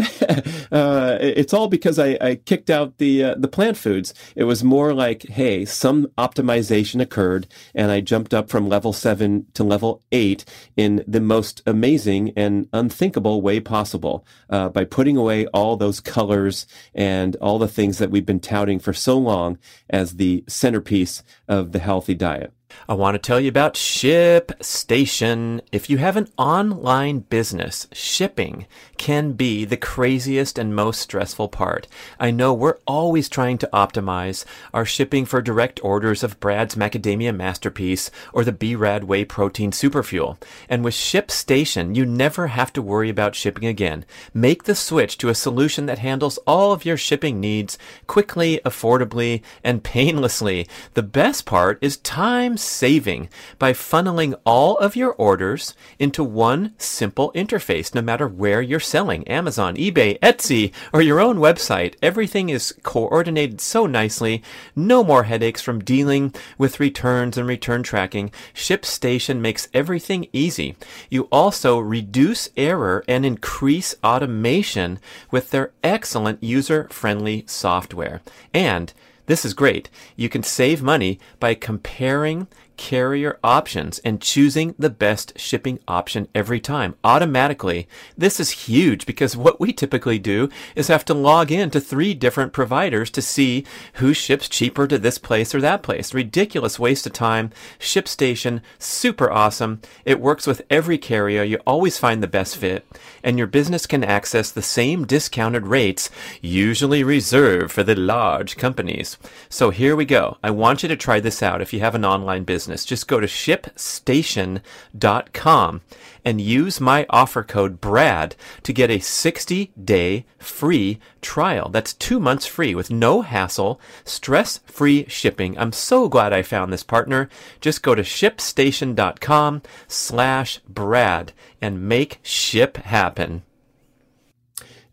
uh, 0.72 1.18
it's 1.20 1.54
all 1.54 1.68
because 1.68 2.00
I, 2.00 2.18
I 2.22 2.36
kicked 2.36 2.70
out 2.70 2.98
the, 2.98 3.22
uh, 3.22 3.36
the 3.38 3.50
plant 3.50 3.76
foods. 3.76 4.14
It 4.34 4.46
was 4.46 4.64
more 4.64 4.94
like, 4.94 5.24
hey, 5.24 5.66
some 5.66 6.08
optimization 6.18 7.02
occurred 7.02 7.48
and 7.74 7.92
I 7.92 8.00
jumped 8.00 8.34
up 8.34 8.50
from 8.50 8.70
level 8.70 8.94
seven 8.94 9.48
to 9.56 9.66
level 9.66 10.04
eight 10.14 10.46
in 10.78 11.04
the 11.06 11.20
most 11.20 11.62
amazing 11.66 12.32
and 12.38 12.70
unthinkable 12.72 13.42
way 13.42 13.60
possible 13.60 14.26
uh, 14.50 14.70
by 14.70 14.86
putting 14.86 15.18
away 15.18 15.48
all 15.48 15.76
those 15.76 16.00
colors 16.00 16.66
and 16.94 17.36
all 17.38 17.60
the 17.60 17.68
things 17.68 17.98
that 17.98 18.10
we've 18.10 18.26
been 18.26 18.40
touting 18.40 18.75
for 18.80 18.94
so 18.94 19.18
long 19.18 19.58
as 19.90 20.16
the 20.16 20.44
centerpiece 20.48 21.24
of 21.48 21.72
the 21.72 21.80
healthy 21.80 22.14
diet. 22.14 22.54
I 22.88 22.94
want 22.94 23.16
to 23.16 23.20
tell 23.20 23.40
you 23.40 23.50
about 23.50 23.74
ShipStation. 23.74 25.62
If 25.72 25.90
you 25.90 25.98
have 25.98 26.18
an 26.18 26.30
online 26.38 27.20
business, 27.20 27.88
shipping 27.92 28.68
can 28.98 29.34
be 29.34 29.66
the 29.66 29.78
craziest 29.78 30.58
and 30.58 30.76
most 30.76 31.02
stressful 31.02 31.50
part. 31.50 31.88
I 32.20 32.32
know 32.32 32.54
we're 32.54 32.78
always 32.86 33.28
trying 33.28 33.58
to 33.60 33.70
optimize 33.74 34.46
our 34.74 34.86
shipping 34.86 35.26
for 35.26 35.42
direct 35.42 35.84
orders 35.84 36.24
of 36.24 36.40
Brad's 36.40 36.76
Macadamia 36.76 37.36
Masterpiece 37.36 38.12
or 38.34 38.44
the 38.44 38.52
B-Rad 38.52 39.06
Whey 39.06 39.26
Protein 39.26 39.72
Superfuel. 39.72 40.38
And 40.70 40.84
with 40.84 40.94
ShipStation, 40.94 41.96
you 41.96 42.06
never 42.06 42.48
have 42.48 42.72
to 42.74 42.82
worry 42.82 43.10
about 43.10 43.36
shipping 43.36 43.66
again. 43.66 44.06
Make 44.34 44.64
the 44.64 44.76
switch 44.76 45.18
to 45.18 45.30
a 45.30 45.36
solution 45.36 45.86
that 45.88 46.00
handles 46.00 46.38
all 46.46 46.72
of 46.72 46.86
your 46.86 46.98
shipping 46.98 47.40
needs 47.40 47.78
quickly, 48.08 48.60
affordably, 48.64 49.42
and 49.64 49.84
painlessly. 49.84 50.68
The 50.94 51.04
best 51.04 51.46
part 51.46 51.80
is 51.82 51.98
time 51.98 52.58
saving 52.66 53.30
by 53.60 53.74
funneling 53.74 54.40
all 54.46 54.78
of 54.78 54.96
your 54.96 55.14
orders 55.14 55.74
into 56.00 56.24
one 56.24 56.74
simple 56.78 57.32
interface, 57.34 57.94
no 57.94 58.02
matter 58.02 58.28
where 58.28 58.62
you're 58.62 58.80
selling 58.80 59.28
Amazon, 59.28 59.76
eBay, 59.76 60.20
Etsy, 60.20 60.74
or 60.94 61.02
your 61.02 61.20
own 61.20 61.38
website. 61.38 61.96
Everything 62.02 62.50
is 62.50 62.74
coordinated 62.84 63.62
so 63.62 63.86
nicely. 63.86 64.44
No 64.76 65.04
more 65.04 65.24
headaches 65.24 65.62
from 65.62 65.84
dealing 65.84 66.34
with 66.58 66.80
returns 66.80 67.38
and 67.38 67.48
return 67.48 67.84
tracking. 67.84 68.32
ShipStation 68.54 69.40
makes 69.40 69.68
everything 69.74 70.28
easy. 70.34 70.76
You 71.10 71.28
also 71.32 71.80
reduce 71.80 72.50
error 72.58 73.04
and 73.08 73.26
increase 73.26 73.96
automation 74.04 75.00
with 75.32 75.52
their 75.52 75.72
excellent 75.84 76.44
user 76.44 76.88
friendly 76.92 77.44
software. 77.48 78.22
And 78.54 78.94
this 79.26 79.46
is 79.46 79.54
great. 79.54 79.90
You 80.16 80.30
can 80.30 80.44
save 80.44 80.82
money 80.82 81.20
by 81.40 81.56
comparing 81.56 82.48
carrier 82.78 83.40
options 83.44 84.00
and 84.00 84.22
choosing 84.22 84.76
the 84.78 84.90
best 84.90 85.38
shipping 85.38 85.80
option 85.88 86.28
every 86.36 86.60
time 86.60 86.96
automatically. 87.04 87.88
This 88.18 88.40
is 88.40 88.66
huge 88.68 89.06
because 89.06 89.38
what 89.46 89.60
we 89.60 89.74
typically 89.74 90.20
do 90.20 90.50
is 90.76 90.88
have 90.88 91.06
to 91.06 91.14
log 91.14 91.52
in 91.52 91.70
to 91.72 91.80
three 91.80 92.14
different 92.14 92.54
providers 92.54 93.10
to 93.12 93.22
see 93.22 93.66
who 93.96 94.14
ships 94.14 94.50
cheaper 94.50 94.88
to 94.88 94.98
this 94.98 95.18
place 95.18 95.56
or 95.56 95.62
that 95.62 95.84
place. 95.84 96.14
Ridiculous 96.14 96.78
waste 96.80 97.06
of 97.06 97.14
time. 97.14 97.52
ShipStation, 97.80 98.62
super 98.78 99.32
awesome. 99.32 99.82
It 100.04 100.20
works 100.20 100.46
with 100.46 100.62
every 100.70 100.98
carrier. 100.98 101.44
You 101.44 101.60
always 101.66 101.98
find 101.98 102.22
the 102.22 102.28
best 102.28 102.58
fit 102.58 102.86
and 103.24 103.38
your 103.38 103.48
business 103.48 103.88
can 103.88 104.04
access 104.04 104.52
the 104.52 104.62
same 104.62 105.06
discounted 105.06 105.68
rates 105.68 106.10
usually 106.42 107.04
reserved 107.04 107.72
for 107.72 107.84
the 107.84 107.96
large 107.96 108.56
companies. 108.58 109.18
So 109.50 109.70
here 109.70 109.96
we 109.96 110.06
go. 110.06 110.38
I 110.44 110.52
want 110.52 110.84
you 110.84 110.90
to 110.90 110.96
try 110.96 111.20
this 111.20 111.42
out 111.42 111.62
if 111.62 111.74
you 111.74 111.80
have 111.80 111.96
an 111.96 112.06
online 112.06 112.44
business 112.44 112.65
business, 112.66 112.86
just 112.86 113.08
go 113.08 113.20
to 113.20 113.28
shipstation.com 113.28 115.82
and 116.24 116.42
use 116.42 116.82
my 116.82 117.06
offer 117.12 117.44
code 117.44 117.80
BRAD 117.80 118.36
to 118.64 118.74
get 118.74 118.90
a 118.90 118.98
60 118.98 119.72
day 119.84 120.26
free 120.40 121.00
trial. 121.22 121.70
That's 121.70 121.94
two 121.94 122.20
months 122.20 122.48
free 122.48 122.74
with 122.74 122.90
no 122.90 123.22
hassle, 123.22 123.80
stress 124.04 124.62
free 124.66 125.06
shipping. 125.08 125.56
I'm 125.60 125.72
so 125.72 126.10
glad 126.10 126.34
I 126.34 126.42
found 126.42 126.74
this 126.74 126.82
partner. 126.82 127.30
Just 127.62 127.84
go 127.84 127.94
to 127.94 128.02
shipstation.com 128.02 129.62
slash 129.88 130.60
Brad 130.68 131.34
and 131.62 131.88
make 131.88 132.20
ship 132.24 132.78
happen. 132.78 133.44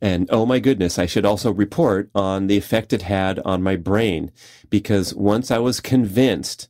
And 0.03 0.29
oh 0.31 0.45
my 0.45 0.59
goodness, 0.59 0.99
I 0.99 1.07
should 1.07 1.25
also 1.25 1.53
report 1.53 2.11
on 2.15 2.49
the 2.49 2.59
effect 2.59 2.93
it 2.93 3.03
had 3.03 3.39
on 3.39 3.63
my 3.63 3.77
brain 3.77 4.31
because 4.69 5.15
once 5.15 5.51
I 5.51 5.59
was 5.59 5.81
convinced 5.81 6.69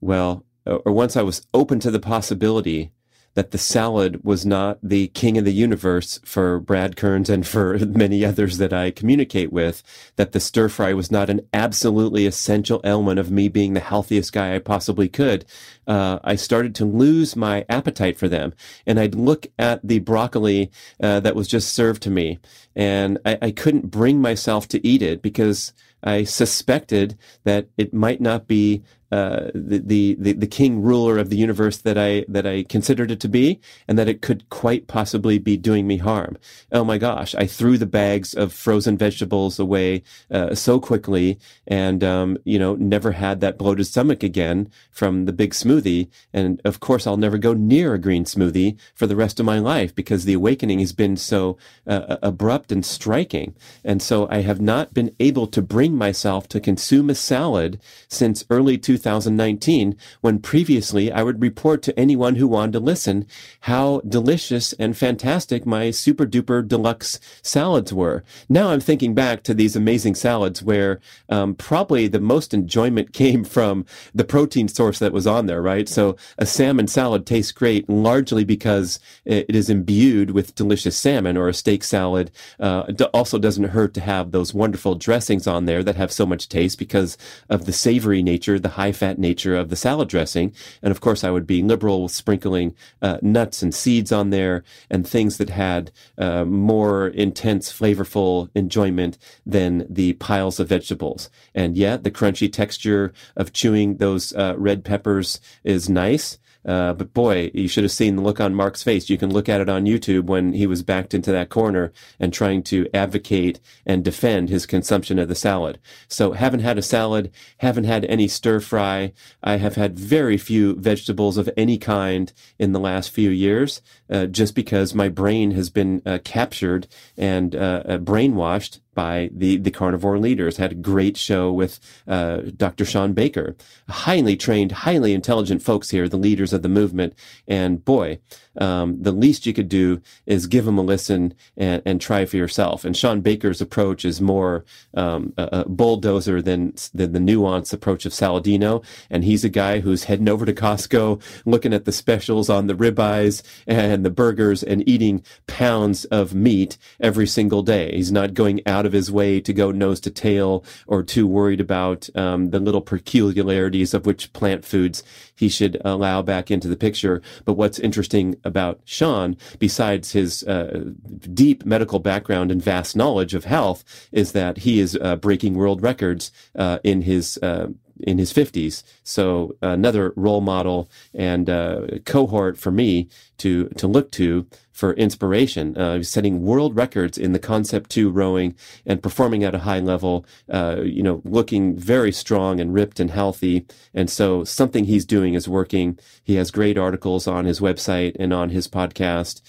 well, 0.00 0.44
or 0.66 0.92
once 0.92 1.16
I 1.16 1.22
was 1.22 1.46
open 1.54 1.80
to 1.80 1.90
the 1.90 2.00
possibility 2.00 2.92
that 3.36 3.50
the 3.50 3.58
salad 3.58 4.24
was 4.24 4.46
not 4.46 4.78
the 4.82 5.08
king 5.08 5.36
of 5.36 5.44
the 5.44 5.52
universe 5.52 6.18
for 6.24 6.58
Brad 6.58 6.96
Kearns 6.96 7.28
and 7.28 7.46
for 7.46 7.78
many 7.86 8.24
others 8.24 8.56
that 8.56 8.72
I 8.72 8.90
communicate 8.90 9.52
with, 9.52 9.82
that 10.16 10.32
the 10.32 10.40
stir 10.40 10.70
fry 10.70 10.94
was 10.94 11.10
not 11.10 11.28
an 11.28 11.42
absolutely 11.52 12.26
essential 12.26 12.80
element 12.82 13.20
of 13.20 13.30
me 13.30 13.48
being 13.48 13.74
the 13.74 13.80
healthiest 13.80 14.32
guy 14.32 14.54
I 14.54 14.58
possibly 14.58 15.08
could, 15.08 15.44
uh, 15.86 16.18
I 16.24 16.34
started 16.34 16.74
to 16.76 16.86
lose 16.86 17.36
my 17.36 17.66
appetite 17.68 18.16
for 18.16 18.26
them. 18.26 18.54
And 18.86 18.98
I'd 18.98 19.14
look 19.14 19.46
at 19.58 19.86
the 19.86 19.98
broccoli 19.98 20.70
uh, 21.02 21.20
that 21.20 21.36
was 21.36 21.46
just 21.46 21.74
served 21.74 22.02
to 22.04 22.10
me, 22.10 22.38
and 22.74 23.18
I, 23.26 23.38
I 23.42 23.50
couldn't 23.50 23.90
bring 23.90 24.20
myself 24.20 24.66
to 24.68 24.84
eat 24.84 25.02
it 25.02 25.20
because 25.20 25.74
I 26.02 26.24
suspected 26.24 27.18
that 27.44 27.68
it 27.76 27.92
might 27.92 28.20
not 28.20 28.46
be 28.46 28.82
uh, 29.12 29.50
the, 29.54 30.16
the 30.18 30.32
the 30.32 30.46
king 30.48 30.82
ruler 30.82 31.16
of 31.16 31.30
the 31.30 31.36
universe 31.36 31.76
that 31.78 31.96
I 31.96 32.24
that 32.26 32.44
I 32.44 32.64
considered 32.64 33.12
it 33.12 33.20
to 33.20 33.28
be, 33.28 33.60
and 33.86 33.96
that 33.98 34.08
it 34.08 34.20
could 34.20 34.48
quite 34.50 34.88
possibly 34.88 35.38
be 35.38 35.56
doing 35.56 35.86
me 35.86 35.98
harm. 35.98 36.36
Oh 36.72 36.82
my 36.82 36.98
gosh! 36.98 37.32
I 37.36 37.46
threw 37.46 37.78
the 37.78 37.86
bags 37.86 38.34
of 38.34 38.52
frozen 38.52 38.98
vegetables 38.98 39.60
away 39.60 40.02
uh, 40.28 40.56
so 40.56 40.80
quickly, 40.80 41.38
and 41.68 42.02
um, 42.02 42.36
you 42.44 42.58
know 42.58 42.74
never 42.74 43.12
had 43.12 43.40
that 43.40 43.58
bloated 43.58 43.86
stomach 43.86 44.24
again 44.24 44.70
from 44.90 45.26
the 45.26 45.32
big 45.32 45.52
smoothie. 45.52 46.08
And 46.32 46.60
of 46.64 46.80
course, 46.80 47.06
I'll 47.06 47.16
never 47.16 47.38
go 47.38 47.54
near 47.54 47.94
a 47.94 48.00
green 48.00 48.24
smoothie 48.24 48.76
for 48.92 49.06
the 49.06 49.16
rest 49.16 49.38
of 49.38 49.46
my 49.46 49.60
life 49.60 49.94
because 49.94 50.24
the 50.24 50.34
awakening 50.34 50.80
has 50.80 50.92
been 50.92 51.16
so 51.16 51.58
uh, 51.86 52.16
abrupt 52.22 52.72
and 52.72 52.84
striking. 52.84 53.54
And 53.84 54.02
so 54.02 54.26
I 54.30 54.40
have 54.40 54.60
not 54.60 54.94
been 54.94 55.14
able 55.20 55.46
to 55.46 55.62
bring 55.62 55.94
myself 55.96 56.48
to 56.48 56.60
consume 56.60 57.08
a 57.08 57.14
salad 57.14 57.80
since 58.08 58.44
early 58.50 58.76
2000. 58.76 58.95
2019, 58.96 59.96
when 60.20 60.38
previously 60.38 61.12
I 61.12 61.22
would 61.22 61.42
report 61.42 61.82
to 61.82 61.98
anyone 61.98 62.36
who 62.36 62.48
wanted 62.48 62.72
to 62.72 62.80
listen 62.80 63.26
how 63.60 64.00
delicious 64.08 64.72
and 64.74 64.96
fantastic 64.96 65.66
my 65.66 65.90
super 65.90 66.26
duper 66.26 66.66
deluxe 66.66 67.20
salads 67.42 67.92
were. 67.92 68.24
Now 68.48 68.68
I'm 68.68 68.80
thinking 68.80 69.14
back 69.14 69.42
to 69.44 69.54
these 69.54 69.76
amazing 69.76 70.14
salads 70.14 70.62
where 70.62 71.00
um, 71.28 71.54
probably 71.54 72.08
the 72.08 72.20
most 72.20 72.54
enjoyment 72.54 73.12
came 73.22 73.44
from 73.44 73.84
the 74.14 74.24
protein 74.24 74.68
source 74.68 74.98
that 74.98 75.12
was 75.12 75.26
on 75.26 75.46
there, 75.46 75.62
right? 75.62 75.88
So 75.88 76.16
a 76.38 76.46
salmon 76.46 76.88
salad 76.88 77.26
tastes 77.26 77.52
great 77.52 77.88
largely 77.88 78.44
because 78.44 78.98
it 79.24 79.54
is 79.54 79.70
imbued 79.70 80.30
with 80.30 80.54
delicious 80.54 80.96
salmon 80.96 81.36
or 81.36 81.48
a 81.48 81.54
steak 81.54 81.84
salad. 81.84 82.30
Uh, 82.58 82.84
also 83.12 83.38
doesn't 83.38 83.64
hurt 83.64 83.94
to 83.94 84.00
have 84.00 84.30
those 84.30 84.54
wonderful 84.54 84.94
dressings 84.94 85.46
on 85.46 85.64
there 85.64 85.82
that 85.82 85.96
have 85.96 86.12
so 86.12 86.26
much 86.26 86.48
taste 86.48 86.78
because 86.78 87.16
of 87.48 87.64
the 87.64 87.72
savory 87.72 88.22
nature, 88.22 88.58
the 88.58 88.70
high 88.70 88.85
high 88.86 88.92
fat 88.92 89.18
nature 89.18 89.56
of 89.56 89.68
the 89.68 89.76
salad 89.76 90.08
dressing. 90.08 90.54
And 90.80 90.92
of 90.92 91.00
course, 91.00 91.24
I 91.24 91.30
would 91.30 91.46
be 91.46 91.62
liberal 91.62 92.04
with 92.04 92.12
sprinkling 92.12 92.74
uh, 93.02 93.18
nuts 93.20 93.62
and 93.62 93.74
seeds 93.74 94.12
on 94.12 94.30
there 94.30 94.62
and 94.88 95.06
things 95.06 95.38
that 95.38 95.50
had 95.50 95.90
uh, 96.18 96.44
more 96.44 97.08
intense, 97.08 97.72
flavorful 97.72 98.48
enjoyment 98.54 99.18
than 99.44 99.86
the 99.90 100.12
piles 100.14 100.60
of 100.60 100.68
vegetables. 100.68 101.28
And 101.52 101.76
yet, 101.76 102.04
the 102.04 102.12
crunchy 102.12 102.52
texture 102.52 103.12
of 103.36 103.52
chewing 103.52 103.96
those 103.96 104.32
uh, 104.34 104.54
red 104.56 104.84
peppers 104.84 105.40
is 105.64 105.88
nice. 105.88 106.38
Uh, 106.66 106.92
but 106.92 107.14
boy, 107.14 107.50
you 107.54 107.68
should 107.68 107.84
have 107.84 107.92
seen 107.92 108.16
the 108.16 108.22
look 108.22 108.40
on 108.40 108.54
Mark's 108.54 108.82
face. 108.82 109.08
You 109.08 109.16
can 109.16 109.32
look 109.32 109.48
at 109.48 109.60
it 109.60 109.68
on 109.68 109.84
YouTube 109.84 110.24
when 110.24 110.52
he 110.52 110.66
was 110.66 110.82
backed 110.82 111.14
into 111.14 111.30
that 111.32 111.48
corner 111.48 111.92
and 112.18 112.32
trying 112.32 112.62
to 112.64 112.88
advocate 112.92 113.60
and 113.86 114.04
defend 114.04 114.48
his 114.48 114.66
consumption 114.66 115.18
of 115.18 115.28
the 115.28 115.34
salad. 115.34 115.78
So 116.08 116.32
haven't 116.32 116.60
had 116.60 116.76
a 116.76 116.82
salad, 116.82 117.30
haven't 117.58 117.84
had 117.84 118.04
any 118.06 118.26
stir 118.26 118.60
fry. 118.60 119.12
I 119.42 119.56
have 119.56 119.76
had 119.76 119.98
very 119.98 120.36
few 120.36 120.74
vegetables 120.74 121.36
of 121.36 121.48
any 121.56 121.78
kind 121.78 122.32
in 122.58 122.72
the 122.72 122.80
last 122.80 123.10
few 123.10 123.30
years, 123.30 123.80
uh, 124.10 124.26
just 124.26 124.54
because 124.54 124.94
my 124.94 125.08
brain 125.08 125.52
has 125.52 125.70
been 125.70 126.02
uh, 126.04 126.18
captured 126.24 126.88
and 127.16 127.54
uh, 127.54 127.82
uh, 127.86 127.98
brainwashed 127.98 128.80
by 128.96 129.30
the, 129.32 129.58
the 129.58 129.70
carnivore 129.70 130.18
leaders. 130.18 130.56
Had 130.56 130.72
a 130.72 130.74
great 130.74 131.16
show 131.16 131.52
with 131.52 131.78
uh, 132.08 132.38
Dr. 132.56 132.84
Shawn 132.84 133.12
Baker. 133.12 133.54
Highly 133.88 134.36
trained, 134.36 134.72
highly 134.72 135.14
intelligent 135.14 135.62
folks 135.62 135.90
here, 135.90 136.08
the 136.08 136.16
leaders 136.16 136.52
of 136.52 136.62
the 136.62 136.68
movement. 136.68 137.14
And 137.46 137.84
boy, 137.84 138.18
um, 138.58 139.02
the 139.02 139.12
least 139.12 139.46
you 139.46 139.52
could 139.52 139.68
do 139.68 140.00
is 140.24 140.46
give 140.46 140.64
them 140.64 140.78
a 140.78 140.82
listen 140.82 141.34
and, 141.56 141.82
and 141.84 142.00
try 142.00 142.24
for 142.24 142.36
yourself. 142.36 142.84
And 142.84 142.96
Shawn 142.96 143.20
Baker's 143.20 143.60
approach 143.60 144.04
is 144.04 144.20
more 144.20 144.64
um, 144.94 145.34
a, 145.36 145.48
a, 145.52 145.68
bulldozer 145.68 146.40
than, 146.40 146.74
than 146.94 147.12
the 147.12 147.18
nuanced 147.18 147.74
approach 147.74 148.06
of 148.06 148.12
Saladino. 148.12 148.82
And 149.10 149.24
he's 149.24 149.44
a 149.44 149.50
guy 149.50 149.80
who's 149.80 150.04
heading 150.04 150.28
over 150.28 150.46
to 150.46 150.54
Costco, 150.54 151.20
looking 151.44 151.74
at 151.74 151.84
the 151.84 151.92
specials 151.92 152.48
on 152.48 152.66
the 152.66 152.74
ribeyes 152.74 153.42
and 153.66 154.04
the 154.04 154.10
burgers 154.10 154.62
and 154.62 154.88
eating 154.88 155.22
pounds 155.46 156.06
of 156.06 156.34
meat 156.34 156.78
every 157.00 157.26
single 157.26 157.62
day. 157.62 157.94
He's 157.94 158.12
not 158.12 158.34
going 158.34 158.66
out 158.66 158.85
of 158.86 158.92
his 158.92 159.12
way 159.12 159.40
to 159.40 159.52
go 159.52 159.70
nose 159.70 160.00
to 160.00 160.10
tail 160.10 160.64
or 160.86 161.02
too 161.02 161.26
worried 161.26 161.60
about 161.60 162.08
um, 162.14 162.50
the 162.50 162.60
little 162.60 162.80
peculiarities 162.80 163.92
of 163.92 164.06
which 164.06 164.32
plant 164.32 164.64
foods 164.64 165.02
he 165.34 165.48
should 165.48 165.80
allow 165.84 166.22
back 166.22 166.50
into 166.50 166.68
the 166.68 166.76
picture. 166.76 167.20
But 167.44 167.54
what's 167.54 167.78
interesting 167.78 168.36
about 168.44 168.80
Shawn, 168.84 169.36
besides 169.58 170.12
his 170.12 170.42
uh, 170.44 170.92
deep 171.34 171.66
medical 171.66 171.98
background 171.98 172.50
and 172.50 172.62
vast 172.62 172.96
knowledge 172.96 173.34
of 173.34 173.44
health, 173.44 173.84
is 174.12 174.32
that 174.32 174.58
he 174.58 174.80
is 174.80 174.96
uh, 175.00 175.16
breaking 175.16 175.54
world 175.54 175.82
records 175.82 176.30
uh, 176.54 176.78
in 176.82 177.02
his 177.02 177.38
uh, 177.42 177.68
in 178.00 178.18
his 178.18 178.32
50s. 178.32 178.82
So 179.02 179.56
another 179.62 180.12
role 180.16 180.40
model 180.40 180.90
and 181.14 181.48
uh, 181.48 181.86
cohort 182.04 182.58
for 182.58 182.70
me 182.70 183.08
to 183.38 183.68
to 183.70 183.86
look 183.86 184.10
to 184.12 184.46
for 184.76 184.92
inspiration. 184.92 185.74
Uh, 185.74 186.02
setting 186.02 186.42
world 186.42 186.76
records 186.76 187.16
in 187.16 187.32
the 187.32 187.38
concept 187.38 187.88
two 187.88 188.10
rowing 188.10 188.54
and 188.84 189.02
performing 189.02 189.42
at 189.42 189.54
a 189.54 189.60
high 189.60 189.80
level. 189.80 190.26
Uh, 190.52 190.82
you 190.84 191.02
know, 191.02 191.22
looking 191.24 191.74
very 191.74 192.12
strong 192.12 192.60
and 192.60 192.74
ripped 192.74 193.00
and 193.00 193.10
healthy. 193.10 193.64
And 193.94 194.10
so 194.10 194.44
something 194.44 194.84
he's 194.84 195.06
doing 195.06 195.32
is 195.32 195.48
working. 195.48 195.98
He 196.22 196.34
has 196.34 196.50
great 196.50 196.76
articles 196.76 197.26
on 197.26 197.46
his 197.46 197.58
website 197.58 198.16
and 198.20 198.34
on 198.34 198.50
his 198.50 198.68
podcast 198.68 199.40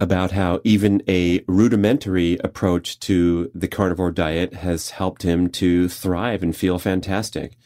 about 0.00 0.32
how 0.32 0.60
even 0.64 1.02
a 1.06 1.44
rudimentary 1.46 2.38
approach 2.42 2.98
to 3.00 3.50
the 3.54 3.68
carnivore 3.68 4.10
diet 4.10 4.54
has 4.54 4.90
helped 4.90 5.22
him 5.22 5.50
to 5.50 5.86
thrive 5.86 6.42
and 6.42 6.56
feel 6.56 6.78
fantastic. 6.78 7.58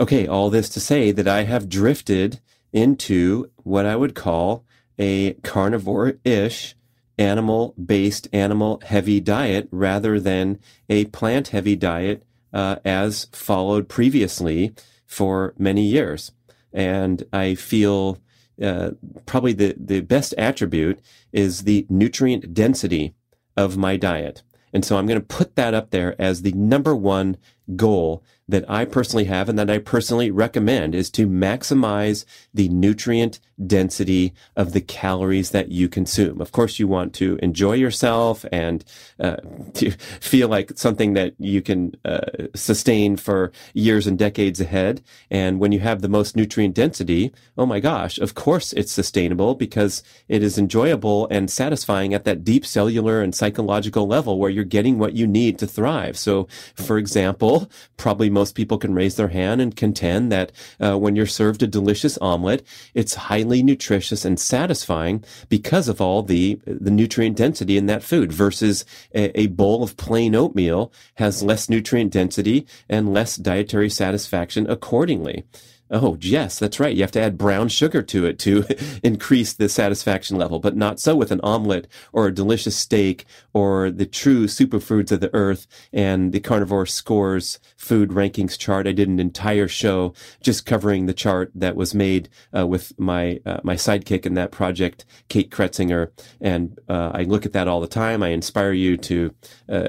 Okay, 0.00 0.26
all 0.26 0.50
this 0.50 0.68
to 0.70 0.80
say 0.80 1.12
that 1.12 1.28
I 1.28 1.44
have 1.44 1.68
drifted 1.68 2.40
into 2.72 3.48
what 3.62 3.86
I 3.86 3.94
would 3.94 4.16
call 4.16 4.64
a 4.98 5.34
carnivore-ish 5.42 6.74
animal-based, 7.18 8.28
animal-heavy 8.32 9.20
diet 9.20 9.68
rather 9.70 10.18
than 10.18 10.58
a 10.88 11.04
plant-heavy 11.06 11.76
diet 11.76 12.24
uh, 12.52 12.76
as 12.84 13.26
followed 13.32 13.88
previously 13.88 14.74
for 15.06 15.54
many 15.58 15.82
years. 15.82 16.32
And 16.72 17.24
I 17.32 17.54
feel 17.54 18.18
uh, 18.60 18.90
probably 19.26 19.52
the, 19.52 19.74
the 19.78 20.00
best 20.00 20.34
attribute 20.38 21.00
is 21.32 21.62
the 21.62 21.86
nutrient 21.88 22.54
density 22.54 23.14
of 23.56 23.76
my 23.76 23.96
diet. 23.96 24.42
And 24.72 24.84
so 24.84 24.96
I'm 24.96 25.06
going 25.06 25.20
to 25.20 25.26
put 25.26 25.54
that 25.54 25.72
up 25.72 25.90
there 25.90 26.20
as 26.20 26.42
the 26.42 26.52
number 26.52 26.96
one 26.96 27.36
goal 27.76 28.22
that 28.46 28.68
I 28.68 28.84
personally 28.84 29.24
have 29.24 29.48
and 29.48 29.58
that 29.58 29.70
I 29.70 29.78
personally 29.78 30.30
recommend 30.30 30.94
is 30.94 31.10
to 31.12 31.26
maximize 31.26 32.24
the 32.52 32.68
nutrient 32.68 33.40
density 33.66 34.34
of 34.56 34.72
the 34.72 34.80
calories 34.80 35.50
that 35.50 35.70
you 35.70 35.88
consume. 35.88 36.40
Of 36.40 36.52
course, 36.52 36.78
you 36.78 36.86
want 36.86 37.14
to 37.14 37.38
enjoy 37.42 37.74
yourself 37.74 38.44
and 38.52 38.84
uh, 39.18 39.36
to 39.74 39.92
feel 40.20 40.48
like 40.48 40.72
something 40.76 41.14
that 41.14 41.34
you 41.38 41.62
can 41.62 41.94
uh, 42.04 42.48
sustain 42.54 43.16
for 43.16 43.52
years 43.72 44.06
and 44.06 44.18
decades 44.18 44.60
ahead. 44.60 45.02
And 45.30 45.58
when 45.58 45.72
you 45.72 45.80
have 45.80 46.02
the 46.02 46.08
most 46.08 46.36
nutrient 46.36 46.74
density, 46.74 47.32
oh 47.56 47.66
my 47.66 47.80
gosh, 47.80 48.18
of 48.18 48.34
course 48.34 48.72
it's 48.74 48.92
sustainable 48.92 49.54
because 49.54 50.02
it 50.28 50.42
is 50.42 50.58
enjoyable 50.58 51.28
and 51.30 51.50
satisfying 51.50 52.12
at 52.12 52.24
that 52.24 52.44
deep 52.44 52.66
cellular 52.66 53.22
and 53.22 53.34
psychological 53.34 54.06
level 54.06 54.38
where 54.38 54.50
you're 54.50 54.64
getting 54.64 54.98
what 54.98 55.14
you 55.14 55.26
need 55.26 55.58
to 55.60 55.66
thrive. 55.66 56.18
So, 56.18 56.46
for 56.74 56.98
example, 56.98 57.53
probably 57.96 58.30
most 58.30 58.54
people 58.54 58.78
can 58.78 58.94
raise 58.94 59.16
their 59.16 59.28
hand 59.28 59.60
and 59.60 59.76
contend 59.76 60.30
that 60.32 60.52
uh, 60.80 60.96
when 60.98 61.16
you're 61.16 61.26
served 61.26 61.62
a 61.62 61.66
delicious 61.66 62.18
omelet, 62.18 62.66
it's 62.94 63.14
highly 63.14 63.62
nutritious 63.62 64.24
and 64.24 64.38
satisfying 64.38 65.24
because 65.48 65.88
of 65.88 66.00
all 66.00 66.22
the 66.22 66.60
the 66.66 66.90
nutrient 66.90 67.36
density 67.36 67.76
in 67.76 67.86
that 67.86 68.02
food 68.02 68.32
versus 68.32 68.84
a, 69.14 69.38
a 69.38 69.46
bowl 69.48 69.82
of 69.82 69.96
plain 69.96 70.34
oatmeal 70.34 70.92
has 71.14 71.42
less 71.42 71.68
nutrient 71.68 72.12
density 72.12 72.66
and 72.88 73.12
less 73.12 73.36
dietary 73.36 73.90
satisfaction 73.90 74.68
accordingly. 74.68 75.44
Oh, 75.90 76.16
yes, 76.20 76.58
that's 76.58 76.80
right. 76.80 76.96
You 76.96 77.02
have 77.02 77.12
to 77.12 77.20
add 77.20 77.36
brown 77.36 77.68
sugar 77.68 78.02
to 78.02 78.24
it 78.24 78.38
to 78.40 78.64
increase 79.02 79.52
the 79.52 79.68
satisfaction 79.68 80.38
level, 80.38 80.58
but 80.58 80.76
not 80.76 80.98
so 80.98 81.14
with 81.14 81.30
an 81.30 81.40
omelet 81.42 81.86
or 82.10 82.26
a 82.26 82.34
delicious 82.34 82.74
steak 82.74 83.26
or 83.52 83.90
the 83.90 84.06
true 84.06 84.46
superfoods 84.46 85.12
of 85.12 85.20
the 85.20 85.32
earth 85.34 85.66
and 85.92 86.32
the 86.32 86.40
carnivore 86.40 86.86
scores 86.86 87.60
food 87.76 88.10
rankings 88.10 88.58
chart. 88.58 88.86
I 88.86 88.92
did 88.92 89.08
an 89.08 89.20
entire 89.20 89.68
show 89.68 90.14
just 90.42 90.64
covering 90.64 91.04
the 91.04 91.12
chart 91.12 91.50
that 91.54 91.76
was 91.76 91.94
made 91.94 92.30
uh, 92.56 92.66
with 92.66 92.98
my 92.98 93.40
uh, 93.44 93.60
my 93.62 93.74
sidekick 93.74 94.24
in 94.24 94.34
that 94.34 94.50
project, 94.50 95.04
Kate 95.28 95.50
Kretzinger, 95.50 96.10
and 96.40 96.78
uh, 96.88 97.10
I 97.12 97.24
look 97.24 97.44
at 97.44 97.52
that 97.52 97.68
all 97.68 97.80
the 97.80 97.86
time. 97.86 98.22
I 98.22 98.28
inspire 98.28 98.72
you 98.72 98.96
to 98.96 99.34
uh, 99.68 99.88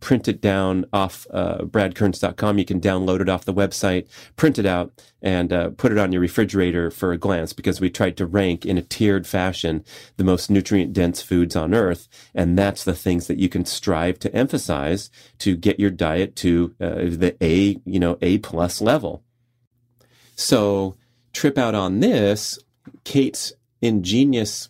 print 0.00 0.26
it 0.26 0.40
down 0.40 0.86
off 0.92 1.26
uh, 1.30 1.58
bradkearns.com. 1.58 2.58
You 2.58 2.64
can 2.64 2.80
download 2.80 3.20
it 3.20 3.28
off 3.28 3.44
the 3.44 3.52
website, 3.52 4.06
print 4.36 4.58
it 4.58 4.66
out 4.66 4.92
and 5.24 5.54
uh, 5.54 5.70
put 5.70 5.90
it 5.90 5.96
on 5.96 6.12
your 6.12 6.20
refrigerator 6.20 6.90
for 6.90 7.10
a 7.10 7.18
glance 7.18 7.54
because 7.54 7.80
we 7.80 7.88
tried 7.88 8.16
to 8.18 8.26
rank 8.26 8.66
in 8.66 8.76
a 8.76 8.82
tiered 8.82 9.26
fashion 9.26 9.82
the 10.18 10.22
most 10.22 10.50
nutrient 10.50 10.92
dense 10.92 11.22
foods 11.22 11.56
on 11.56 11.74
earth. 11.74 12.06
And 12.34 12.58
that's 12.58 12.84
the 12.84 12.94
things 12.94 13.26
that 13.26 13.38
you 13.38 13.48
can 13.48 13.64
strive 13.64 14.18
to 14.18 14.34
emphasize 14.34 15.10
to 15.38 15.56
get 15.56 15.80
your 15.80 15.90
diet 15.90 16.36
to 16.36 16.74
uh, 16.78 16.94
the 17.06 17.34
A, 17.40 17.80
you 17.86 17.98
know, 17.98 18.18
A 18.20 18.36
plus 18.38 18.82
level. 18.82 19.24
So 20.36 20.96
trip 21.32 21.56
out 21.56 21.74
on 21.74 22.00
this, 22.00 22.58
Kate's 23.04 23.54
ingenious 23.80 24.68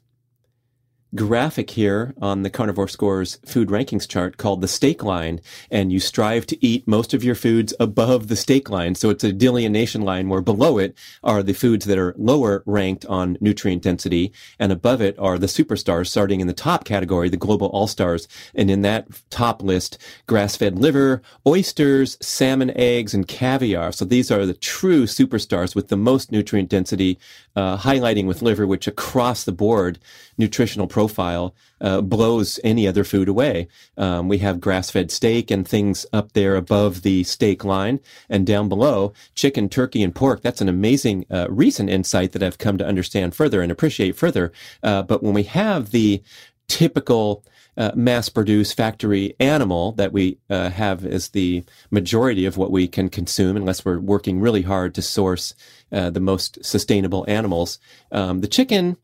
graphic 1.15 1.71
here 1.71 2.15
on 2.21 2.43
the 2.43 2.51
Carnivore 2.51 2.89
Scores 2.89 3.39
food 3.47 3.69
rankings 3.69 4.09
chart 4.09 4.37
called 4.37 4.61
the 4.61 4.69
steak 4.69 5.03
line, 5.03 5.41
and 5.71 5.93
you 5.93 6.01
strive 6.01 6.47
to 6.47 6.67
eat 6.67 6.87
most 6.89 7.15
of 7.15 7.23
your 7.23 7.35
foods 7.35 7.73
above 7.79 8.29
the 8.29 8.37
steak 8.37 8.69
line. 8.71 8.95
So 8.95 9.11
it's 9.11 9.25
a 9.25 9.33
delineation 9.33 10.03
line 10.03 10.29
where 10.29 10.41
below 10.41 10.79
it 10.79 10.97
are 11.23 11.43
the 11.43 11.53
foods 11.53 11.85
that 11.87 11.99
are 11.99 12.15
lower 12.17 12.63
ranked 12.67 13.07
on 13.07 13.39
nutrient 13.41 13.83
density, 13.83 14.33
and 14.59 14.73
above 14.73 15.01
it 15.01 15.19
are 15.19 15.39
the 15.39 15.47
superstars, 15.47 16.09
starting 16.09 16.41
in 16.41 16.47
the 16.47 16.53
top 16.53 16.85
category, 16.85 17.29
the 17.29 17.37
global 17.37 17.69
all 17.69 17.87
stars. 17.87 18.27
And 18.55 18.71
in 18.71 18.83
that 18.83 19.09
top 19.31 19.63
list, 19.63 19.99
grass 20.27 20.57
fed 20.57 20.79
liver, 20.79 21.23
oysters, 21.47 22.17
salmon 22.21 22.73
eggs, 22.77 23.15
and 23.15 23.29
caviar. 23.29 23.93
So 23.93 24.05
these 24.05 24.31
are 24.31 24.47
the 24.47 24.55
true 24.55 25.05
superstars 25.05 25.75
with 25.75 25.89
the 25.89 25.97
most 25.97 26.33
nutrient 26.33 26.69
density, 26.69 27.19
uh, 27.55 27.79
highlighting 27.79 28.27
with 28.27 28.43
liver, 28.43 28.67
which 28.67 28.87
across 28.87 29.45
the 29.45 29.53
board 29.53 29.99
nutritional 30.37 30.87
profile 30.87 31.55
uh, 31.81 32.01
blows 32.01 32.59
any 32.65 32.89
other 32.89 33.05
food 33.05 33.29
away. 33.29 33.69
Um, 33.97 34.29
we 34.29 34.39
have 34.39 34.61
grass-fed 34.61 35.11
steak 35.11 35.51
and 35.51 35.67
things 35.67 36.07
up 36.13 36.33
there 36.33 36.57
above 36.57 37.03
the 37.03 37.25
steak 37.25 37.65
line, 37.65 38.01
and 38.29 38.47
down 38.47 38.69
below 38.69 39.13
chicken, 39.35 39.69
turkey, 39.69 40.03
and 40.03 40.15
pork. 40.15 40.43
That's 40.43 40.61
an 40.61 40.69
amazing 40.69 41.27
uh, 41.31 41.47
recent 41.51 41.91
insight 41.91 42.33
that 42.33 42.43
I've 42.43 42.59
come 42.59 42.79
to 42.79 42.87
understand 42.87 43.35
further 43.35 43.63
and 43.63 43.71
appreciate 43.71 44.17
further. 44.17 44.53
Uh, 44.83 45.03
but 45.03 45.23
when 45.23 45.35
we 45.35 45.45
have 45.45 45.91
the 45.91 46.23
typical 46.69 47.45
uh, 47.77 47.91
mass-produced 47.95 48.77
factory 48.77 49.35
animal 49.41 49.93
that 49.93 50.13
we 50.13 50.39
uh, 50.49 50.71
have 50.71 51.05
as 51.05 51.31
the 51.31 51.65
majority 51.91 52.47
of 52.47 52.57
what 52.57 52.71
we 52.71 52.87
can 52.87 53.09
consume, 53.09 53.57
unless 53.57 53.85
we're 53.85 53.99
working 53.99 54.41
really 54.41 54.63
hard 54.63 54.95
to 54.95 55.03
source 55.03 55.55
uh, 55.93 56.09
the 56.11 56.21
most 56.21 56.65
sustainable 56.65 57.25
animals. 57.29 57.79
Um, 58.13 58.41
the 58.41 58.49
chicken 58.49 58.97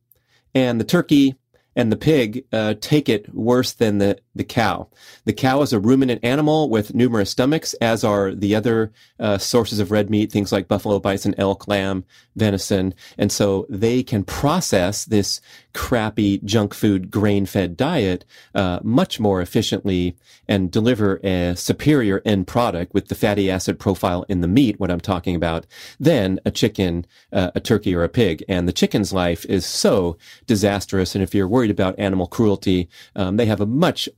and 0.55 0.80
the 0.80 0.84
turkey 0.84 1.36
and 1.76 1.90
the 1.90 1.96
pig 1.96 2.44
uh, 2.53 2.74
take 2.80 3.09
it 3.09 3.32
worse 3.34 3.72
than 3.72 3.98
the, 3.98 4.18
the 4.35 4.45
cow. 4.45 4.89
The 5.24 5.33
cow 5.33 5.62
is 5.62 5.72
a 5.72 5.81
ruminant 5.81 6.24
animal 6.24 6.70
with 6.70 6.95
numerous 6.95 7.31
stomachs, 7.31 7.74
as 7.74 8.05
are 8.05 8.33
the 8.35 8.55
other 8.55 8.93
uh, 9.18 9.39
sources 9.39 9.81
of 9.81 9.91
red 9.91 10.09
meat, 10.09 10.31
things 10.31 10.53
like 10.53 10.68
buffalo, 10.68 11.01
bison, 11.01 11.35
elk, 11.37 11.66
lamb, 11.66 12.05
venison. 12.37 12.95
And 13.18 13.33
so 13.33 13.66
they 13.68 14.03
can 14.03 14.22
process 14.24 15.05
this 15.05 15.41
crappy 15.72 16.39
junk 16.39 16.74
food 16.74 17.11
grain 17.11 17.47
fed 17.47 17.76
diet 17.76 18.24
uh, 18.55 18.81
much 18.83 19.20
more 19.20 19.41
efficiently 19.41 20.16
and 20.49 20.70
deliver 20.70 21.20
a 21.22 21.55
superior 21.57 22.22
end 22.24 22.47
product 22.47 22.93
with 22.95 23.09
the 23.09 23.14
fatty 23.14 23.51
acid 23.51 23.78
profile 23.78 24.24
in 24.28 24.41
the 24.41 24.49
meat, 24.49 24.78
what 24.81 24.91
I'm 24.91 25.01
talking 25.01 25.37
about, 25.37 25.66
than 25.99 26.41
a 26.45 26.51
chicken, 26.51 27.07
uh, 27.33 27.51
a 27.55 27.61
turkey, 27.61 27.95
or 27.95 28.03
a 28.03 28.09
pig. 28.09 28.45
And 28.49 28.66
the 28.66 28.72
chicken's 28.72 29.12
life 29.12 29.45
is 29.47 29.64
so 29.66 30.16
disastrous. 30.47 31.14
And 31.14 31.22
if 31.22 31.35
you're 31.35 31.49
worried 31.49 31.70
about 31.70 31.99
animal 31.99 32.26
cruelty, 32.26 32.89
um, 33.14 33.37
they 33.37 33.47
have 33.47 33.61
a 33.61 33.66
much 33.66 34.09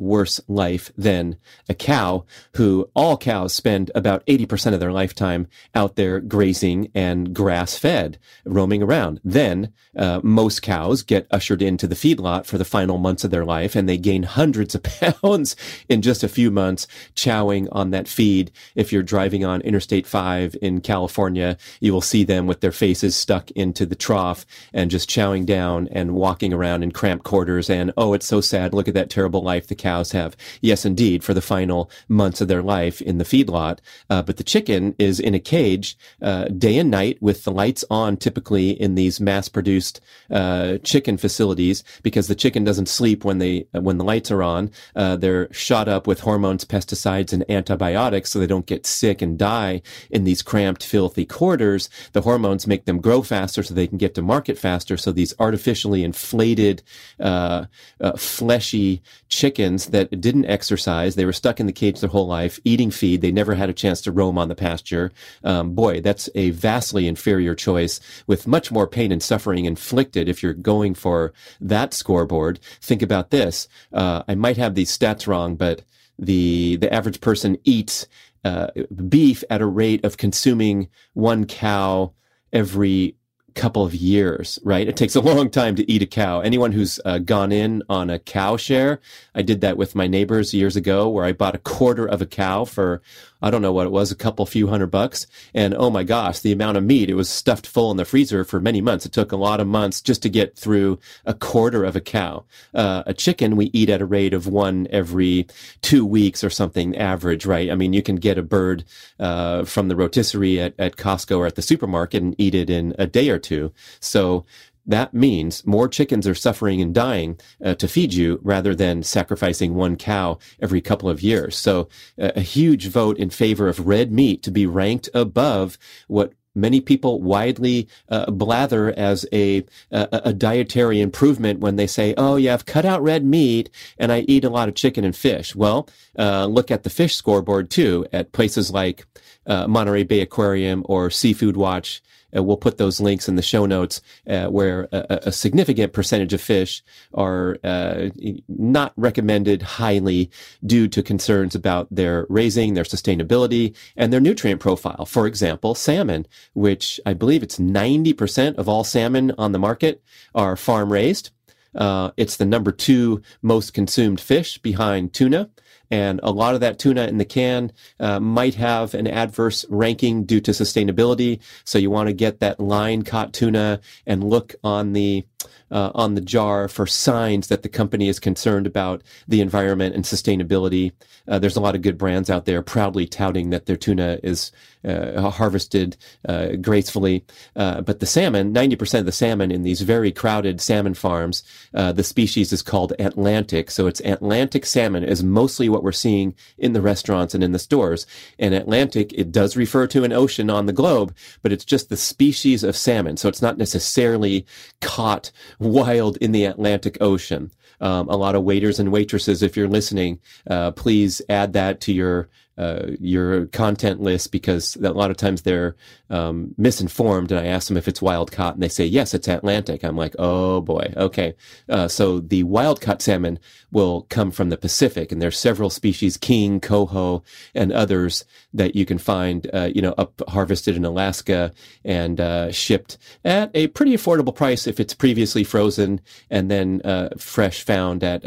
life 0.49 0.93
than 0.97 1.37
a 1.69 1.75
cow, 1.75 2.25
who 2.57 2.91
all 2.95 3.17
cows 3.17 3.53
spend 3.53 3.91
about 3.95 4.25
80% 4.27 4.75
of 4.75 4.81
their 4.81 4.93
lifetime 4.93 5.49
out 5.75 5.97
there 5.97 6.21
grazing 6.21 6.91
and 6.95 7.35
grass 7.35 7.77
fed, 7.77 8.19
roaming 8.45 8.83
around. 8.83 9.21
Then 9.25 9.73
uh, 9.97 10.21
most 10.23 10.63
cows 10.63 11.03
get 11.03 11.27
ushered 11.31 11.63
into 11.63 11.87
the 11.87 11.95
feedlot 11.95 12.47
for 12.47 12.59
the 12.59 12.65
final 12.65 12.99
months 12.99 13.25
of 13.25 13.31
their 13.31 13.45
life 13.45 13.75
and 13.75 13.89
they 13.89 13.99
gain 13.99 14.23
hundreds 14.23 14.75
of 14.75 14.83
pounds 15.23 15.57
in 15.89 16.03
just 16.03 16.23
a 16.23 16.29
few 16.29 16.51
months 16.51 16.87
chowing 17.15 17.69
on 17.73 17.91
that 17.91 18.09
feed. 18.09 18.51
If 18.75 18.93
you're 18.93 19.03
driving 19.03 19.45
on 19.45 19.61
Interstate 19.61 20.07
5 20.07 20.57
in 20.63 20.81
California, 20.81 21.57
you 21.81 21.93
will 21.93 22.01
see 22.01 22.25
them 22.25 22.47
with 22.47 22.61
their 22.61 22.73
faces 22.73 23.17
stuck 23.17 23.51
into 23.53 23.87
the 23.87 23.95
trough 23.95 24.47
and 24.73 24.91
just 24.91 25.11
chowing 25.11 25.47
down 25.47 25.89
and 25.89 26.15
walking 26.15 26.53
around 26.53 26.83
in 26.83 26.93
cramped 26.93 27.25
quarters. 27.25 27.69
And 27.69 27.93
oh, 27.97 28.15
it's 28.15 28.27
so 28.27 28.41
sad. 28.41 28.75
Look 28.75 28.89
at 28.89 28.95
that 28.95 29.11
terrible 29.11 29.43
life 29.43 29.67
the 29.67 29.75
cows 29.93 30.13
have. 30.13 30.37
Yes, 30.61 30.85
indeed, 30.85 31.23
for 31.23 31.35
the 31.35 31.49
final 31.55 31.91
months 32.09 32.41
of 32.41 32.49
their 32.49 32.63
life 32.63 33.03
in 33.03 33.19
the 33.19 33.25
feedlot. 33.33 33.79
Uh, 34.09 34.23
but 34.23 34.37
the 34.37 34.51
chicken 34.55 34.95
is 34.99 35.21
in 35.21 35.35
a 35.35 35.47
cage 35.55 35.97
uh, 36.23 36.45
day 36.67 36.79
and 36.79 36.91
night 36.91 37.17
with 37.21 37.45
the 37.45 37.53
lights 37.63 37.85
on, 37.91 38.17
typically 38.17 38.71
in 38.71 38.95
these 38.95 39.21
mass 39.21 39.49
produced 39.49 40.01
uh, 40.31 40.79
chicken 40.93 41.17
facilities, 41.19 41.85
because 42.03 42.27
the 42.29 42.41
chicken 42.43 42.65
doesn't 42.65 42.89
sleep 42.89 43.25
when 43.25 43.39
they 43.39 43.67
when 43.73 43.99
the 43.99 44.05
lights 44.13 44.31
are 44.31 44.43
on. 44.43 44.71
Uh, 44.97 45.17
they're 45.23 45.53
shot 45.53 45.89
up 45.89 46.07
with 46.07 46.21
hormones, 46.21 46.65
pesticides, 46.65 47.33
and 47.33 47.45
antibiotics, 47.51 48.31
so 48.31 48.39
they 48.39 48.53
don't 48.55 48.67
get 48.67 48.87
sick 48.87 49.23
and 49.23 49.39
die 49.39 49.83
in 50.11 50.25
these 50.25 50.43
cramped, 50.43 50.83
filthy 50.85 51.27
quarters. 51.27 51.91
The 52.13 52.23
hormones 52.23 52.67
make 52.67 52.85
them 52.85 53.01
grow 53.01 53.23
faster, 53.23 53.63
so 53.63 53.75
they 53.75 53.89
can 53.91 53.99
get 53.99 54.15
to 54.15 54.23
market 54.23 54.59
faster. 54.59 54.97
So 54.97 55.13
these 55.13 55.35
artificially 55.39 56.03
inflated, 56.03 56.83
uh, 57.21 57.67
uh, 58.01 58.17
fleshy 58.17 59.03
chickens 59.29 59.82
that 59.87 60.21
didn't 60.21 60.47
exercise, 60.47 61.15
they 61.15 61.25
were 61.25 61.33
stuck 61.33 61.61
in 61.61 61.67
the 61.67 61.73
cage 61.73 62.01
their 62.01 62.11
whole 62.11 62.27
life, 62.27 62.59
eating 62.65 62.91
feed. 62.91 63.21
They 63.21 63.33
never 63.33 63.55
had 63.55 63.69
a 63.69 63.75
chance 63.75 64.01
to 64.03 64.13
roam 64.13 64.39
on 64.39 64.49
the 64.49 64.55
pasture. 64.55 65.13
Um, 65.45 65.75
boy, 65.75 66.01
that's 66.01 66.29
a 66.35 66.51
vastly 66.51 67.07
inferior 67.07 67.55
choice 67.55 68.01
with 68.27 68.47
much 68.47 68.71
more 68.71 68.87
pain 68.87 69.13
and 69.13 69.23
suffering 69.23 69.65
inflicted 69.65 70.29
if 70.29 70.43
you're 70.43 70.53
going 70.53 70.95
for 70.95 71.33
that 71.61 71.95
scoreboard. 71.95 72.61
Think 72.81 73.03
about 73.03 73.31
this. 73.31 73.69
Uh, 73.93 74.23
I 74.29 74.35
might 74.35 74.57
have 74.57 74.75
these 74.75 74.97
stats 74.97 75.27
wrong, 75.27 75.57
but 75.57 75.83
the 76.19 76.77
the 76.77 76.93
average 76.93 77.21
person 77.21 77.57
eats 77.65 78.07
uh, 78.45 78.69
beef 79.09 79.43
at 79.51 79.63
a 79.63 79.67
rate 79.67 80.05
of 80.05 80.17
consuming 80.17 80.89
one 81.15 81.47
cow 81.47 82.13
every 82.53 83.17
couple 83.55 83.85
of 83.85 83.95
years, 83.95 84.59
right? 84.65 84.87
It 84.89 84.97
takes 84.97 85.15
a 85.15 85.21
long 85.33 85.51
time 85.51 85.75
to 85.77 85.91
eat 85.91 86.03
a 86.03 86.07
cow. 86.07 86.41
Anyone 86.41 86.73
who's 86.73 87.01
uh, 87.05 87.19
gone 87.19 87.53
in 87.53 87.83
on 87.89 88.11
a 88.11 88.19
cow 88.19 88.57
share, 88.57 89.01
I 89.35 89.43
did 89.43 89.61
that 89.61 89.77
with 89.77 89.95
my 89.95 90.07
neighbors 90.07 90.55
years 90.55 90.77
ago 90.77 91.09
where 91.09 91.25
I 91.25 91.33
bought 91.33 91.55
a 91.55 91.59
quarter 91.59 92.07
of 92.07 92.21
a 92.23 92.27
cow 92.27 92.65
for 92.65 93.03
I 93.43 93.51
don't 93.51 93.63
know 93.63 93.73
what 93.73 93.87
it 93.87 93.93
was, 93.93 94.13
a 94.13 94.17
couple 94.17 94.47
few 94.47 94.69
hundred 94.69 94.91
bucks. 94.91 95.27
And 95.53 95.75
oh 95.75 95.91
my 95.91 96.05
gosh, 96.05 96.41
the 96.41 96.53
amount 96.53 96.77
of 96.77 96.85
meat, 96.85 97.11
it 97.11 97.15
was 97.15 97.29
stuffed 97.29 97.67
full 97.67 97.91
in 97.91 97.97
the 97.97 98.05
freezer 98.05 98.45
for 98.45 98.61
many 98.61 98.81
months. 98.81 99.05
It 99.05 99.13
took 99.13 99.33
a 99.33 99.37
lot 99.37 99.61
of 99.61 99.67
months 99.67 100.01
just 100.01 100.23
to 100.23 100.29
get 100.29 100.57
through 100.57 100.99
a 101.27 101.35
quarter 101.35 101.85
of 101.85 101.97
a 101.97 102.01
cow. 102.01 102.45
Uh, 102.73 103.03
a 103.07 103.15
chicken 103.15 103.57
we 103.57 103.67
eat 103.73 103.91
at 103.91 104.01
a 104.01 104.07
rate 104.07 104.33
of 104.33 104.47
one 104.47 104.87
every 104.91 105.47
two 105.81 106.07
weeks 106.07 106.45
or 106.45 106.51
something 106.51 106.97
average, 106.97 107.45
right? 107.45 107.71
I 107.71 107.75
mean, 107.75 107.93
you 107.93 108.03
can 108.03 108.17
get 108.17 108.39
a 108.39 108.43
bird, 108.43 108.85
uh, 109.19 109.65
from 109.65 109.89
the 109.89 109.97
rotisserie 109.97 110.61
at, 110.61 110.75
at 110.79 110.97
Costco 110.97 111.39
or 111.39 111.47
at 111.47 111.57
the 111.57 111.63
supermarket 111.63 112.23
and 112.23 112.35
eat 112.39 112.55
it 112.55 112.71
in 112.71 112.95
a 112.99 113.07
day 113.07 113.29
or 113.31 113.39
two. 113.39 113.73
So 114.01 114.45
that 114.87 115.15
means 115.15 115.67
more 115.67 115.89
chickens 115.89 116.27
are 116.27 116.35
suffering 116.35 116.81
and 116.81 116.95
dying 116.95 117.39
uh, 117.65 117.75
to 117.75 117.89
feed 117.89 118.15
you 118.15 118.41
rather 118.43 118.75
than 118.75 119.03
sacrificing 119.03 119.75
one 119.75 119.97
cow 119.97 120.39
every 120.61 120.81
couple 120.81 121.09
of 121.09 121.23
years. 121.23 121.57
So 121.57 121.89
uh, 122.21 122.33
a 122.37 122.41
huge 122.41 122.89
vote 122.89 123.19
in 123.19 123.31
favor 123.31 123.69
of 123.69 123.87
red 123.87 124.13
meat 124.13 124.43
to 124.43 124.51
be 124.51 124.67
ranked 124.67 125.09
above 125.15 125.79
what 126.09 126.33
many 126.55 126.81
people 126.81 127.21
widely 127.23 127.89
uh, 128.09 128.31
blather 128.31 128.93
as 128.99 129.25
a, 129.33 129.65
a, 129.91 130.21
a 130.25 130.33
dietary 130.33 131.01
improvement 131.01 131.61
when 131.61 131.77
they 131.77 131.87
say, 131.87 132.15
"Oh 132.17 132.37
yeah, 132.37 132.55
I've 132.55 132.67
cut 132.67 132.85
out 132.85 133.03
red 133.03 133.25
meat 133.25 133.71
and 133.99 134.13
I 134.13 134.21
eat 134.21 134.45
a 134.45 134.51
lot 134.51 134.69
of 134.69 134.75
chicken 134.75 135.05
and 135.05 135.17
fish." 135.17 135.55
Well, 135.55 135.89
uh, 136.19 136.47
look 136.47 136.71
at 136.71 136.83
the 136.83 136.91
fish 136.91 137.15
scoreboard 137.15 137.71
too 137.71 138.07
at 138.13 138.33
places 138.33 138.71
like 138.71 139.07
uh, 139.47 139.67
Monterey 139.67 140.03
Bay 140.03 140.21
Aquarium 140.21 140.83
or 140.87 141.11
Seafood 141.11 141.57
Watch 141.57 142.03
uh, 142.37 142.43
we'll 142.43 142.57
put 142.57 142.79
those 142.79 143.01
links 143.01 143.29
in 143.29 143.37
the 143.37 143.43
show 143.43 143.67
notes 143.67 144.01
uh, 144.27 144.47
where 144.47 144.89
a, 144.93 145.21
a, 145.27 145.33
significant 145.33 145.93
percentage 145.93 146.33
of 146.33 146.41
fish 146.41 146.83
are 147.15 147.57
uh, 147.65 148.09
not 148.49 148.93
recommended 148.97 149.63
highly 149.63 150.31
due 150.65 150.89
to 150.89 151.03
concerns 151.03 151.55
about 151.55 151.89
their 151.91 152.27
raising, 152.29 152.75
their 152.75 152.85
sustainability, 152.85 153.75
and 153.97 154.13
their 154.13 154.21
nutrient 154.21 154.61
profile. 154.61 155.05
For 155.05 155.27
example, 155.27 155.75
salmon, 155.75 156.27
which 156.55 157.01
I 157.05 157.15
believe 157.15 157.43
it's 157.43 157.59
90% 157.59 158.57
of 158.57 158.69
all 158.69 158.85
salmon 158.85 159.33
on 159.39 159.53
the 159.53 159.59
market 159.59 160.03
are 160.35 160.57
farm 160.57 160.93
raised. 160.93 161.31
Uh, 161.75 162.11
it's 162.17 162.37
the 162.37 162.45
number 162.45 162.71
two 162.71 163.23
most 163.41 163.73
consumed 163.73 164.21
fish 164.21 164.59
behind 164.59 165.13
tuna. 165.13 165.51
And 165.93 166.21
a 166.23 166.31
lot 166.31 166.55
of 166.55 166.63
that 166.63 166.79
tuna 166.79 167.05
in 167.05 167.19
the 167.19 167.25
can 167.27 167.71
uh, 168.01 168.19
might 168.19 168.55
have 168.55 168.95
an 168.95 169.07
adverse 169.07 169.67
ranking 169.69 170.25
due 170.25 170.41
to 170.41 170.53
sustainability. 170.53 171.39
So 171.65 171.79
you 171.79 171.91
want 171.91 172.07
to 172.07 172.15
get 172.15 172.41
that 172.41 172.59
line 172.59 173.03
caught 173.03 173.35
tuna 173.35 173.79
and 174.07 174.25
look 174.25 174.55
on 174.65 174.95
the 174.95 175.27
uh, 175.71 175.91
on 175.95 176.15
the 176.15 176.21
jar 176.21 176.69
for 176.69 176.87
signs 176.87 177.49
that 177.49 177.63
the 177.63 177.69
company 177.69 178.09
is 178.09 178.21
concerned 178.21 178.67
about 178.67 179.03
the 179.27 179.41
environment 179.41 179.95
and 179.95 180.05
sustainability. 180.05 180.93
Uh, 181.27 181.39
there's 181.39 181.57
a 181.57 181.61
lot 181.61 181.75
of 181.75 181.83
good 181.83 181.99
brands 181.99 182.31
out 182.31 182.45
there 182.45 182.63
proudly 182.63 183.07
touting 183.07 183.51
that 183.51 183.67
their 183.67 183.77
tuna 183.77 184.19
is 184.23 184.53
uh, 184.85 185.31
harvested 185.31 185.97
uh, 186.29 186.57
gracefully. 186.61 187.25
Uh, 187.57 187.81
but 187.81 188.01
the 188.01 188.07
salmon, 188.07 188.53
90% 188.53 189.01
of 189.01 189.07
the 189.07 189.13
salmon 189.13 189.51
in 189.51 189.63
these 189.63 189.83
very 189.83 190.13
crowded 190.13 190.61
salmon 190.61 190.95
farms, 190.95 191.43
uh, 191.75 191.93
the 191.93 192.05
species 192.05 192.53
is 192.53 192.63
called 192.63 192.93
Atlantic. 192.99 193.71
So 193.71 193.87
it's 193.87 194.01
Atlantic 194.01 194.67
salmon 194.67 195.05
is 195.05 195.23
mostly 195.23 195.69
what 195.69 195.83
we're 195.83 195.93
seeing 195.93 196.35
in 196.59 196.73
the 196.73 196.83
restaurants 196.83 197.35
and 197.35 197.45
in 197.45 197.53
the 197.53 197.59
stores. 197.59 198.07
And 198.39 198.55
Atlantic, 198.55 199.13
it 199.13 199.33
does 199.33 199.57
refer 199.57 199.87
to 199.89 200.05
an 200.05 200.13
ocean 200.13 200.51
on 200.51 200.67
the 200.67 200.73
globe, 200.73 201.15
but 201.43 201.53
it's 201.53 201.65
just 201.65 201.89
the 201.89 201.97
species 201.97 202.65
of 202.65 202.77
salmon. 202.77 203.17
So 203.17 203.29
it's 203.29 203.43
not 203.43 203.59
necessarily 203.59 204.47
caught 204.81 205.31
wild 205.59 206.17
in 206.19 206.33
the 206.33 206.45
Atlantic 206.45 206.99
Ocean. 207.01 207.51
Um, 207.81 208.09
a 208.09 208.17
lot 208.17 208.35
of 208.35 208.45
waiters 208.45 208.79
and 208.79 208.93
waitresses, 208.93 209.43
if 209.43 209.57
you're 209.57 209.69
listening, 209.69 210.21
uh, 210.49 210.71
please 210.71 211.21
add 211.29 211.53
that 211.55 211.81
to 211.83 211.93
your 211.93 212.29
uh, 212.59 212.89
your 213.01 213.47
content 213.47 214.01
list 214.01 214.31
because 214.31 214.77
a 214.77 214.93
lot 214.93 215.11
of 215.11 215.17
times 215.17 215.43
they're 215.43 215.75
um, 216.11 216.55
misinformed. 216.59 217.33
And 217.33 217.41
I 217.41 217.47
ask 217.47 217.69
them 217.69 217.77
if 217.77 217.89
it's 217.89 218.03
wild 218.03 218.31
caught, 218.31 218.55
and 218.55 218.63
they 218.63 218.69
say 218.69 218.85
yes, 218.85 219.15
it's 219.15 219.29
Atlantic. 219.29 219.83
I'm 219.83 219.97
like, 219.97 220.15
oh 220.19 220.61
boy, 220.61 220.93
okay. 220.97 221.35
Uh, 221.69 221.89
so 221.89 222.21
the 222.21 222.43
wild 222.43 222.81
caught 222.81 223.03
salmon 223.03 223.39
will 223.71 224.03
come 224.11 224.31
from 224.31 224.51
the 224.51 224.59
Pacific, 224.59 225.11
and 225.11 225.23
there's 225.23 225.39
several 225.39 225.71
species, 225.71 226.19
king, 226.19 226.61
coho, 226.61 227.23
and 227.55 227.73
others 227.73 228.25
that 228.53 228.77
you 228.77 228.85
can 228.85 228.99
find, 228.99 229.49
uh, 229.55 229.71
you 229.75 229.81
know, 229.81 229.95
up 229.97 230.21
harvested 230.29 230.77
in 230.77 230.85
Alaska 230.85 231.53
and 231.85 232.21
uh, 232.21 232.53
shipped 232.53 232.99
at 233.25 233.51
a 233.55 233.69
pretty 233.69 233.95
affordable 233.95 234.35
price 234.35 234.67
if 234.67 234.79
it's 234.79 234.93
previously 234.93 235.43
frozen 235.43 236.01
and 236.31 236.51
then 236.51 236.83
uh, 236.85 237.09
fresh 237.17 237.63
found 237.65 238.05
at 238.05 238.23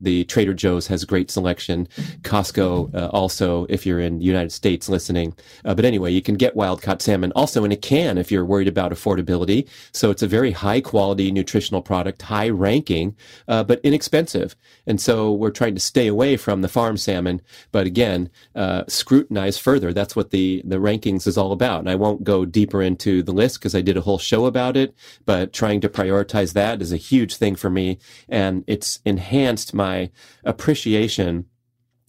the 0.00 0.24
Trader 0.24 0.54
Joe's 0.54 0.88
has 0.88 1.04
great 1.04 1.30
selection. 1.30 1.86
Costco 2.22 3.10
also 3.12 3.66
if 3.70 3.86
you're 3.86 4.00
in 4.00 4.18
the 4.18 4.24
United 4.24 4.52
States 4.52 4.88
listening. 4.88 5.34
Uh, 5.64 5.74
but 5.74 5.84
anyway, 5.84 6.10
you 6.10 6.22
can 6.22 6.34
get 6.34 6.56
wild 6.56 6.82
caught 6.82 7.02
salmon 7.02 7.32
also 7.36 7.64
in 7.64 7.72
a 7.72 7.76
can 7.76 8.18
if 8.18 8.30
you're 8.30 8.44
worried 8.44 8.68
about 8.68 8.92
affordability. 8.92 9.68
So 9.92 10.10
it's 10.10 10.22
a 10.22 10.26
very 10.26 10.52
high 10.52 10.80
quality 10.80 11.30
nutritional 11.30 11.82
product, 11.82 12.22
high 12.22 12.48
ranking, 12.48 13.16
uh, 13.48 13.64
but 13.64 13.80
inexpensive. 13.82 14.56
And 14.86 15.00
so 15.00 15.32
we're 15.32 15.50
trying 15.50 15.74
to 15.74 15.80
stay 15.80 16.06
away 16.06 16.36
from 16.36 16.62
the 16.62 16.68
farm 16.68 16.96
salmon, 16.96 17.40
but 17.72 17.86
again, 17.86 18.30
uh, 18.54 18.84
scrutinize 18.88 19.58
further. 19.58 19.92
That's 19.92 20.16
what 20.16 20.30
the, 20.30 20.62
the 20.64 20.76
rankings 20.76 21.26
is 21.26 21.38
all 21.38 21.52
about. 21.52 21.80
And 21.80 21.90
I 21.90 21.94
won't 21.94 22.24
go 22.24 22.44
deeper 22.44 22.82
into 22.82 23.22
the 23.22 23.32
list 23.32 23.58
because 23.58 23.74
I 23.74 23.80
did 23.80 23.96
a 23.96 24.02
whole 24.02 24.18
show 24.18 24.46
about 24.46 24.76
it, 24.76 24.94
but 25.24 25.52
trying 25.52 25.80
to 25.82 25.88
prioritize 25.88 26.52
that 26.54 26.82
is 26.82 26.92
a 26.92 26.96
huge 26.96 27.36
thing 27.36 27.56
for 27.56 27.70
me. 27.70 27.98
And 28.28 28.64
it's 28.66 29.00
enhanced 29.04 29.74
my 29.74 30.10
appreciation 30.44 31.46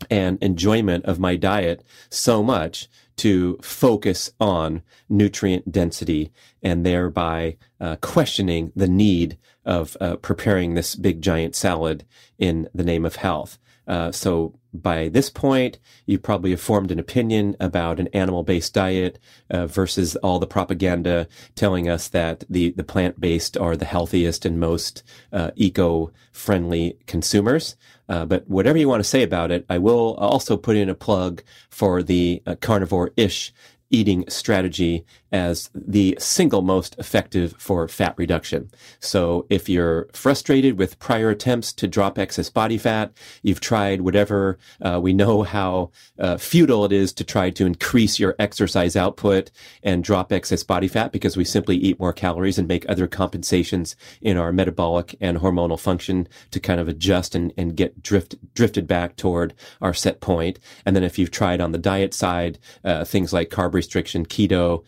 and 0.10 0.42
enjoyment 0.42 1.06
of 1.06 1.20
my 1.20 1.36
diet 1.36 1.84
so 2.10 2.42
much 2.42 2.90
to 3.18 3.60
focus 3.62 4.32
on 4.40 4.82
nutrient 5.10 5.72
density 5.72 6.32
and 6.64 6.86
thereby 6.86 7.58
uh, 7.80 7.96
questioning 7.98 8.72
the 8.76 8.88
need 8.88 9.38
of 9.66 9.96
uh, 10.02 10.16
preparing 10.16 10.74
this 10.74 10.96
big 10.96 11.22
giant 11.22 11.56
salad 11.56 12.04
in 12.40 12.68
the 12.74 12.84
name 12.84 13.06
of 13.06 13.18
health. 13.18 13.60
Uh, 13.88 14.12
so 14.12 14.54
by 14.74 15.10
this 15.10 15.30
point, 15.30 15.80
you 16.06 16.18
probably 16.18 16.52
have 16.52 16.62
formed 16.62 16.92
an 16.92 17.00
opinion 17.00 17.58
about 17.60 18.00
an 18.00 18.08
animal-based 18.14 18.74
diet 18.74 19.20
uh, 19.50 19.68
versus 19.68 20.16
all 20.18 20.40
the 20.40 20.48
propaganda 20.48 21.28
telling 21.56 21.90
us 21.90 22.08
that 22.08 22.44
the, 22.50 22.72
the 22.72 22.84
plant-based 22.84 23.58
are 23.58 23.76
the 23.76 23.86
healthiest 23.86 24.46
and 24.46 24.60
most 24.60 25.04
uh, 25.34 25.52
eco-friendly 25.56 26.98
consumers. 27.06 27.76
Uh, 28.10 28.26
but 28.26 28.48
whatever 28.50 28.78
you 28.78 28.90
want 28.90 29.00
to 29.02 29.10
say 29.10 29.24
about 29.24 29.52
it, 29.52 29.66
I 29.70 29.78
will 29.78 30.16
also 30.16 30.58
put 30.58 30.76
in 30.76 30.90
a 30.90 30.96
plug 30.96 31.44
for 31.70 32.04
the 32.04 32.42
uh, 32.46 32.56
carnivore-ish 32.60 33.54
eating 33.92 34.26
strategy 34.30 35.06
as 35.32 35.70
the 35.74 36.18
single 36.20 36.62
most 36.62 36.96
effective 36.98 37.56
for 37.58 37.88
fat 37.88 38.14
reduction. 38.18 38.70
So 39.00 39.46
if 39.50 39.70
you're 39.70 40.10
frustrated 40.14 40.78
with 40.78 41.00
prior 41.00 41.30
attempts 41.30 41.72
to 41.74 41.88
drop 41.88 42.20
excess 42.20 42.50
body 42.50 42.78
fat, 42.78 43.14
you've 43.42 43.62
tried 43.62 44.02
whatever, 44.02 44.58
uh, 44.82 45.00
we 45.02 45.14
know 45.14 45.44
how 45.44 45.92
uh, 46.20 46.38
futile 46.38 46.84
it 46.84 46.92
is 46.92 47.14
to 47.14 47.24
try 47.24 47.50
to 47.52 47.66
increase 47.66 48.20
your 48.20 48.36
exercise 48.40 48.96
output 48.96 49.52
and 49.84 50.04
drop 50.04 50.34
excess 50.34 50.64
body 50.64 50.88
fat 50.88 51.12
because 51.12 51.38
we 51.38 51.46
simply 51.46 51.78
eat 51.78 52.00
more 52.00 52.14
calories 52.14 52.58
and 52.58 52.68
make 52.68 52.90
other 52.90 53.08
compensations 53.08 53.96
in 54.22 54.38
our 54.38 54.52
metabolic 54.52 55.16
and 55.22 55.38
hormonal 55.38 55.80
function 55.80 56.28
to 56.52 56.60
kind 56.60 56.82
of 56.82 56.90
adjust 56.90 57.36
and, 57.36 57.54
and 57.58 57.78
get 57.78 58.04
drift, 58.04 58.36
drifted 58.54 58.86
back 58.86 59.16
toward 59.16 59.54
our 59.82 59.94
set 59.94 60.20
point. 60.20 60.60
And 60.86 60.94
then 60.96 61.04
if 61.04 61.18
you've 61.18 61.32
tried 61.32 61.62
on 61.62 61.72
the 61.72 61.78
diet 61.78 62.14
side, 62.14 62.60
uh, 62.84 63.06
things 63.06 63.32
like 63.32 63.50
carb 63.50 63.74
restriction, 63.82 64.26
keto, 64.26 64.84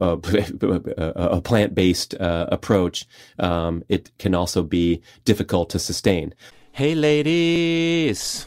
uh, 0.00 0.16
a 1.36 1.40
plant-based 1.40 2.14
uh, 2.14 2.46
approach, 2.56 3.06
um, 3.38 3.82
it 3.88 4.10
can 4.18 4.34
also 4.34 4.62
be 4.62 5.02
difficult 5.24 5.70
to 5.70 5.78
sustain. 5.78 6.34
Hey, 6.72 6.94
ladies. 6.94 8.46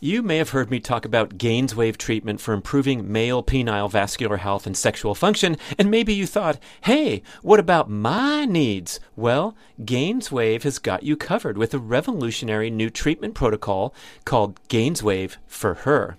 You 0.00 0.22
may 0.22 0.36
have 0.36 0.50
heard 0.50 0.70
me 0.70 0.80
talk 0.80 1.06
about 1.06 1.38
Gainswave 1.38 1.96
treatment 1.96 2.38
for 2.40 2.52
improving 2.52 3.10
male 3.10 3.42
penile 3.42 3.90
vascular 3.90 4.36
health 4.36 4.66
and 4.66 4.76
sexual 4.76 5.14
function, 5.14 5.56
and 5.78 5.90
maybe 5.90 6.12
you 6.12 6.26
thought, 6.26 6.58
hey, 6.82 7.22
what 7.40 7.60
about 7.60 7.88
my 7.88 8.44
needs? 8.44 9.00
Well, 9.16 9.56
Gainswave 9.80 10.64
has 10.64 10.78
got 10.78 11.04
you 11.04 11.16
covered 11.16 11.56
with 11.56 11.72
a 11.72 11.78
revolutionary 11.78 12.70
new 12.70 12.90
treatment 12.90 13.34
protocol 13.34 13.94
called 14.26 14.60
Gainswave 14.68 15.36
for 15.46 15.72
Her. 15.86 16.18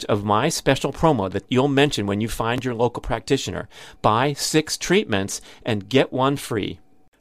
advantage 0.00 0.20
of 0.20 0.24
my 0.24 0.48
special 0.48 0.92
promo 0.92 1.30
that 1.30 1.44
you'll 1.48 1.68
mention 1.68 2.06
when 2.06 2.20
you 2.20 2.28
find 2.28 2.64
your 2.64 2.74
local 2.74 3.02
practitioner. 3.02 3.68
Buy 4.02 4.34
six 4.34 4.76
treatments 4.76 5.40
and 5.64 5.88
get 5.88 6.12
one 6.12 6.36
free. 6.36 6.78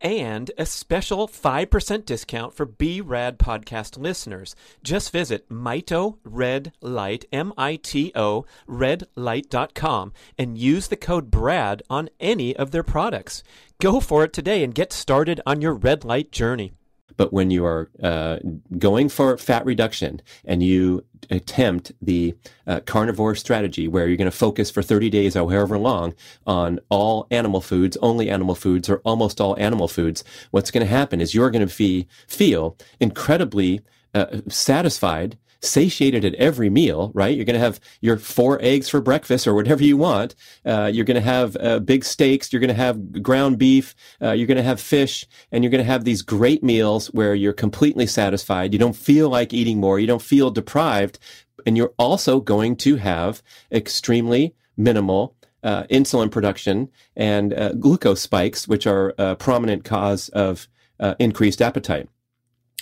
and 0.00 0.50
a 0.56 0.66
special 0.66 1.28
5% 1.28 2.04
discount 2.04 2.54
for 2.54 2.66
B-Rad 2.66 3.38
podcast 3.38 3.98
listeners. 3.98 4.54
Just 4.82 5.12
visit 5.12 5.48
Mito 5.48 6.18
Red 6.24 6.72
Light, 6.80 7.24
M-I-T-O, 7.32 8.46
redlight.com 8.68 10.12
and 10.38 10.58
use 10.58 10.88
the 10.88 10.96
code 10.96 11.30
BRAD 11.30 11.82
on 11.90 12.08
any 12.18 12.56
of 12.56 12.70
their 12.70 12.82
products. 12.82 13.42
Go 13.80 14.00
for 14.00 14.24
it 14.24 14.32
today 14.32 14.62
and 14.62 14.74
get 14.74 14.92
started 14.92 15.40
on 15.46 15.60
your 15.60 15.74
red 15.74 16.04
light 16.04 16.32
journey. 16.32 16.72
But 17.16 17.32
when 17.32 17.50
you 17.50 17.64
are 17.64 17.90
uh, 18.02 18.38
going 18.78 19.08
for 19.08 19.36
fat 19.36 19.64
reduction 19.64 20.22
and 20.44 20.62
you 20.62 21.04
attempt 21.30 21.92
the 22.00 22.34
uh, 22.66 22.80
carnivore 22.86 23.34
strategy 23.34 23.86
where 23.86 24.08
you're 24.08 24.16
going 24.16 24.30
to 24.30 24.36
focus 24.36 24.70
for 24.70 24.82
30 24.82 25.10
days 25.10 25.36
or 25.36 25.50
however 25.50 25.78
long 25.78 26.14
on 26.46 26.80
all 26.88 27.26
animal 27.30 27.60
foods, 27.60 27.96
only 28.00 28.30
animal 28.30 28.54
foods, 28.54 28.88
or 28.88 28.98
almost 28.98 29.40
all 29.40 29.58
animal 29.58 29.88
foods, 29.88 30.24
what's 30.50 30.70
going 30.70 30.86
to 30.86 30.92
happen 30.92 31.20
is 31.20 31.34
you're 31.34 31.50
going 31.50 31.66
to 31.66 32.06
feel 32.26 32.76
incredibly 32.98 33.80
uh, 34.14 34.40
satisfied 34.48 35.36
satiated 35.62 36.24
at 36.24 36.34
every 36.34 36.70
meal, 36.70 37.10
right? 37.14 37.34
You're 37.36 37.44
going 37.44 37.54
to 37.54 37.60
have 37.60 37.80
your 38.00 38.16
four 38.16 38.58
eggs 38.62 38.88
for 38.88 39.00
breakfast 39.00 39.46
or 39.46 39.54
whatever 39.54 39.84
you 39.84 39.96
want. 39.96 40.34
Uh, 40.64 40.90
you're 40.92 41.04
going 41.04 41.16
to 41.16 41.20
have 41.20 41.56
uh, 41.60 41.78
big 41.80 42.04
steaks. 42.04 42.52
You're 42.52 42.60
going 42.60 42.68
to 42.68 42.74
have 42.74 43.22
ground 43.22 43.58
beef. 43.58 43.94
Uh, 44.22 44.32
you're 44.32 44.46
going 44.46 44.56
to 44.56 44.62
have 44.62 44.80
fish 44.80 45.26
and 45.52 45.62
you're 45.62 45.70
going 45.70 45.84
to 45.84 45.90
have 45.90 46.04
these 46.04 46.22
great 46.22 46.62
meals 46.62 47.08
where 47.08 47.34
you're 47.34 47.52
completely 47.52 48.06
satisfied. 48.06 48.72
You 48.72 48.78
don't 48.78 48.96
feel 48.96 49.28
like 49.28 49.52
eating 49.52 49.78
more. 49.78 49.98
You 49.98 50.06
don't 50.06 50.22
feel 50.22 50.50
deprived. 50.50 51.18
And 51.66 51.76
you're 51.76 51.92
also 51.98 52.40
going 52.40 52.76
to 52.76 52.96
have 52.96 53.42
extremely 53.70 54.54
minimal 54.76 55.36
uh, 55.62 55.82
insulin 55.84 56.30
production 56.30 56.88
and 57.14 57.52
uh, 57.52 57.72
glucose 57.72 58.22
spikes, 58.22 58.66
which 58.66 58.86
are 58.86 59.14
a 59.18 59.36
prominent 59.36 59.84
cause 59.84 60.30
of 60.30 60.68
uh, 60.98 61.14
increased 61.18 61.60
appetite. 61.60 62.08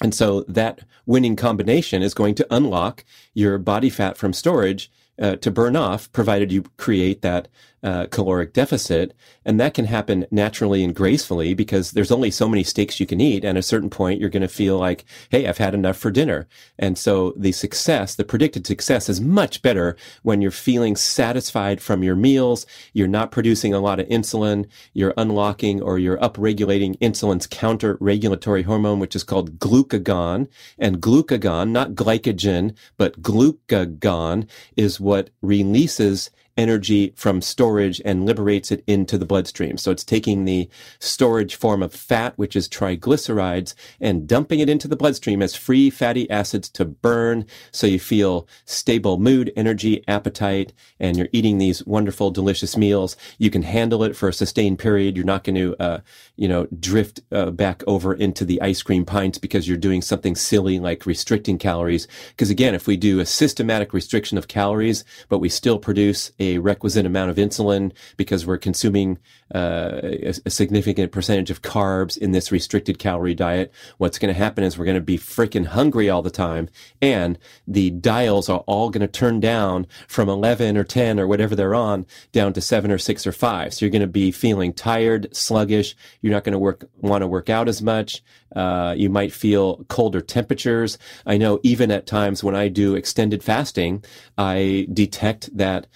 And 0.01 0.15
so 0.15 0.43
that 0.49 0.81
winning 1.07 1.37
combination 1.37 2.03
is 2.03 2.15
going 2.15 2.35
to 2.37 2.47
unlock 2.55 3.05
your 3.35 3.59
body 3.59 3.91
fat 3.91 4.17
from 4.17 4.33
storage 4.33 4.91
uh, 5.21 5.37
to 5.37 5.51
burn 5.51 5.75
off, 5.75 6.11
provided 6.13 6.53
you 6.53 6.63
create 6.77 7.23
that 7.23 7.49
uh, 7.83 8.07
caloric 8.07 8.53
deficit. 8.53 9.15
And 9.45 9.61
that 9.61 9.75
can 9.75 9.85
happen 9.85 10.27
naturally 10.31 10.83
and 10.83 10.95
gracefully 10.95 11.55
because 11.55 11.93
there's 11.93 12.11
only 12.11 12.31
so 12.31 12.49
many 12.49 12.65
steaks 12.65 13.01
you 13.01 13.07
can 13.07 13.21
eat. 13.21 13.45
And 13.45 13.57
at 13.57 13.61
a 13.61 13.63
certain 13.63 13.91
point, 13.91 14.21
you're 14.21 14.31
going 14.31 14.43
to 14.43 14.49
feel 14.49 14.79
like, 14.79 15.05
Hey, 15.31 15.47
I've 15.47 15.59
had 15.59 15.75
enough 15.75 15.97
for 15.97 16.11
dinner. 16.11 16.49
And 16.79 16.99
so 16.99 17.33
the 17.37 17.53
success, 17.53 18.15
the 18.15 18.25
predicted 18.25 18.67
success 18.67 19.09
is 19.09 19.21
much 19.21 19.63
better 19.63 19.97
when 20.23 20.41
you're 20.41 20.51
feeling 20.51 20.97
satisfied 20.97 21.81
from 21.81 22.03
your 22.03 22.17
meals. 22.17 22.67
You're 22.93 23.09
not 23.09 23.31
producing 23.31 23.73
a 23.73 23.81
lot 23.81 24.01
of 24.01 24.09
insulin. 24.09 24.67
You're 24.93 25.15
unlocking 25.17 25.81
or 25.81 25.99
you're 25.99 26.19
upregulating 26.19 26.99
insulin's 26.99 27.47
counter 27.47 27.97
regulatory 28.01 28.63
hormone, 28.63 28.99
which 28.99 29.17
is 29.17 29.25
called 29.25 29.59
glucagon. 29.59 30.49
And 30.79 31.01
glucagon, 31.01 31.71
not 31.71 31.93
glycogen, 31.93 32.77
but 32.97 33.23
glucagon 33.23 34.49
is 34.77 35.01
what 35.01 35.31
releases 35.43 36.31
energy 36.59 37.13
from 37.17 37.41
storage 37.41 38.03
and 38.05 38.27
liberates 38.27 38.73
it 38.73 38.83
into 38.87 39.17
the 39.17 39.25
bloodstream. 39.25 39.79
So 39.79 39.93
it's 39.93 40.05
taking 40.05 40.45
the 40.45 40.69
storage 40.99 41.55
form 41.55 41.83
of 41.83 41.95
fat, 41.95 42.35
which 42.37 42.57
is 42.57 42.69
triglycerides, 42.69 43.75
and 44.01 44.27
dumping 44.27 44.59
it 44.59 44.69
into 44.69 44.89
the 44.89 44.97
bloodstream 44.97 45.41
as 45.41 45.55
free 45.55 45.89
fatty 45.89 46.29
acids 46.29 46.69
to 46.71 46.85
burn. 46.85 47.47
So 47.71 47.87
you 47.87 48.01
feel 48.01 48.49
stable 48.65 49.19
mood, 49.19 49.53
energy, 49.57 50.05
appetite, 50.09 50.73
and 50.99 51.17
you're 51.17 51.29
eating 51.33 51.59
these 51.59 51.87
wonderful, 51.87 52.31
delicious 52.31 52.77
meals. 52.77 53.17
You 53.39 53.51
can 53.51 53.63
handle 53.63 54.03
it 54.03 54.17
for 54.17 54.29
a 54.29 54.33
sustained 54.33 54.81
period. 54.81 55.17
You're 55.17 55.25
not 55.25 55.45
going 55.45 55.57
to, 55.57 55.77
uh, 55.81 56.01
you 56.37 56.49
know, 56.49 56.67
drift 56.81 57.21
uh, 57.31 57.53
back 57.53 57.85
over 57.87 58.13
into 58.13 58.45
the 58.45 58.61
ice 58.61 58.83
cream 58.83 59.05
pints 59.05 59.39
because 59.39 59.69
you're 59.69 59.77
doing 59.77 60.03
something 60.03 60.35
silly 60.35 60.81
like 60.81 61.07
restricting 61.07 61.59
calories. 61.59 62.09
Because 62.31 62.51
again, 62.51 62.75
if 62.75 62.89
we 62.89 62.97
do 62.97 63.21
a 63.21 63.27
systematic 63.27 63.93
restriction 63.93 64.37
of 64.37 64.49
calories, 64.49 65.05
but 65.29 65.39
we 65.39 65.49
still 65.49 65.79
produce 65.79 66.33
a 66.41 66.48
a 66.49 66.59
requisite 66.59 67.07
amount 67.07 67.31
of 67.31 67.37
insulin 67.37 67.93
because 68.17 68.47
we're 68.47 68.59
consuming 68.59 69.19
uh, 69.55 70.01
a, 70.03 70.35
a, 70.45 70.51
significant 70.51 71.11
percentage 71.13 71.51
of 71.51 71.63
carbs 71.63 72.19
in 72.19 72.33
this 72.33 72.53
restricted 72.53 72.99
calorie 72.99 73.35
diet. 73.35 73.73
What's 73.97 74.19
going 74.19 74.33
to 74.33 74.39
happen 74.39 74.65
is 74.65 74.77
we're 74.77 74.85
going 74.85 74.97
to 74.97 75.01
be 75.01 75.17
freaking 75.17 75.67
hungry 75.67 76.11
all 76.11 76.23
the 76.23 76.31
time, 76.31 76.69
and 77.01 77.39
the 77.67 77.91
dials 77.91 78.49
are 78.49 78.63
all 78.67 78.91
going 78.91 79.01
to 79.01 79.09
turn 79.09 79.41
down 79.41 79.87
from 80.07 80.29
11 80.29 80.77
or 80.77 80.85
10 80.85 81.19
or 81.19 81.27
whatever 81.27 81.57
they're 81.57 81.75
on 81.75 82.07
down 82.33 82.53
to 82.53 82.61
seven 82.61 82.91
or 82.91 82.99
six 82.99 83.27
or 83.27 83.33
five. 83.33 83.73
So 83.73 83.85
you're 83.85 83.91
going 83.91 84.03
to 84.03 84.07
be 84.07 84.31
feeling 84.31 84.73
tired, 84.73 85.35
sluggish. 85.35 85.97
You're 86.21 86.33
not 86.33 86.45
going 86.45 86.53
to 86.53 86.59
work 86.59 86.85
want 87.01 87.23
to 87.23 87.27
work 87.27 87.49
out 87.49 87.69
as 87.69 87.81
much. 87.81 88.23
Uh, 88.55 88.95
you 88.97 89.11
might 89.11 89.33
feel 89.33 89.85
colder 89.85 90.21
temperatures. 90.21 90.99
I 91.27 91.37
know 91.37 91.61
even 91.63 91.91
at 91.91 92.07
times 92.07 92.43
when 92.43 92.55
I 92.55 92.69
do 92.69 92.95
extended 92.95 93.43
fasting, 93.43 94.05
I 94.37 94.89
detect 94.93 95.57
that 95.57 95.87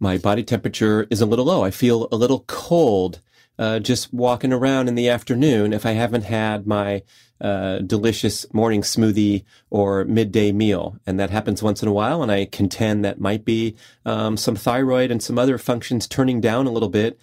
my 0.00 0.18
body 0.18 0.42
temperature 0.42 1.06
is 1.10 1.20
a 1.20 1.26
little 1.26 1.44
low. 1.44 1.62
I 1.62 1.70
feel 1.70 2.08
a 2.10 2.16
little 2.16 2.44
cold 2.48 3.20
uh, 3.58 3.78
just 3.78 4.12
walking 4.12 4.54
around 4.54 4.88
in 4.88 4.94
the 4.94 5.10
afternoon 5.10 5.74
if 5.74 5.84
I 5.84 5.92
haven't 5.92 6.24
had 6.24 6.66
my 6.66 7.02
uh, 7.42 7.78
delicious 7.80 8.50
morning 8.54 8.80
smoothie 8.80 9.44
or 9.68 10.04
midday 10.06 10.50
meal. 10.52 10.96
And 11.06 11.20
that 11.20 11.28
happens 11.28 11.62
once 11.62 11.82
in 11.82 11.88
a 11.88 11.92
while. 11.92 12.22
And 12.22 12.32
I 12.32 12.46
contend 12.46 13.04
that 13.04 13.20
might 13.20 13.44
be 13.44 13.76
um, 14.06 14.38
some 14.38 14.56
thyroid 14.56 15.10
and 15.10 15.22
some 15.22 15.38
other 15.38 15.58
functions 15.58 16.06
turning 16.06 16.40
down 16.40 16.66
a 16.66 16.70
little 16.70 16.88
bit 16.88 17.18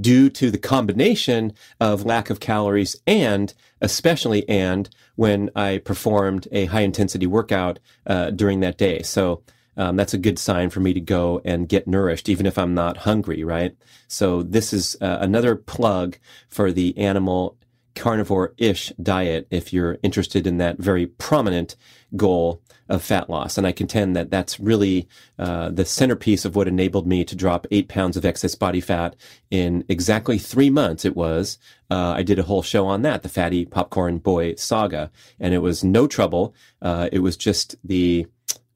due 0.00 0.30
to 0.30 0.50
the 0.50 0.58
combination 0.58 1.52
of 1.80 2.04
lack 2.04 2.30
of 2.30 2.38
calories 2.38 2.96
and 3.06 3.52
especially 3.80 4.48
and 4.48 4.88
when 5.16 5.50
I 5.56 5.78
performed 5.78 6.46
a 6.52 6.66
high 6.66 6.82
intensity 6.82 7.26
workout 7.26 7.80
uh, 8.06 8.30
during 8.30 8.60
that 8.60 8.78
day. 8.78 9.02
So 9.02 9.42
um, 9.80 9.96
that's 9.96 10.12
a 10.12 10.18
good 10.18 10.38
sign 10.38 10.68
for 10.68 10.80
me 10.80 10.92
to 10.92 11.00
go 11.00 11.40
and 11.42 11.66
get 11.66 11.88
nourished, 11.88 12.28
even 12.28 12.44
if 12.44 12.58
I'm 12.58 12.74
not 12.74 12.98
hungry, 12.98 13.42
right? 13.44 13.74
So 14.08 14.42
this 14.42 14.74
is 14.74 14.94
uh, 15.00 15.16
another 15.22 15.56
plug 15.56 16.18
for 16.50 16.70
the 16.70 16.96
animal 16.98 17.56
carnivore-ish 17.94 18.92
diet 19.02 19.46
if 19.50 19.72
you're 19.72 19.96
interested 20.02 20.46
in 20.46 20.58
that 20.58 20.78
very 20.78 21.06
prominent 21.06 21.76
goal 22.14 22.60
of 22.90 23.02
fat 23.02 23.30
loss. 23.30 23.56
And 23.56 23.66
I 23.66 23.72
contend 23.72 24.14
that 24.16 24.30
that's 24.30 24.60
really 24.60 25.08
uh, 25.38 25.70
the 25.70 25.86
centerpiece 25.86 26.44
of 26.44 26.54
what 26.54 26.68
enabled 26.68 27.06
me 27.06 27.24
to 27.24 27.34
drop 27.34 27.66
eight 27.70 27.88
pounds 27.88 28.18
of 28.18 28.26
excess 28.26 28.54
body 28.54 28.82
fat 28.82 29.16
in 29.50 29.84
exactly 29.88 30.36
three 30.36 30.68
months. 30.70 31.06
It 31.06 31.16
was. 31.16 31.56
Uh, 31.90 32.14
I 32.16 32.22
did 32.22 32.38
a 32.38 32.44
whole 32.44 32.62
show 32.62 32.86
on 32.86 33.00
that, 33.02 33.22
the 33.22 33.28
fatty 33.30 33.64
popcorn 33.64 34.18
boy 34.18 34.56
saga, 34.56 35.10
and 35.38 35.54
it 35.54 35.58
was 35.58 35.82
no 35.82 36.06
trouble. 36.06 36.54
Uh, 36.82 37.08
it 37.10 37.20
was 37.20 37.36
just 37.36 37.76
the 37.82 38.26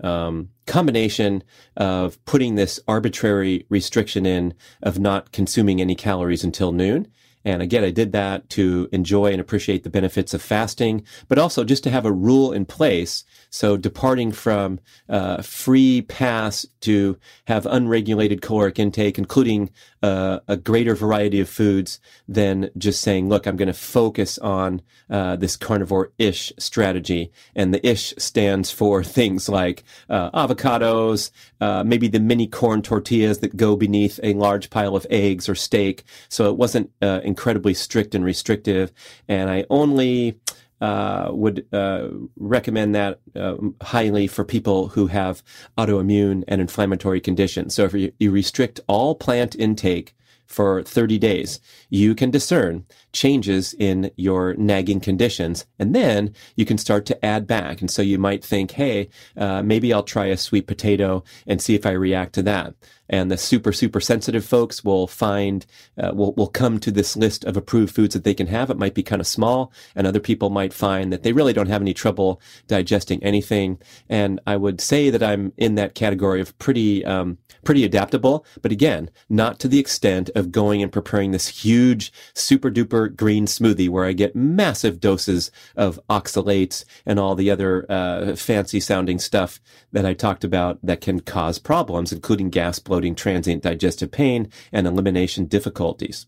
um, 0.05 0.51
combination 0.67 1.43
of 1.77 2.23
putting 2.25 2.55
this 2.55 2.79
arbitrary 2.87 3.67
restriction 3.69 4.27
in 4.27 4.55
of 4.83 4.99
not 4.99 5.33
consuming 5.33 5.81
any 5.81 5.95
calories 5.95 6.45
until 6.45 6.73
noon 6.73 7.09
And 7.45 7.61
again, 7.61 7.85
I 7.85 7.91
did 7.91 8.13
that 8.13 8.49
to 8.51 8.89
enjoy 8.93 9.33
and 9.33 9.41
appreciate 9.41 9.85
the 9.85 9.91
benefits 9.91 10.33
of 10.33 10.43
fasting, 10.43 11.05
but 11.29 11.39
also 11.39 11.65
just 11.65 11.85
to 11.85 11.91
have 11.91 12.07
a 12.07 12.13
rule 12.13 12.53
in 12.53 12.65
place. 12.65 13.25
So 13.51 13.77
departing 13.77 14.33
from 14.33 14.81
uh, 15.09 15.43
free 15.43 16.03
pass 16.03 16.67
to 16.81 17.19
have 17.47 17.67
unregulated 17.67 18.41
caloric 18.41 18.79
intake, 18.79 19.19
including 19.19 19.71
uh, 20.03 20.41
a 20.49 20.57
greater 20.57 20.95
variety 20.95 21.41
of 21.41 21.49
foods 21.49 21.99
than 22.29 22.71
just 22.77 23.01
saying, 23.01 23.29
look, 23.29 23.47
I'm 23.47 23.57
going 23.57 23.69
to 23.69 23.73
focus 23.73 24.39
on 24.39 24.83
uh, 25.09 25.37
this 25.37 25.57
carnivore-ish 25.57 26.53
strategy. 26.59 27.33
And 27.55 27.73
the 27.73 27.87
ish 27.87 28.13
stands 28.19 28.71
for 28.71 29.03
things 29.19 29.49
like 29.49 29.85
uh, 30.09 30.31
avocados, 30.33 31.31
uh, 31.61 31.85
maybe 31.85 32.09
the 32.09 32.21
mini 32.21 32.47
corn 32.47 32.83
tortillas 32.83 33.39
that 33.39 33.57
go 33.57 33.77
beneath 33.77 34.21
a 34.23 34.35
large 34.35 34.69
pile 34.69 34.95
of 34.95 35.07
eggs 35.11 35.49
or 35.49 35.55
steak. 35.55 36.05
So 36.29 36.51
it 36.51 36.57
wasn't 36.57 36.91
uh, 37.01 37.21
incredibly 37.35 37.75
strict 37.75 38.15
and 38.15 38.25
restrictive. 38.25 38.93
And 39.27 39.51
I 39.51 39.67
only 39.71 40.39
uh, 40.81 41.31
would 41.33 41.67
uh, 41.73 42.09
recommend 42.37 42.95
that 42.95 43.19
uh, 43.35 43.57
highly 43.83 44.29
for 44.29 44.45
people 44.45 44.89
who 44.89 45.09
have 45.09 45.43
autoimmune 45.77 46.45
and 46.47 46.61
inflammatory 46.61 47.21
conditions. 47.21 47.75
So 47.75 47.85
if 47.85 47.93
you, 47.95 48.13
you 48.21 48.31
restrict 48.31 48.79
all 48.87 49.17
plant 49.17 49.57
intake 49.57 50.15
for 50.47 50.83
30 50.83 51.19
days, 51.19 51.59
you 51.91 52.15
can 52.15 52.31
discern 52.31 52.85
changes 53.13 53.75
in 53.79 54.11
your 54.17 54.55
nagging 54.55 55.01
conditions. 55.01 55.67
And 55.79 55.95
then 55.95 56.35
you 56.55 56.65
can 56.65 56.79
start 56.79 57.07
to 57.07 57.25
add 57.25 57.47
back. 57.47 57.81
And 57.81 57.91
so 57.91 58.03
you 58.03 58.19
might 58.19 58.45
think, 58.45 58.73
hey, 58.73 59.09
uh, 59.37 59.63
maybe 59.63 59.93
I'll 59.93 60.03
try 60.03 60.27
a 60.27 60.37
sweet 60.37 60.67
potato 60.67 61.25
and 61.47 61.61
see 61.61 61.75
if 61.75 61.87
I 61.87 61.93
react 61.93 62.35
to 62.35 62.43
that 62.43 62.75
and 63.09 63.31
the 63.31 63.37
super 63.37 63.73
super 63.73 64.01
sensitive 64.01 64.45
folks 64.45 64.85
will 64.85 65.07
find 65.07 65.67
uh, 66.03 66.13
will 66.15 66.33
will 66.35 66.49
come 66.49 66.79
to 66.81 66.91
this 66.91 67.17
list 67.17 67.45
of 67.45 67.57
approved 67.57 67.95
foods 67.95 68.15
that 68.15 68.25
they 68.25 68.35
can 68.35 68.47
have. 68.47 68.71
It 68.71 68.79
might 68.79 68.95
be 68.95 69.03
kind 69.03 69.21
of 69.21 69.27
small, 69.27 69.73
and 69.95 70.07
other 70.07 70.21
people 70.21 70.51
might 70.51 70.73
find 70.73 71.13
that 71.13 71.23
they 71.23 71.33
really 71.33 71.53
don't 71.53 71.69
have 71.69 71.83
any 71.83 71.95
trouble 71.95 72.41
digesting 72.67 73.23
anything. 73.23 73.79
And 74.09 74.41
I 74.47 74.57
would 74.57 74.81
say 74.81 75.11
that 75.11 75.23
I'm 75.23 75.53
in 75.57 75.75
that 75.77 75.95
category 75.95 76.41
of 76.41 76.57
pretty 76.59 77.05
um, 77.05 77.39
pretty 77.65 77.85
adaptable, 77.85 78.45
but 78.63 78.73
again, 78.73 79.11
not 79.29 79.59
to 79.59 79.69
the 79.69 79.79
extent 79.79 80.31
of 80.35 80.53
going 80.53 80.83
and 80.83 80.93
preparing 80.93 81.31
this 81.31 81.49
huge 81.49 82.13
super 82.35 82.71
duper 82.71 83.15
green 83.15 83.47
smoothie 83.47 83.89
where 83.89 84.05
I 84.05 84.13
get 84.13 84.37
massive 84.37 85.01
doses 85.01 85.51
of 85.77 85.99
oxalates 86.09 86.85
and 87.07 87.19
all 87.19 87.35
the 87.35 87.51
other 87.51 87.87
uh, 87.91 88.37
fancy 88.37 88.81
sounding 88.81 89.19
stuff 89.19 89.61
that 89.93 90.05
I 90.05 90.15
talked 90.15 90.45
about 90.45 90.79
that 90.83 91.01
can 91.01 91.21
cause 91.21 91.59
problems, 91.59 92.13
including 92.13 92.51
gas 92.51 92.79
bloating, 92.95 93.17
transient 93.17 93.65
digestive 93.65 94.13
pain, 94.13 94.49
and 94.73 94.87
elimination 94.87 95.47
difficulties. 95.47 96.27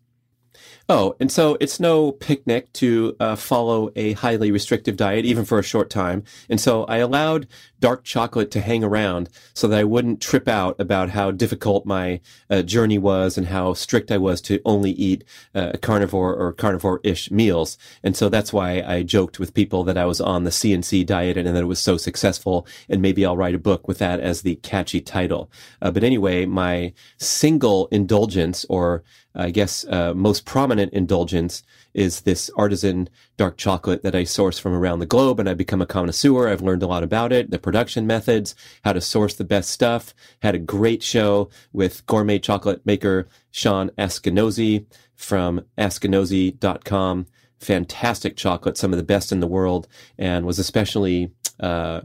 Oh, 0.89 1.17
and 1.19 1.33
so 1.33 1.57
it's 1.59 1.81
no 1.81 2.13
picnic 2.13 2.73
to 2.75 3.17
uh, 3.19 3.35
follow 3.35 3.91
a 3.97 4.13
highly 4.13 4.53
restrictive 4.53 4.97
diet, 4.97 5.25
even 5.25 5.45
for 5.45 5.59
a 5.59 5.65
short 5.65 5.91
time. 5.91 6.23
And 6.49 6.61
so 6.61 6.85
I 6.85 6.99
allowed 6.99 7.49
dark 7.81 8.05
chocolate 8.05 8.53
to 8.53 8.61
hang 8.61 8.85
around 8.85 9.29
so 9.53 9.67
that 9.67 9.81
I 9.81 9.85
wouldn't 9.85 10.21
trip 10.21 10.47
out 10.47 10.77
about 10.79 11.11
how 11.11 11.33
difficult 11.33 11.87
my 11.87 12.21
uh, 12.49 12.63
journey 12.63 12.99
was 12.99 13.37
and 13.37 13.49
how 13.49 13.75
strict 13.75 14.13
I 14.13 14.19
was 14.19 14.41
to 14.43 14.61
only 14.65 14.93
eat 14.93 15.25
uh, 15.57 15.73
carnivore 15.83 16.37
or 16.37 16.53
carnivore-ish 16.53 17.33
meals. 17.33 17.77
And 18.05 18.17
so 18.17 18.29
that's 18.29 18.53
why 18.53 18.81
I 18.87 19.03
joked 19.03 19.41
with 19.41 19.55
people 19.55 19.83
that 19.85 19.99
I 19.99 20.07
was 20.07 20.21
on 20.21 20.45
the 20.45 20.51
CNC 20.51 21.05
diet 21.05 21.37
and 21.37 21.49
that 21.49 21.63
it 21.63 21.67
was 21.67 21.81
so 21.81 21.97
successful. 21.97 22.65
And 22.89 23.03
maybe 23.03 23.27
I'll 23.27 23.37
write 23.37 23.57
a 23.57 23.59
book 23.59 23.89
with 23.89 23.99
that 23.99 24.21
as 24.21 24.43
the 24.43 24.55
catchy 24.57 25.01
title. 25.01 25.51
Uh, 25.83 25.91
but 25.91 26.05
anyway, 26.05 26.47
my 26.47 26.93
single 27.19 27.89
indulgence 27.91 28.65
or 28.69 29.03
I 29.37 29.51
guess, 29.51 29.85
uh, 29.89 30.15
most 30.15 30.45
prominent 30.45 30.93
indulgence 30.93 31.63
is 31.95 32.23
this 32.23 32.51
artisan 32.57 33.09
dark 33.37 33.57
chocolate 33.57 34.03
that 34.03 34.15
I 34.15 34.25
source 34.25 34.59
from 34.59 34.73
around 34.73 34.99
the 34.99 35.07
globe. 35.07 35.39
And 35.39 35.49
I've 35.49 35.57
become 35.57 35.83
a 35.83 35.87
connoisseur. 35.87 36.49
I've 36.49 36.63
learned 36.63 36.83
a 36.83 36.87
lot 36.87 37.03
about 37.03 37.33
it, 37.33 37.51
the 37.51 37.59
production 37.59 38.07
methods, 38.07 38.55
how 38.85 38.93
to 38.93 39.01
source 39.01 39.35
the 39.35 39.45
best 39.45 39.71
stuff. 39.71 40.15
Had 40.43 40.55
a 40.55 40.59
great 40.59 41.03
show 41.03 41.51
with 41.73 42.05
gourmet 42.07 42.39
chocolate 42.39 42.85
maker 42.87 43.29
Shawn 43.51 43.91
Askinosie 43.99 44.87
from 45.15 45.63
askinosie.com. 45.79 47.27
Fantastic 47.59 48.37
chocolate, 48.37 48.77
some 48.77 48.93
of 48.93 48.99
the 48.99 49.03
best 49.03 49.33
in 49.33 49.41
the 49.41 49.47
world, 49.47 49.89
and 50.19 50.45
was 50.45 50.59
especially 50.59 51.31
uh, 51.59 52.03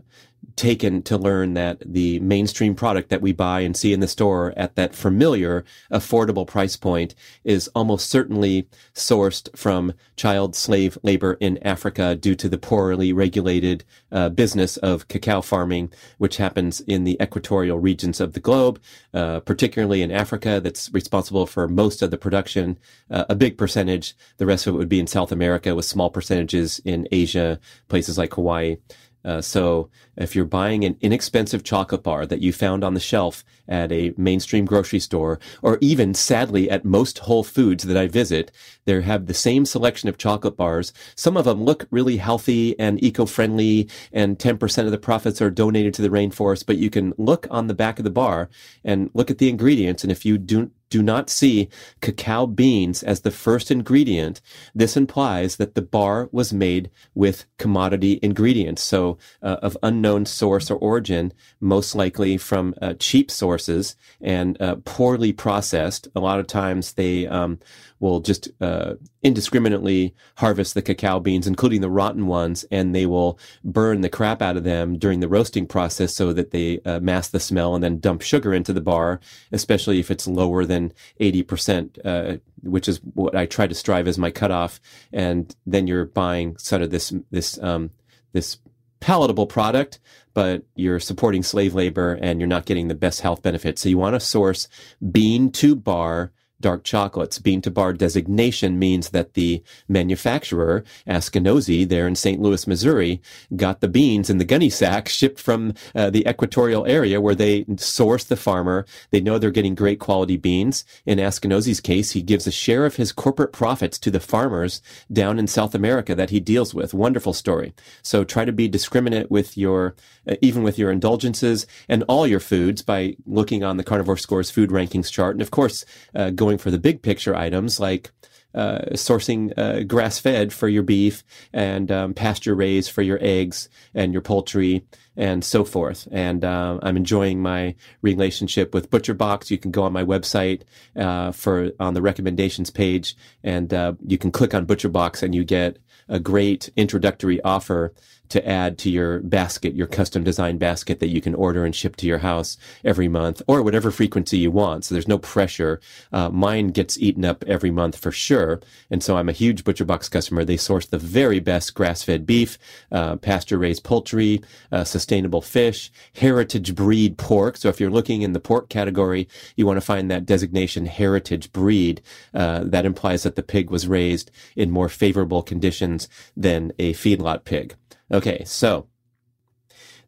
taken 0.61 1.01
to 1.01 1.17
learn 1.17 1.55
that 1.55 1.79
the 1.83 2.19
mainstream 2.19 2.75
product 2.75 3.09
that 3.09 3.19
we 3.19 3.33
buy 3.33 3.61
and 3.61 3.75
see 3.75 3.93
in 3.93 3.99
the 3.99 4.07
store 4.07 4.53
at 4.55 4.75
that 4.75 4.93
familiar, 4.93 5.65
affordable 5.91 6.45
price 6.45 6.75
point 6.75 7.15
is 7.43 7.67
almost 7.69 8.11
certainly 8.11 8.67
sourced 8.93 9.49
from 9.57 9.91
child 10.15 10.55
slave 10.55 10.99
labor 11.01 11.33
in 11.39 11.57
Africa 11.63 12.13
due 12.13 12.35
to 12.35 12.47
the 12.47 12.59
poorly 12.59 13.11
regulated 13.11 13.83
uh, 14.11 14.29
business 14.29 14.77
of 14.77 15.07
cacao 15.07 15.41
farming, 15.41 15.91
which 16.19 16.37
happens 16.37 16.79
in 16.81 17.05
the 17.05 17.17
equatorial 17.19 17.79
regions 17.79 18.21
of 18.21 18.33
the 18.33 18.39
globe, 18.39 18.79
uh, 19.15 19.39
particularly 19.39 20.03
in 20.03 20.11
Africa, 20.11 20.61
that's 20.61 20.93
responsible 20.93 21.47
for 21.47 21.67
most 21.67 22.03
of 22.03 22.11
the 22.11 22.19
production, 22.19 22.77
uh, 23.09 23.25
a 23.27 23.33
big 23.33 23.57
percentage. 23.57 24.15
The 24.37 24.45
rest 24.45 24.67
of 24.67 24.75
it 24.75 24.77
would 24.77 24.89
be 24.89 24.99
in 24.99 25.07
South 25.07 25.31
America 25.31 25.73
with 25.73 25.85
small 25.85 26.11
percentages 26.11 26.79
in 26.85 27.07
Asia, 27.11 27.59
places 27.87 28.19
like 28.19 28.35
Hawaii. 28.35 28.77
Uh, 29.23 29.41
so 29.41 29.89
if 30.17 30.35
you're 30.35 30.45
buying 30.45 30.83
an 30.83 30.97
inexpensive 31.01 31.63
chocolate 31.63 32.03
bar 32.03 32.25
that 32.25 32.41
you 32.41 32.51
found 32.51 32.83
on 32.83 32.93
the 32.93 32.99
shelf 32.99 33.43
at 33.67 33.91
a 33.91 34.13
mainstream 34.17 34.65
grocery 34.65 34.99
store, 34.99 35.39
or 35.61 35.77
even 35.81 36.13
sadly 36.13 36.69
at 36.69 36.83
most 36.83 37.19
Whole 37.19 37.43
Foods 37.43 37.83
that 37.83 37.97
I 37.97 38.07
visit, 38.07 38.51
they 38.85 39.01
have 39.01 39.27
the 39.27 39.33
same 39.33 39.65
selection 39.65 40.09
of 40.09 40.17
chocolate 40.17 40.57
bars. 40.57 40.91
Some 41.15 41.37
of 41.37 41.45
them 41.45 41.63
look 41.63 41.87
really 41.91 42.17
healthy 42.17 42.77
and 42.79 43.01
eco-friendly 43.03 43.89
and 44.11 44.37
10% 44.37 44.85
of 44.85 44.91
the 44.91 44.97
profits 44.97 45.41
are 45.41 45.51
donated 45.51 45.93
to 45.95 46.01
the 46.01 46.09
rainforest, 46.09 46.65
but 46.65 46.77
you 46.77 46.89
can 46.89 47.13
look 47.17 47.47
on 47.49 47.67
the 47.67 47.73
back 47.73 47.99
of 47.99 48.03
the 48.03 48.09
bar 48.09 48.49
and 48.83 49.09
look 49.13 49.29
at 49.29 49.37
the 49.37 49.49
ingredients. 49.49 50.03
And 50.03 50.11
if 50.11 50.25
you 50.25 50.37
do, 50.37 50.71
do 50.91 51.01
not 51.01 51.29
see 51.29 51.69
cacao 52.01 52.45
beans 52.45 53.01
as 53.01 53.21
the 53.21 53.31
first 53.31 53.71
ingredient, 53.71 54.41
this 54.75 54.95
implies 54.95 55.55
that 55.55 55.73
the 55.73 55.81
bar 55.81 56.29
was 56.31 56.53
made 56.53 56.91
with 57.15 57.45
commodity 57.57 58.19
ingredients. 58.21 58.83
So, 58.83 59.17
uh, 59.41 59.57
of 59.63 59.77
unknown 59.81 60.27
source 60.27 60.69
or 60.69 60.75
origin, 60.75 61.33
most 61.59 61.95
likely 61.95 62.37
from 62.37 62.75
uh, 62.81 62.93
cheap 62.99 63.31
sources 63.31 63.95
and 64.19 64.61
uh, 64.61 64.75
poorly 64.85 65.31
processed. 65.31 66.07
A 66.13 66.19
lot 66.19 66.39
of 66.39 66.45
times 66.45 66.93
they 66.93 67.25
um, 67.25 67.57
will 68.01 68.19
just 68.19 68.49
uh, 68.59 68.95
indiscriminately 69.21 70.13
harvest 70.37 70.73
the 70.73 70.81
cacao 70.81 71.19
beans, 71.19 71.47
including 71.47 71.81
the 71.81 71.89
rotten 71.89 72.25
ones, 72.25 72.65
and 72.71 72.93
they 72.93 73.05
will 73.05 73.39
burn 73.63 74.01
the 74.01 74.09
crap 74.09 74.41
out 74.41 74.57
of 74.57 74.63
them 74.63 74.97
during 74.97 75.19
the 75.19 75.27
roasting 75.27 75.67
process 75.67 76.13
so 76.13 76.33
that 76.33 76.51
they 76.51 76.79
uh, 76.81 76.99
mask 76.99 77.31
the 77.31 77.39
smell 77.39 77.75
and 77.75 77.83
then 77.83 77.99
dump 77.99 78.21
sugar 78.21 78.53
into 78.53 78.73
the 78.73 78.81
bar, 78.81 79.19
especially 79.51 79.99
if 79.99 80.09
it's 80.09 80.27
lower 80.27 80.65
than 80.65 80.91
80%, 81.19 81.99
uh, 82.03 82.37
which 82.63 82.89
is 82.89 82.97
what 83.13 83.35
I 83.35 83.45
try 83.45 83.67
to 83.67 83.75
strive 83.75 84.07
as 84.07 84.17
my 84.17 84.31
cutoff. 84.31 84.81
And 85.13 85.55
then 85.65 85.85
you're 85.85 86.05
buying 86.05 86.57
sort 86.57 86.81
of 86.81 86.89
this, 86.89 87.13
this, 87.29 87.61
um, 87.61 87.91
this 88.33 88.57
palatable 88.99 89.47
product, 89.47 89.99
but 90.33 90.63
you're 90.75 90.99
supporting 90.99 91.43
slave 91.43 91.75
labor 91.75 92.17
and 92.21 92.39
you're 92.39 92.47
not 92.47 92.65
getting 92.65 92.87
the 92.87 92.95
best 92.95 93.21
health 93.21 93.43
benefits. 93.43 93.81
So 93.81 93.89
you 93.89 93.97
want 93.97 94.15
to 94.15 94.19
source 94.19 94.67
bean 95.11 95.51
to 95.53 95.75
bar 95.75 96.31
dark 96.61 96.83
chocolates. 96.83 97.39
Bean 97.39 97.61
to 97.61 97.71
bar 97.71 97.93
designation 97.93 98.79
means 98.79 99.09
that 99.09 99.33
the 99.33 99.63
manufacturer, 99.87 100.83
Askinosie, 101.07 101.87
there 101.87 102.07
in 102.07 102.15
St. 102.15 102.41
Louis, 102.41 102.67
Missouri, 102.67 103.21
got 103.55 103.81
the 103.81 103.87
beans 103.87 104.29
in 104.29 104.37
the 104.37 104.45
gunny 104.45 104.69
sack 104.69 105.09
shipped 105.09 105.39
from 105.39 105.73
uh, 105.95 106.09
the 106.09 106.27
equatorial 106.27 106.85
area 106.85 107.19
where 107.19 107.35
they 107.35 107.65
source 107.77 108.23
the 108.23 108.35
farmer. 108.35 108.85
They 109.09 109.21
know 109.21 109.37
they're 109.37 109.51
getting 109.51 109.75
great 109.75 109.99
quality 109.99 110.37
beans. 110.37 110.85
In 111.05 111.17
Askinosie's 111.17 111.81
case, 111.81 112.11
he 112.11 112.21
gives 112.21 112.47
a 112.47 112.51
share 112.51 112.85
of 112.85 112.95
his 112.95 113.11
corporate 113.11 113.51
profits 113.51 113.97
to 113.99 114.11
the 114.11 114.19
farmers 114.19 114.81
down 115.11 115.39
in 115.39 115.47
South 115.47 115.75
America 115.75 116.15
that 116.15 116.29
he 116.29 116.39
deals 116.39 116.73
with. 116.73 116.93
Wonderful 116.93 117.33
story. 117.33 117.73
So 118.01 118.23
try 118.23 118.45
to 118.45 118.51
be 118.51 118.67
discriminate 118.67 119.31
with 119.31 119.57
your, 119.57 119.95
uh, 120.27 120.35
even 120.41 120.63
with 120.63 120.77
your 120.77 120.91
indulgences 120.91 121.65
and 121.89 122.03
all 122.07 122.27
your 122.27 122.39
foods 122.39 122.81
by 122.81 123.15
looking 123.25 123.63
on 123.63 123.77
the 123.77 123.83
Carnivore 123.83 124.17
Scores 124.17 124.51
food 124.51 124.69
rankings 124.69 125.11
chart. 125.11 125.35
And 125.35 125.41
of 125.41 125.51
course, 125.51 125.85
uh, 126.15 126.29
going 126.31 126.50
going 126.51 126.57
for 126.57 126.71
the 126.71 126.77
big 126.77 127.01
picture 127.01 127.33
items 127.33 127.79
like 127.79 128.11
uh, 128.53 128.81
sourcing 128.91 129.57
uh, 129.57 129.83
grass 129.83 130.19
fed 130.19 130.51
for 130.51 130.67
your 130.67 130.83
beef 130.83 131.23
and 131.53 131.89
um, 131.89 132.13
pasture 132.13 132.53
raised 132.53 132.91
for 132.91 133.01
your 133.01 133.17
eggs 133.21 133.69
and 133.93 134.11
your 134.11 134.21
poultry 134.21 134.85
and 135.15 135.45
so 135.45 135.63
forth. 135.63 136.09
And 136.11 136.43
uh, 136.43 136.77
I'm 136.83 136.97
enjoying 136.97 137.41
my 137.41 137.75
relationship 138.01 138.73
with 138.73 138.89
ButcherBox. 138.89 139.49
You 139.49 139.57
can 139.57 139.71
go 139.71 139.83
on 139.83 139.93
my 139.93 140.03
website 140.03 140.63
uh, 140.97 141.31
for 141.31 141.71
on 141.79 141.93
the 141.93 142.01
recommendations 142.01 142.69
page, 142.69 143.15
and 143.41 143.73
uh, 143.73 143.93
you 144.05 144.17
can 144.17 144.31
click 144.31 144.53
on 144.53 144.65
ButcherBox, 144.65 145.23
and 145.23 145.33
you 145.33 145.45
get 145.45 145.77
a 146.09 146.19
great 146.19 146.69
introductory 146.75 147.41
offer 147.43 147.93
to 148.31 148.47
add 148.47 148.77
to 148.79 148.89
your 148.89 149.19
basket, 149.19 149.75
your 149.75 149.87
custom 149.87 150.23
design 150.23 150.57
basket 150.57 150.99
that 150.99 151.09
you 151.09 151.21
can 151.21 151.35
order 151.35 151.65
and 151.65 151.75
ship 151.75 151.95
to 151.97 152.07
your 152.07 152.19
house 152.19 152.57
every 152.83 153.07
month 153.07 153.41
or 153.47 153.61
whatever 153.61 153.91
frequency 153.91 154.37
you 154.37 154.51
want. 154.51 154.85
So 154.85 154.95
there's 154.95 155.07
no 155.07 155.17
pressure. 155.17 155.79
Uh, 156.11 156.29
mine 156.29 156.69
gets 156.69 156.97
eaten 156.97 157.25
up 157.25 157.43
every 157.47 157.71
month 157.71 157.97
for 157.97 158.11
sure. 158.11 158.61
And 158.89 159.03
so 159.03 159.17
I'm 159.17 159.29
a 159.29 159.33
huge 159.33 159.63
ButcherBox 159.63 160.09
customer. 160.09 160.43
They 160.43 160.57
source 160.57 160.85
the 160.85 160.97
very 160.97 161.39
best 161.39 161.73
grass-fed 161.73 162.25
beef, 162.25 162.57
uh, 162.91 163.17
pasture-raised 163.17 163.83
poultry, 163.83 164.41
uh, 164.71 164.83
sustainable 164.83 165.41
fish, 165.41 165.91
heritage 166.15 166.73
breed 166.73 167.17
pork. 167.17 167.57
So 167.57 167.69
if 167.69 167.79
you're 167.79 167.91
looking 167.91 168.21
in 168.21 168.33
the 168.33 168.39
pork 168.39 168.69
category, 168.69 169.27
you 169.55 169.65
want 169.65 169.77
to 169.77 169.85
find 169.85 170.09
that 170.09 170.25
designation 170.25 170.85
heritage 170.85 171.51
breed. 171.51 172.01
Uh, 172.33 172.63
that 172.63 172.85
implies 172.85 173.23
that 173.23 173.35
the 173.35 173.43
pig 173.43 173.69
was 173.69 173.87
raised 173.87 174.31
in 174.55 174.71
more 174.71 174.89
favorable 174.89 175.43
conditions 175.43 176.07
than 176.35 176.71
a 176.79 176.93
feedlot 176.93 177.43
pig. 177.43 177.75
Okay, 178.11 178.43
so 178.45 178.87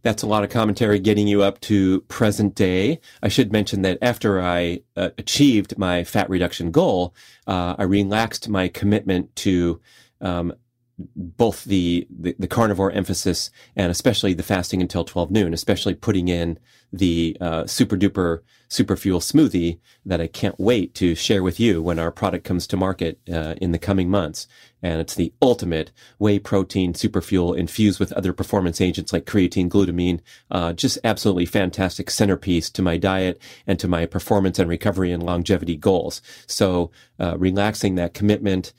that's 0.01 0.23
a 0.23 0.27
lot 0.27 0.43
of 0.43 0.49
commentary 0.49 0.99
getting 0.99 1.27
you 1.27 1.41
up 1.41 1.61
to 1.61 2.01
present 2.01 2.53
day. 2.55 2.99
I 3.21 3.29
should 3.29 3.53
mention 3.53 3.81
that 3.83 3.97
after 4.01 4.41
I 4.41 4.81
uh, 4.97 5.09
achieved 5.17 5.77
my 5.77 6.03
fat 6.03 6.29
reduction 6.29 6.71
goal, 6.71 7.15
uh, 7.47 7.75
I 7.77 7.83
relaxed 7.83 8.49
my 8.49 8.67
commitment 8.67 9.33
to 9.37 9.79
um, 10.19 10.53
both 10.97 11.63
the, 11.63 12.07
the, 12.09 12.35
the 12.37 12.47
carnivore 12.47 12.91
emphasis 12.91 13.49
and 13.75 13.91
especially 13.91 14.33
the 14.33 14.43
fasting 14.43 14.81
until 14.81 15.03
12 15.03 15.31
noon, 15.31 15.53
especially 15.53 15.95
putting 15.95 16.27
in 16.27 16.59
the 16.91 17.35
uh, 17.41 17.65
super 17.65 17.97
duper 17.97 18.41
super 18.73 18.95
fuel 18.95 19.19
smoothie 19.19 19.79
that 20.03 20.19
I 20.19 20.27
can't 20.27 20.59
wait 20.59 20.95
to 20.95 21.13
share 21.13 21.43
with 21.43 21.59
you 21.59 21.81
when 21.81 21.99
our 21.99 22.11
product 22.11 22.43
comes 22.43 22.65
to 22.67 22.77
market 22.77 23.19
uh, 23.31 23.53
in 23.61 23.71
the 23.71 23.77
coming 23.77 24.09
months. 24.09 24.47
And 24.81 24.99
it's 24.99 25.15
the 25.15 25.31
ultimate 25.41 25.91
whey 26.17 26.39
protein 26.39 26.93
super 26.95 27.21
fuel 27.21 27.53
infused 27.53 27.99
with 27.99 28.11
other 28.13 28.33
performance 28.33 28.81
agents 28.81 29.13
like 29.13 29.25
creatine, 29.25 29.69
glutamine. 29.69 30.19
Uh, 30.49 30.73
just 30.73 30.97
absolutely 31.03 31.45
fantastic 31.45 32.09
centerpiece 32.09 32.69
to 32.71 32.81
my 32.81 32.97
diet 32.97 33.39
and 33.67 33.79
to 33.79 33.87
my 33.87 34.05
performance 34.05 34.59
and 34.59 34.69
recovery 34.69 35.11
and 35.11 35.23
longevity 35.23 35.77
goals. 35.77 36.21
So 36.47 36.91
uh, 37.19 37.37
relaxing 37.37 37.95
that 37.95 38.13
commitment 38.13 38.73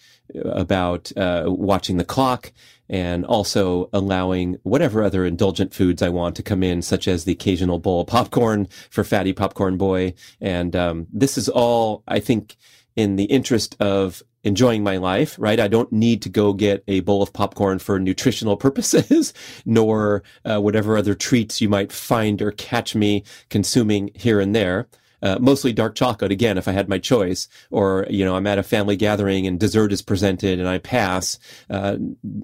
about 0.44 1.12
uh, 1.16 1.44
watching 1.46 1.96
the 1.96 2.04
clock 2.04 2.52
and 2.88 3.24
also 3.24 3.88
allowing 3.92 4.58
whatever 4.62 5.02
other 5.02 5.24
indulgent 5.24 5.72
foods 5.72 6.02
I 6.02 6.10
want 6.10 6.36
to 6.36 6.42
come 6.42 6.62
in, 6.62 6.82
such 6.82 7.08
as 7.08 7.24
the 7.24 7.32
occasional 7.32 7.78
bowl 7.78 8.02
of 8.02 8.08
popcorn 8.08 8.68
for 8.90 9.04
Fatty 9.04 9.32
Popcorn 9.32 9.76
Boy. 9.76 10.14
And 10.40 10.76
um, 10.76 11.06
this 11.12 11.38
is 11.38 11.48
all, 11.48 12.02
I 12.06 12.20
think, 12.20 12.56
in 12.96 13.16
the 13.16 13.24
interest 13.24 13.76
of 13.80 14.22
enjoying 14.44 14.82
my 14.82 14.98
life, 14.98 15.36
right? 15.38 15.58
I 15.58 15.68
don't 15.68 15.90
need 15.90 16.20
to 16.22 16.28
go 16.28 16.52
get 16.52 16.84
a 16.86 17.00
bowl 17.00 17.22
of 17.22 17.32
popcorn 17.32 17.78
for 17.78 17.98
nutritional 17.98 18.56
purposes, 18.58 19.32
nor 19.64 20.22
uh, 20.44 20.60
whatever 20.60 20.96
other 20.96 21.14
treats 21.14 21.60
you 21.60 21.68
might 21.68 21.90
find 21.90 22.42
or 22.42 22.52
catch 22.52 22.94
me 22.94 23.24
consuming 23.48 24.10
here 24.14 24.40
and 24.40 24.54
there 24.54 24.88
uh, 25.24 25.38
mostly 25.40 25.72
dark 25.72 25.94
chocolate 25.94 26.30
again 26.30 26.58
if 26.58 26.68
I 26.68 26.72
had 26.72 26.88
my 26.88 26.98
choice, 26.98 27.48
or 27.70 28.06
you 28.10 28.24
know 28.24 28.36
I'm 28.36 28.46
at 28.46 28.58
a 28.58 28.62
family 28.62 28.96
gathering 28.96 29.46
and 29.46 29.58
dessert 29.58 29.92
is 29.92 30.02
presented 30.02 30.60
and 30.60 30.68
I 30.68 30.78
pass 30.78 31.38
uh, 31.70 31.96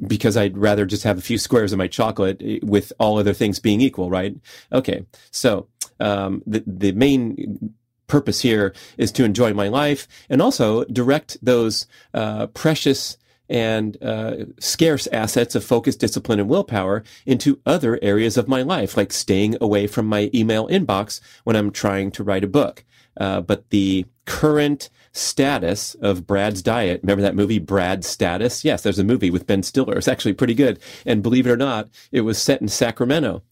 because 0.07 0.37
I'd 0.37 0.57
rather 0.57 0.87
just 0.87 1.05
have 1.05 1.19
a 1.19 1.23
few 1.23 1.39
squares 1.39 1.73
of 1.73 1.79
my 1.79 1.87
chocolate 1.87 2.41
eh, 2.45 2.59
with 2.63 2.93
all 2.99 3.19
other 3.19 3.35
things 3.35 3.61
being 3.61 3.81
equal, 3.81 4.11
right? 4.11 4.35
Okay, 4.73 5.05
so 5.31 5.69
um, 6.01 6.43
the 6.47 6.65
the 6.67 6.93
main 6.93 7.75
purpose 8.07 8.41
here 8.41 8.75
is 8.99 9.13
to 9.13 9.25
enjoy 9.25 9.55
my 9.55 9.69
life 9.69 10.09
and 10.29 10.43
also 10.43 10.85
direct 10.87 11.39
those 11.41 11.87
uh, 12.13 12.49
precious 12.49 13.17
and 13.51 14.03
uh, 14.03 14.37
scarce 14.59 15.07
assets 15.09 15.55
of 15.55 15.65
focus, 15.65 15.97
discipline, 15.97 16.41
and 16.41 16.49
willpower 16.49 17.03
into 17.27 17.61
other 17.67 17.99
areas 18.01 18.39
of 18.39 18.49
my 18.49 18.63
life, 18.63 18.97
like 18.97 19.13
staying 19.13 19.57
away 19.61 19.87
from 19.87 20.07
my 20.07 20.31
email 20.33 20.69
inbox 20.69 21.21
when 21.45 21.57
I'm 21.57 21.73
trying 21.73 22.13
to 22.13 22.25
write 22.25 22.45
a 22.45 22.49
book. 22.49 22.85
Uh, 23.19 23.41
but 23.41 23.69
the 23.71 24.07
current 24.25 24.89
status 25.13 25.97
of 25.97 26.27
Brad's 26.27 26.63
diet. 26.63 27.01
Remember 27.03 27.23
that 27.23 27.35
movie, 27.35 27.59
Brad's 27.59 28.07
Status? 28.07 28.65
Yes, 28.65 28.83
there's 28.83 29.01
a 29.01 29.05
movie 29.05 29.31
with 29.31 29.47
Ben 29.47 29.65
Stiller. 29.65 29.97
It's 29.97 30.07
actually 30.07 30.35
pretty 30.35 30.55
good. 30.55 30.79
And 31.05 31.23
believe 31.23 31.47
it 31.47 31.51
or 31.51 31.57
not, 31.57 31.89
it 32.13 32.21
was 32.21 32.41
set 32.41 32.61
in 32.63 32.69
Sacramento. 32.69 33.43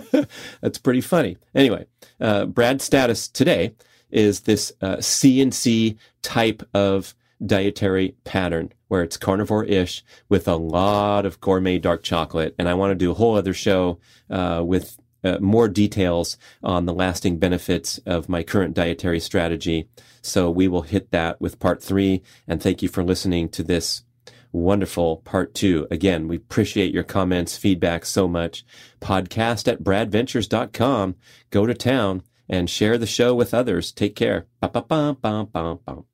That's 0.60 0.78
pretty 0.78 1.00
funny. 1.00 1.36
Anyway, 1.54 1.86
uh, 2.20 2.46
Brad's 2.46 2.84
Status 2.84 3.26
today 3.26 3.74
is 4.10 4.40
this 4.40 4.72
uh, 4.80 4.96
CNC 4.96 5.96
type 6.22 6.62
of 6.72 7.14
dietary 7.44 8.14
pattern 8.24 8.72
where 8.92 9.02
it's 9.02 9.16
carnivore 9.16 9.64
ish 9.64 10.04
with 10.28 10.46
a 10.46 10.54
lot 10.54 11.24
of 11.24 11.40
gourmet 11.40 11.78
dark 11.78 12.02
chocolate. 12.02 12.54
And 12.58 12.68
I 12.68 12.74
want 12.74 12.90
to 12.90 12.94
do 12.94 13.10
a 13.10 13.14
whole 13.14 13.36
other 13.36 13.54
show 13.54 13.98
uh, 14.28 14.62
with 14.62 14.98
uh, 15.24 15.38
more 15.40 15.66
details 15.66 16.36
on 16.62 16.84
the 16.84 16.92
lasting 16.92 17.38
benefits 17.38 17.96
of 18.04 18.28
my 18.28 18.42
current 18.42 18.74
dietary 18.74 19.18
strategy. 19.18 19.88
So 20.20 20.50
we 20.50 20.68
will 20.68 20.82
hit 20.82 21.10
that 21.10 21.40
with 21.40 21.58
part 21.58 21.82
three. 21.82 22.20
And 22.46 22.62
thank 22.62 22.82
you 22.82 22.88
for 22.90 23.02
listening 23.02 23.48
to 23.52 23.62
this 23.62 24.04
wonderful 24.52 25.22
part 25.24 25.54
two. 25.54 25.86
Again, 25.90 26.28
we 26.28 26.36
appreciate 26.36 26.92
your 26.92 27.02
comments, 27.02 27.56
feedback 27.56 28.04
so 28.04 28.28
much. 28.28 28.62
Podcast 29.00 29.72
at 29.72 29.82
bradventures.com. 29.82 31.16
Go 31.48 31.64
to 31.64 31.72
town 31.72 32.24
and 32.46 32.68
share 32.68 32.98
the 32.98 33.06
show 33.06 33.34
with 33.34 33.54
others. 33.54 33.90
Take 33.90 34.14
care. 34.14 34.48
Ba-ba-bum-bum-bum-bum. 34.60 36.04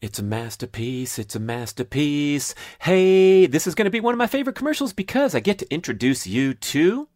It's 0.00 0.20
a 0.20 0.22
masterpiece. 0.22 1.18
It's 1.18 1.34
a 1.34 1.40
masterpiece. 1.40 2.54
Hey, 2.78 3.46
this 3.46 3.66
is 3.66 3.74
going 3.74 3.86
to 3.86 3.90
be 3.90 3.98
one 3.98 4.14
of 4.14 4.18
my 4.18 4.28
favorite 4.28 4.54
commercials 4.54 4.92
because 4.92 5.34
I 5.34 5.40
get 5.40 5.58
to 5.58 5.74
introduce 5.74 6.24
you 6.24 6.54
to 6.54 7.08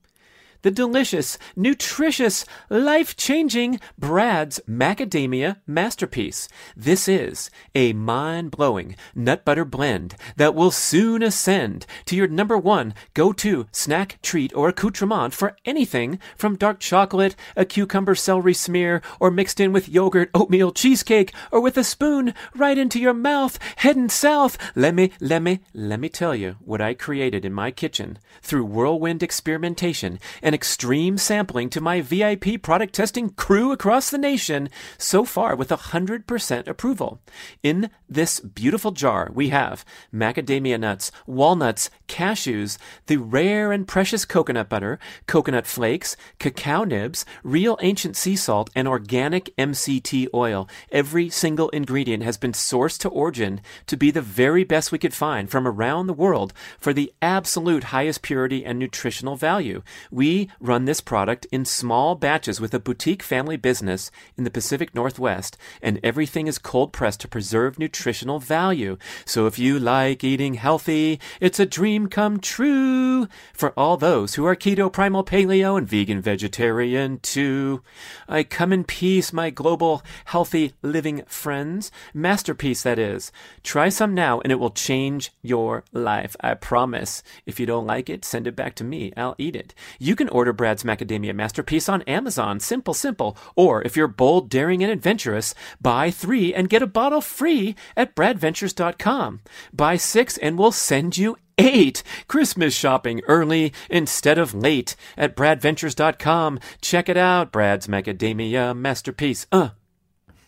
the 0.63 0.71
delicious, 0.71 1.39
nutritious, 1.57 2.45
life 2.71 3.17
changing 3.17 3.81
Brad's 3.99 4.61
Macadamia 4.69 5.57
Masterpiece. 5.67 6.49
This 6.77 7.09
is 7.09 7.51
a 7.75 7.93
mind 7.93 8.51
blowing 8.51 8.97
nut 9.15 9.45
butter 9.45 9.65
blend 9.65 10.15
that 10.37 10.55
will 10.55 10.71
soon 10.71 11.23
ascend 11.23 11.87
to 12.07 12.17
your 12.17 12.29
number 12.29 12.57
one 12.57 12.95
go 13.15 13.33
to 13.33 13.67
snack, 13.73 14.19
treat, 14.23 14.55
or 14.55 14.69
accoutrement 14.69 15.35
for 15.35 15.57
anything 15.65 16.19
from 16.37 16.57
dark 16.57 16.81
chocolate, 16.81 17.37
a 17.57 17.65
cucumber 17.65 18.15
celery 18.15 18.55
smear, 18.55 19.03
or 19.21 19.31
mixed 19.31 19.61
in 19.61 19.73
with 19.73 19.89
yogurt, 19.89 20.31
oatmeal, 20.35 20.73
cheesecake, 20.73 21.33
or 21.51 21.61
with 21.61 21.77
a 21.77 21.85
spoon 21.85 22.35
right 22.55 22.79
into 22.79 23.01
your 23.01 23.15
mouth, 23.15 23.59
heading 23.77 24.09
south. 24.09 24.57
Let 24.75 24.95
me, 24.95 25.13
let 25.21 25.43
me, 25.43 25.61
let 25.75 26.01
me 26.01 26.09
tell 26.09 26.35
you 26.35 26.57
what 26.61 26.81
I 26.81 26.95
created 26.95 27.45
in 27.45 27.53
my 27.53 27.71
kitchen 27.71 28.19
through 28.43 28.65
whirlwind 28.65 29.23
experimentation 29.23 30.19
and 30.43 30.52
extreme 30.55 31.19
sampling 31.19 31.69
to 31.71 31.81
my 31.81 32.01
VIP 32.01 32.61
product 32.63 32.95
testing 32.95 33.31
crew 33.31 33.73
across 33.73 34.11
the 34.11 34.19
nation, 34.19 34.69
so 34.99 35.25
far 35.25 35.57
with 35.57 35.69
100% 35.69 36.69
approval. 36.69 37.21
In 37.63 37.91
this 38.09 38.41
beautiful 38.41 38.91
jar, 38.91 39.31
we 39.33 39.49
have 39.49 39.85
macadamia 40.13 40.79
nuts, 40.79 41.11
walnuts, 41.27 41.91
cashews, 42.09 42.79
the 43.07 43.17
rare 43.17 43.73
and 43.73 43.89
precious 43.89 44.25
coconut 44.25 44.69
butter, 44.69 44.99
coconut 45.27 45.67
flakes, 45.67 46.17
cacao 46.39 46.85
nibs, 46.85 47.25
real 47.43 47.79
ancient 47.81 48.17
sea 48.17 48.37
salt, 48.37 48.71
and 48.75 48.87
organic 48.87 49.55
MCT 49.57 50.29
oil. 50.35 50.69
Every 50.91 51.29
single 51.31 51.69
ingredient 51.71 52.23
has 52.23 52.37
been 52.37 52.53
sourced 52.53 52.99
to 53.01 53.09
origin 53.09 53.61
to 53.87 53.97
be 53.97 54.11
the 54.11 54.21
very 54.21 54.65
best 54.65 54.93
we 54.93 54.99
could 54.99 55.15
find 55.15 55.51
from 55.51 55.67
around 55.67 56.07
the 56.07 56.13
world 56.13 56.53
for 56.79 56.93
the 56.93 57.13
absolute 57.23 57.85
highest 57.85 58.23
purity 58.23 58.65
and 58.65 58.79
nutritional 58.79 59.37
value. 59.37 59.83
We 60.11 60.42
run 60.61 60.85
this 60.85 61.01
product 61.01 61.47
in 61.53 61.65
small 61.65 62.15
batches 62.15 62.61
with 62.61 62.75
a 62.75 62.81
boutique 62.81 63.23
family 63.23 63.57
business 63.57 64.11
in 64.37 64.45
the 64.45 64.51
Pacific 64.51 64.95
Northwest, 64.95 65.57
and 65.83 66.01
everything 66.03 66.47
is 66.47 66.59
cold 66.59 66.93
pressed 66.93 67.21
to 67.21 67.29
preserve 67.29 67.79
nutritional 67.79 68.39
value. 68.39 68.97
So 69.25 69.47
if 69.47 69.59
you 69.59 69.79
like 69.79 70.25
eating 70.25 70.55
healthy, 70.55 71.21
it's 71.41 71.61
a 71.61 71.67
dream 71.67 72.09
come 72.09 72.41
true 72.41 73.29
for 73.53 73.73
all 73.77 73.97
those 73.97 74.35
who 74.35 74.47
are 74.47 74.57
keto, 74.57 74.93
primal, 74.93 75.25
paleo, 75.25 75.77
and 75.79 75.89
vegan 75.89 76.21
vegetarian 76.21 77.19
too. 77.21 77.83
I 78.29 78.43
come 78.43 78.73
in 78.73 78.85
peace, 78.85 79.33
my 79.33 79.51
global 79.51 80.03
healthy 80.27 80.73
living 80.83 81.23
friends. 81.27 81.91
Masterpiece, 82.15 82.83
that 82.83 82.99
is. 82.99 83.33
Try 83.63 83.89
some 83.89 84.15
now, 84.15 84.41
and 84.41 84.53
it 84.53 84.59
will 84.59 84.71
change 84.71 85.33
your 85.43 85.85
life. 85.93 86.37
I 86.41 86.55
promise. 86.55 87.23
If 87.47 87.61
you 87.61 87.67
don't 87.67 87.87
like 87.87 88.09
it, 88.09 88.25
send 88.25 88.47
it 88.47 88.57
back 88.57 88.75
to 88.77 88.85
me. 88.85 89.13
I'll 89.17 89.37
eat 89.39 89.57
it. 89.57 89.75
You 89.99 90.17
can 90.17 90.29
order 90.33 90.53
Brad's 90.53 90.83
Macadamia 90.83 91.35
Masterpiece 91.35 91.89
on 91.89 92.03
Amazon. 92.03 92.61
Simple, 92.61 92.95
simple. 92.95 93.37
Or 93.55 93.83
if 93.83 93.97
you're 93.97 94.09
bold, 94.09 94.49
daring, 94.51 94.83
and 94.83 94.91
adventurous, 94.91 95.55
buy 95.81 96.11
three 96.11 96.55
and 96.55 96.69
get 96.69 96.83
a 96.83 96.87
bottle 96.87 97.21
free 97.21 97.77
at 97.97 98.17
bradventures.com. 98.17 99.41
Buy 99.73 99.97
six 99.97 100.39
and 100.39 100.59
we'll 100.59 100.73
send 100.73 101.17
you 101.17 101.37
eight. 101.59 102.03
Christmas 102.29 102.75
shopping 102.75 103.21
early 103.29 103.73
instead 103.91 104.39
of 104.39 104.55
late 104.55 104.97
at 105.17 105.37
bradventures.com. 105.37 106.59
Check 106.81 107.09
it 107.09 107.17
out. 107.17 107.53
Brad's 107.53 107.87
Macadamia 107.87 108.77
Masterpiece. 108.77 109.47
Uh. 109.53 109.71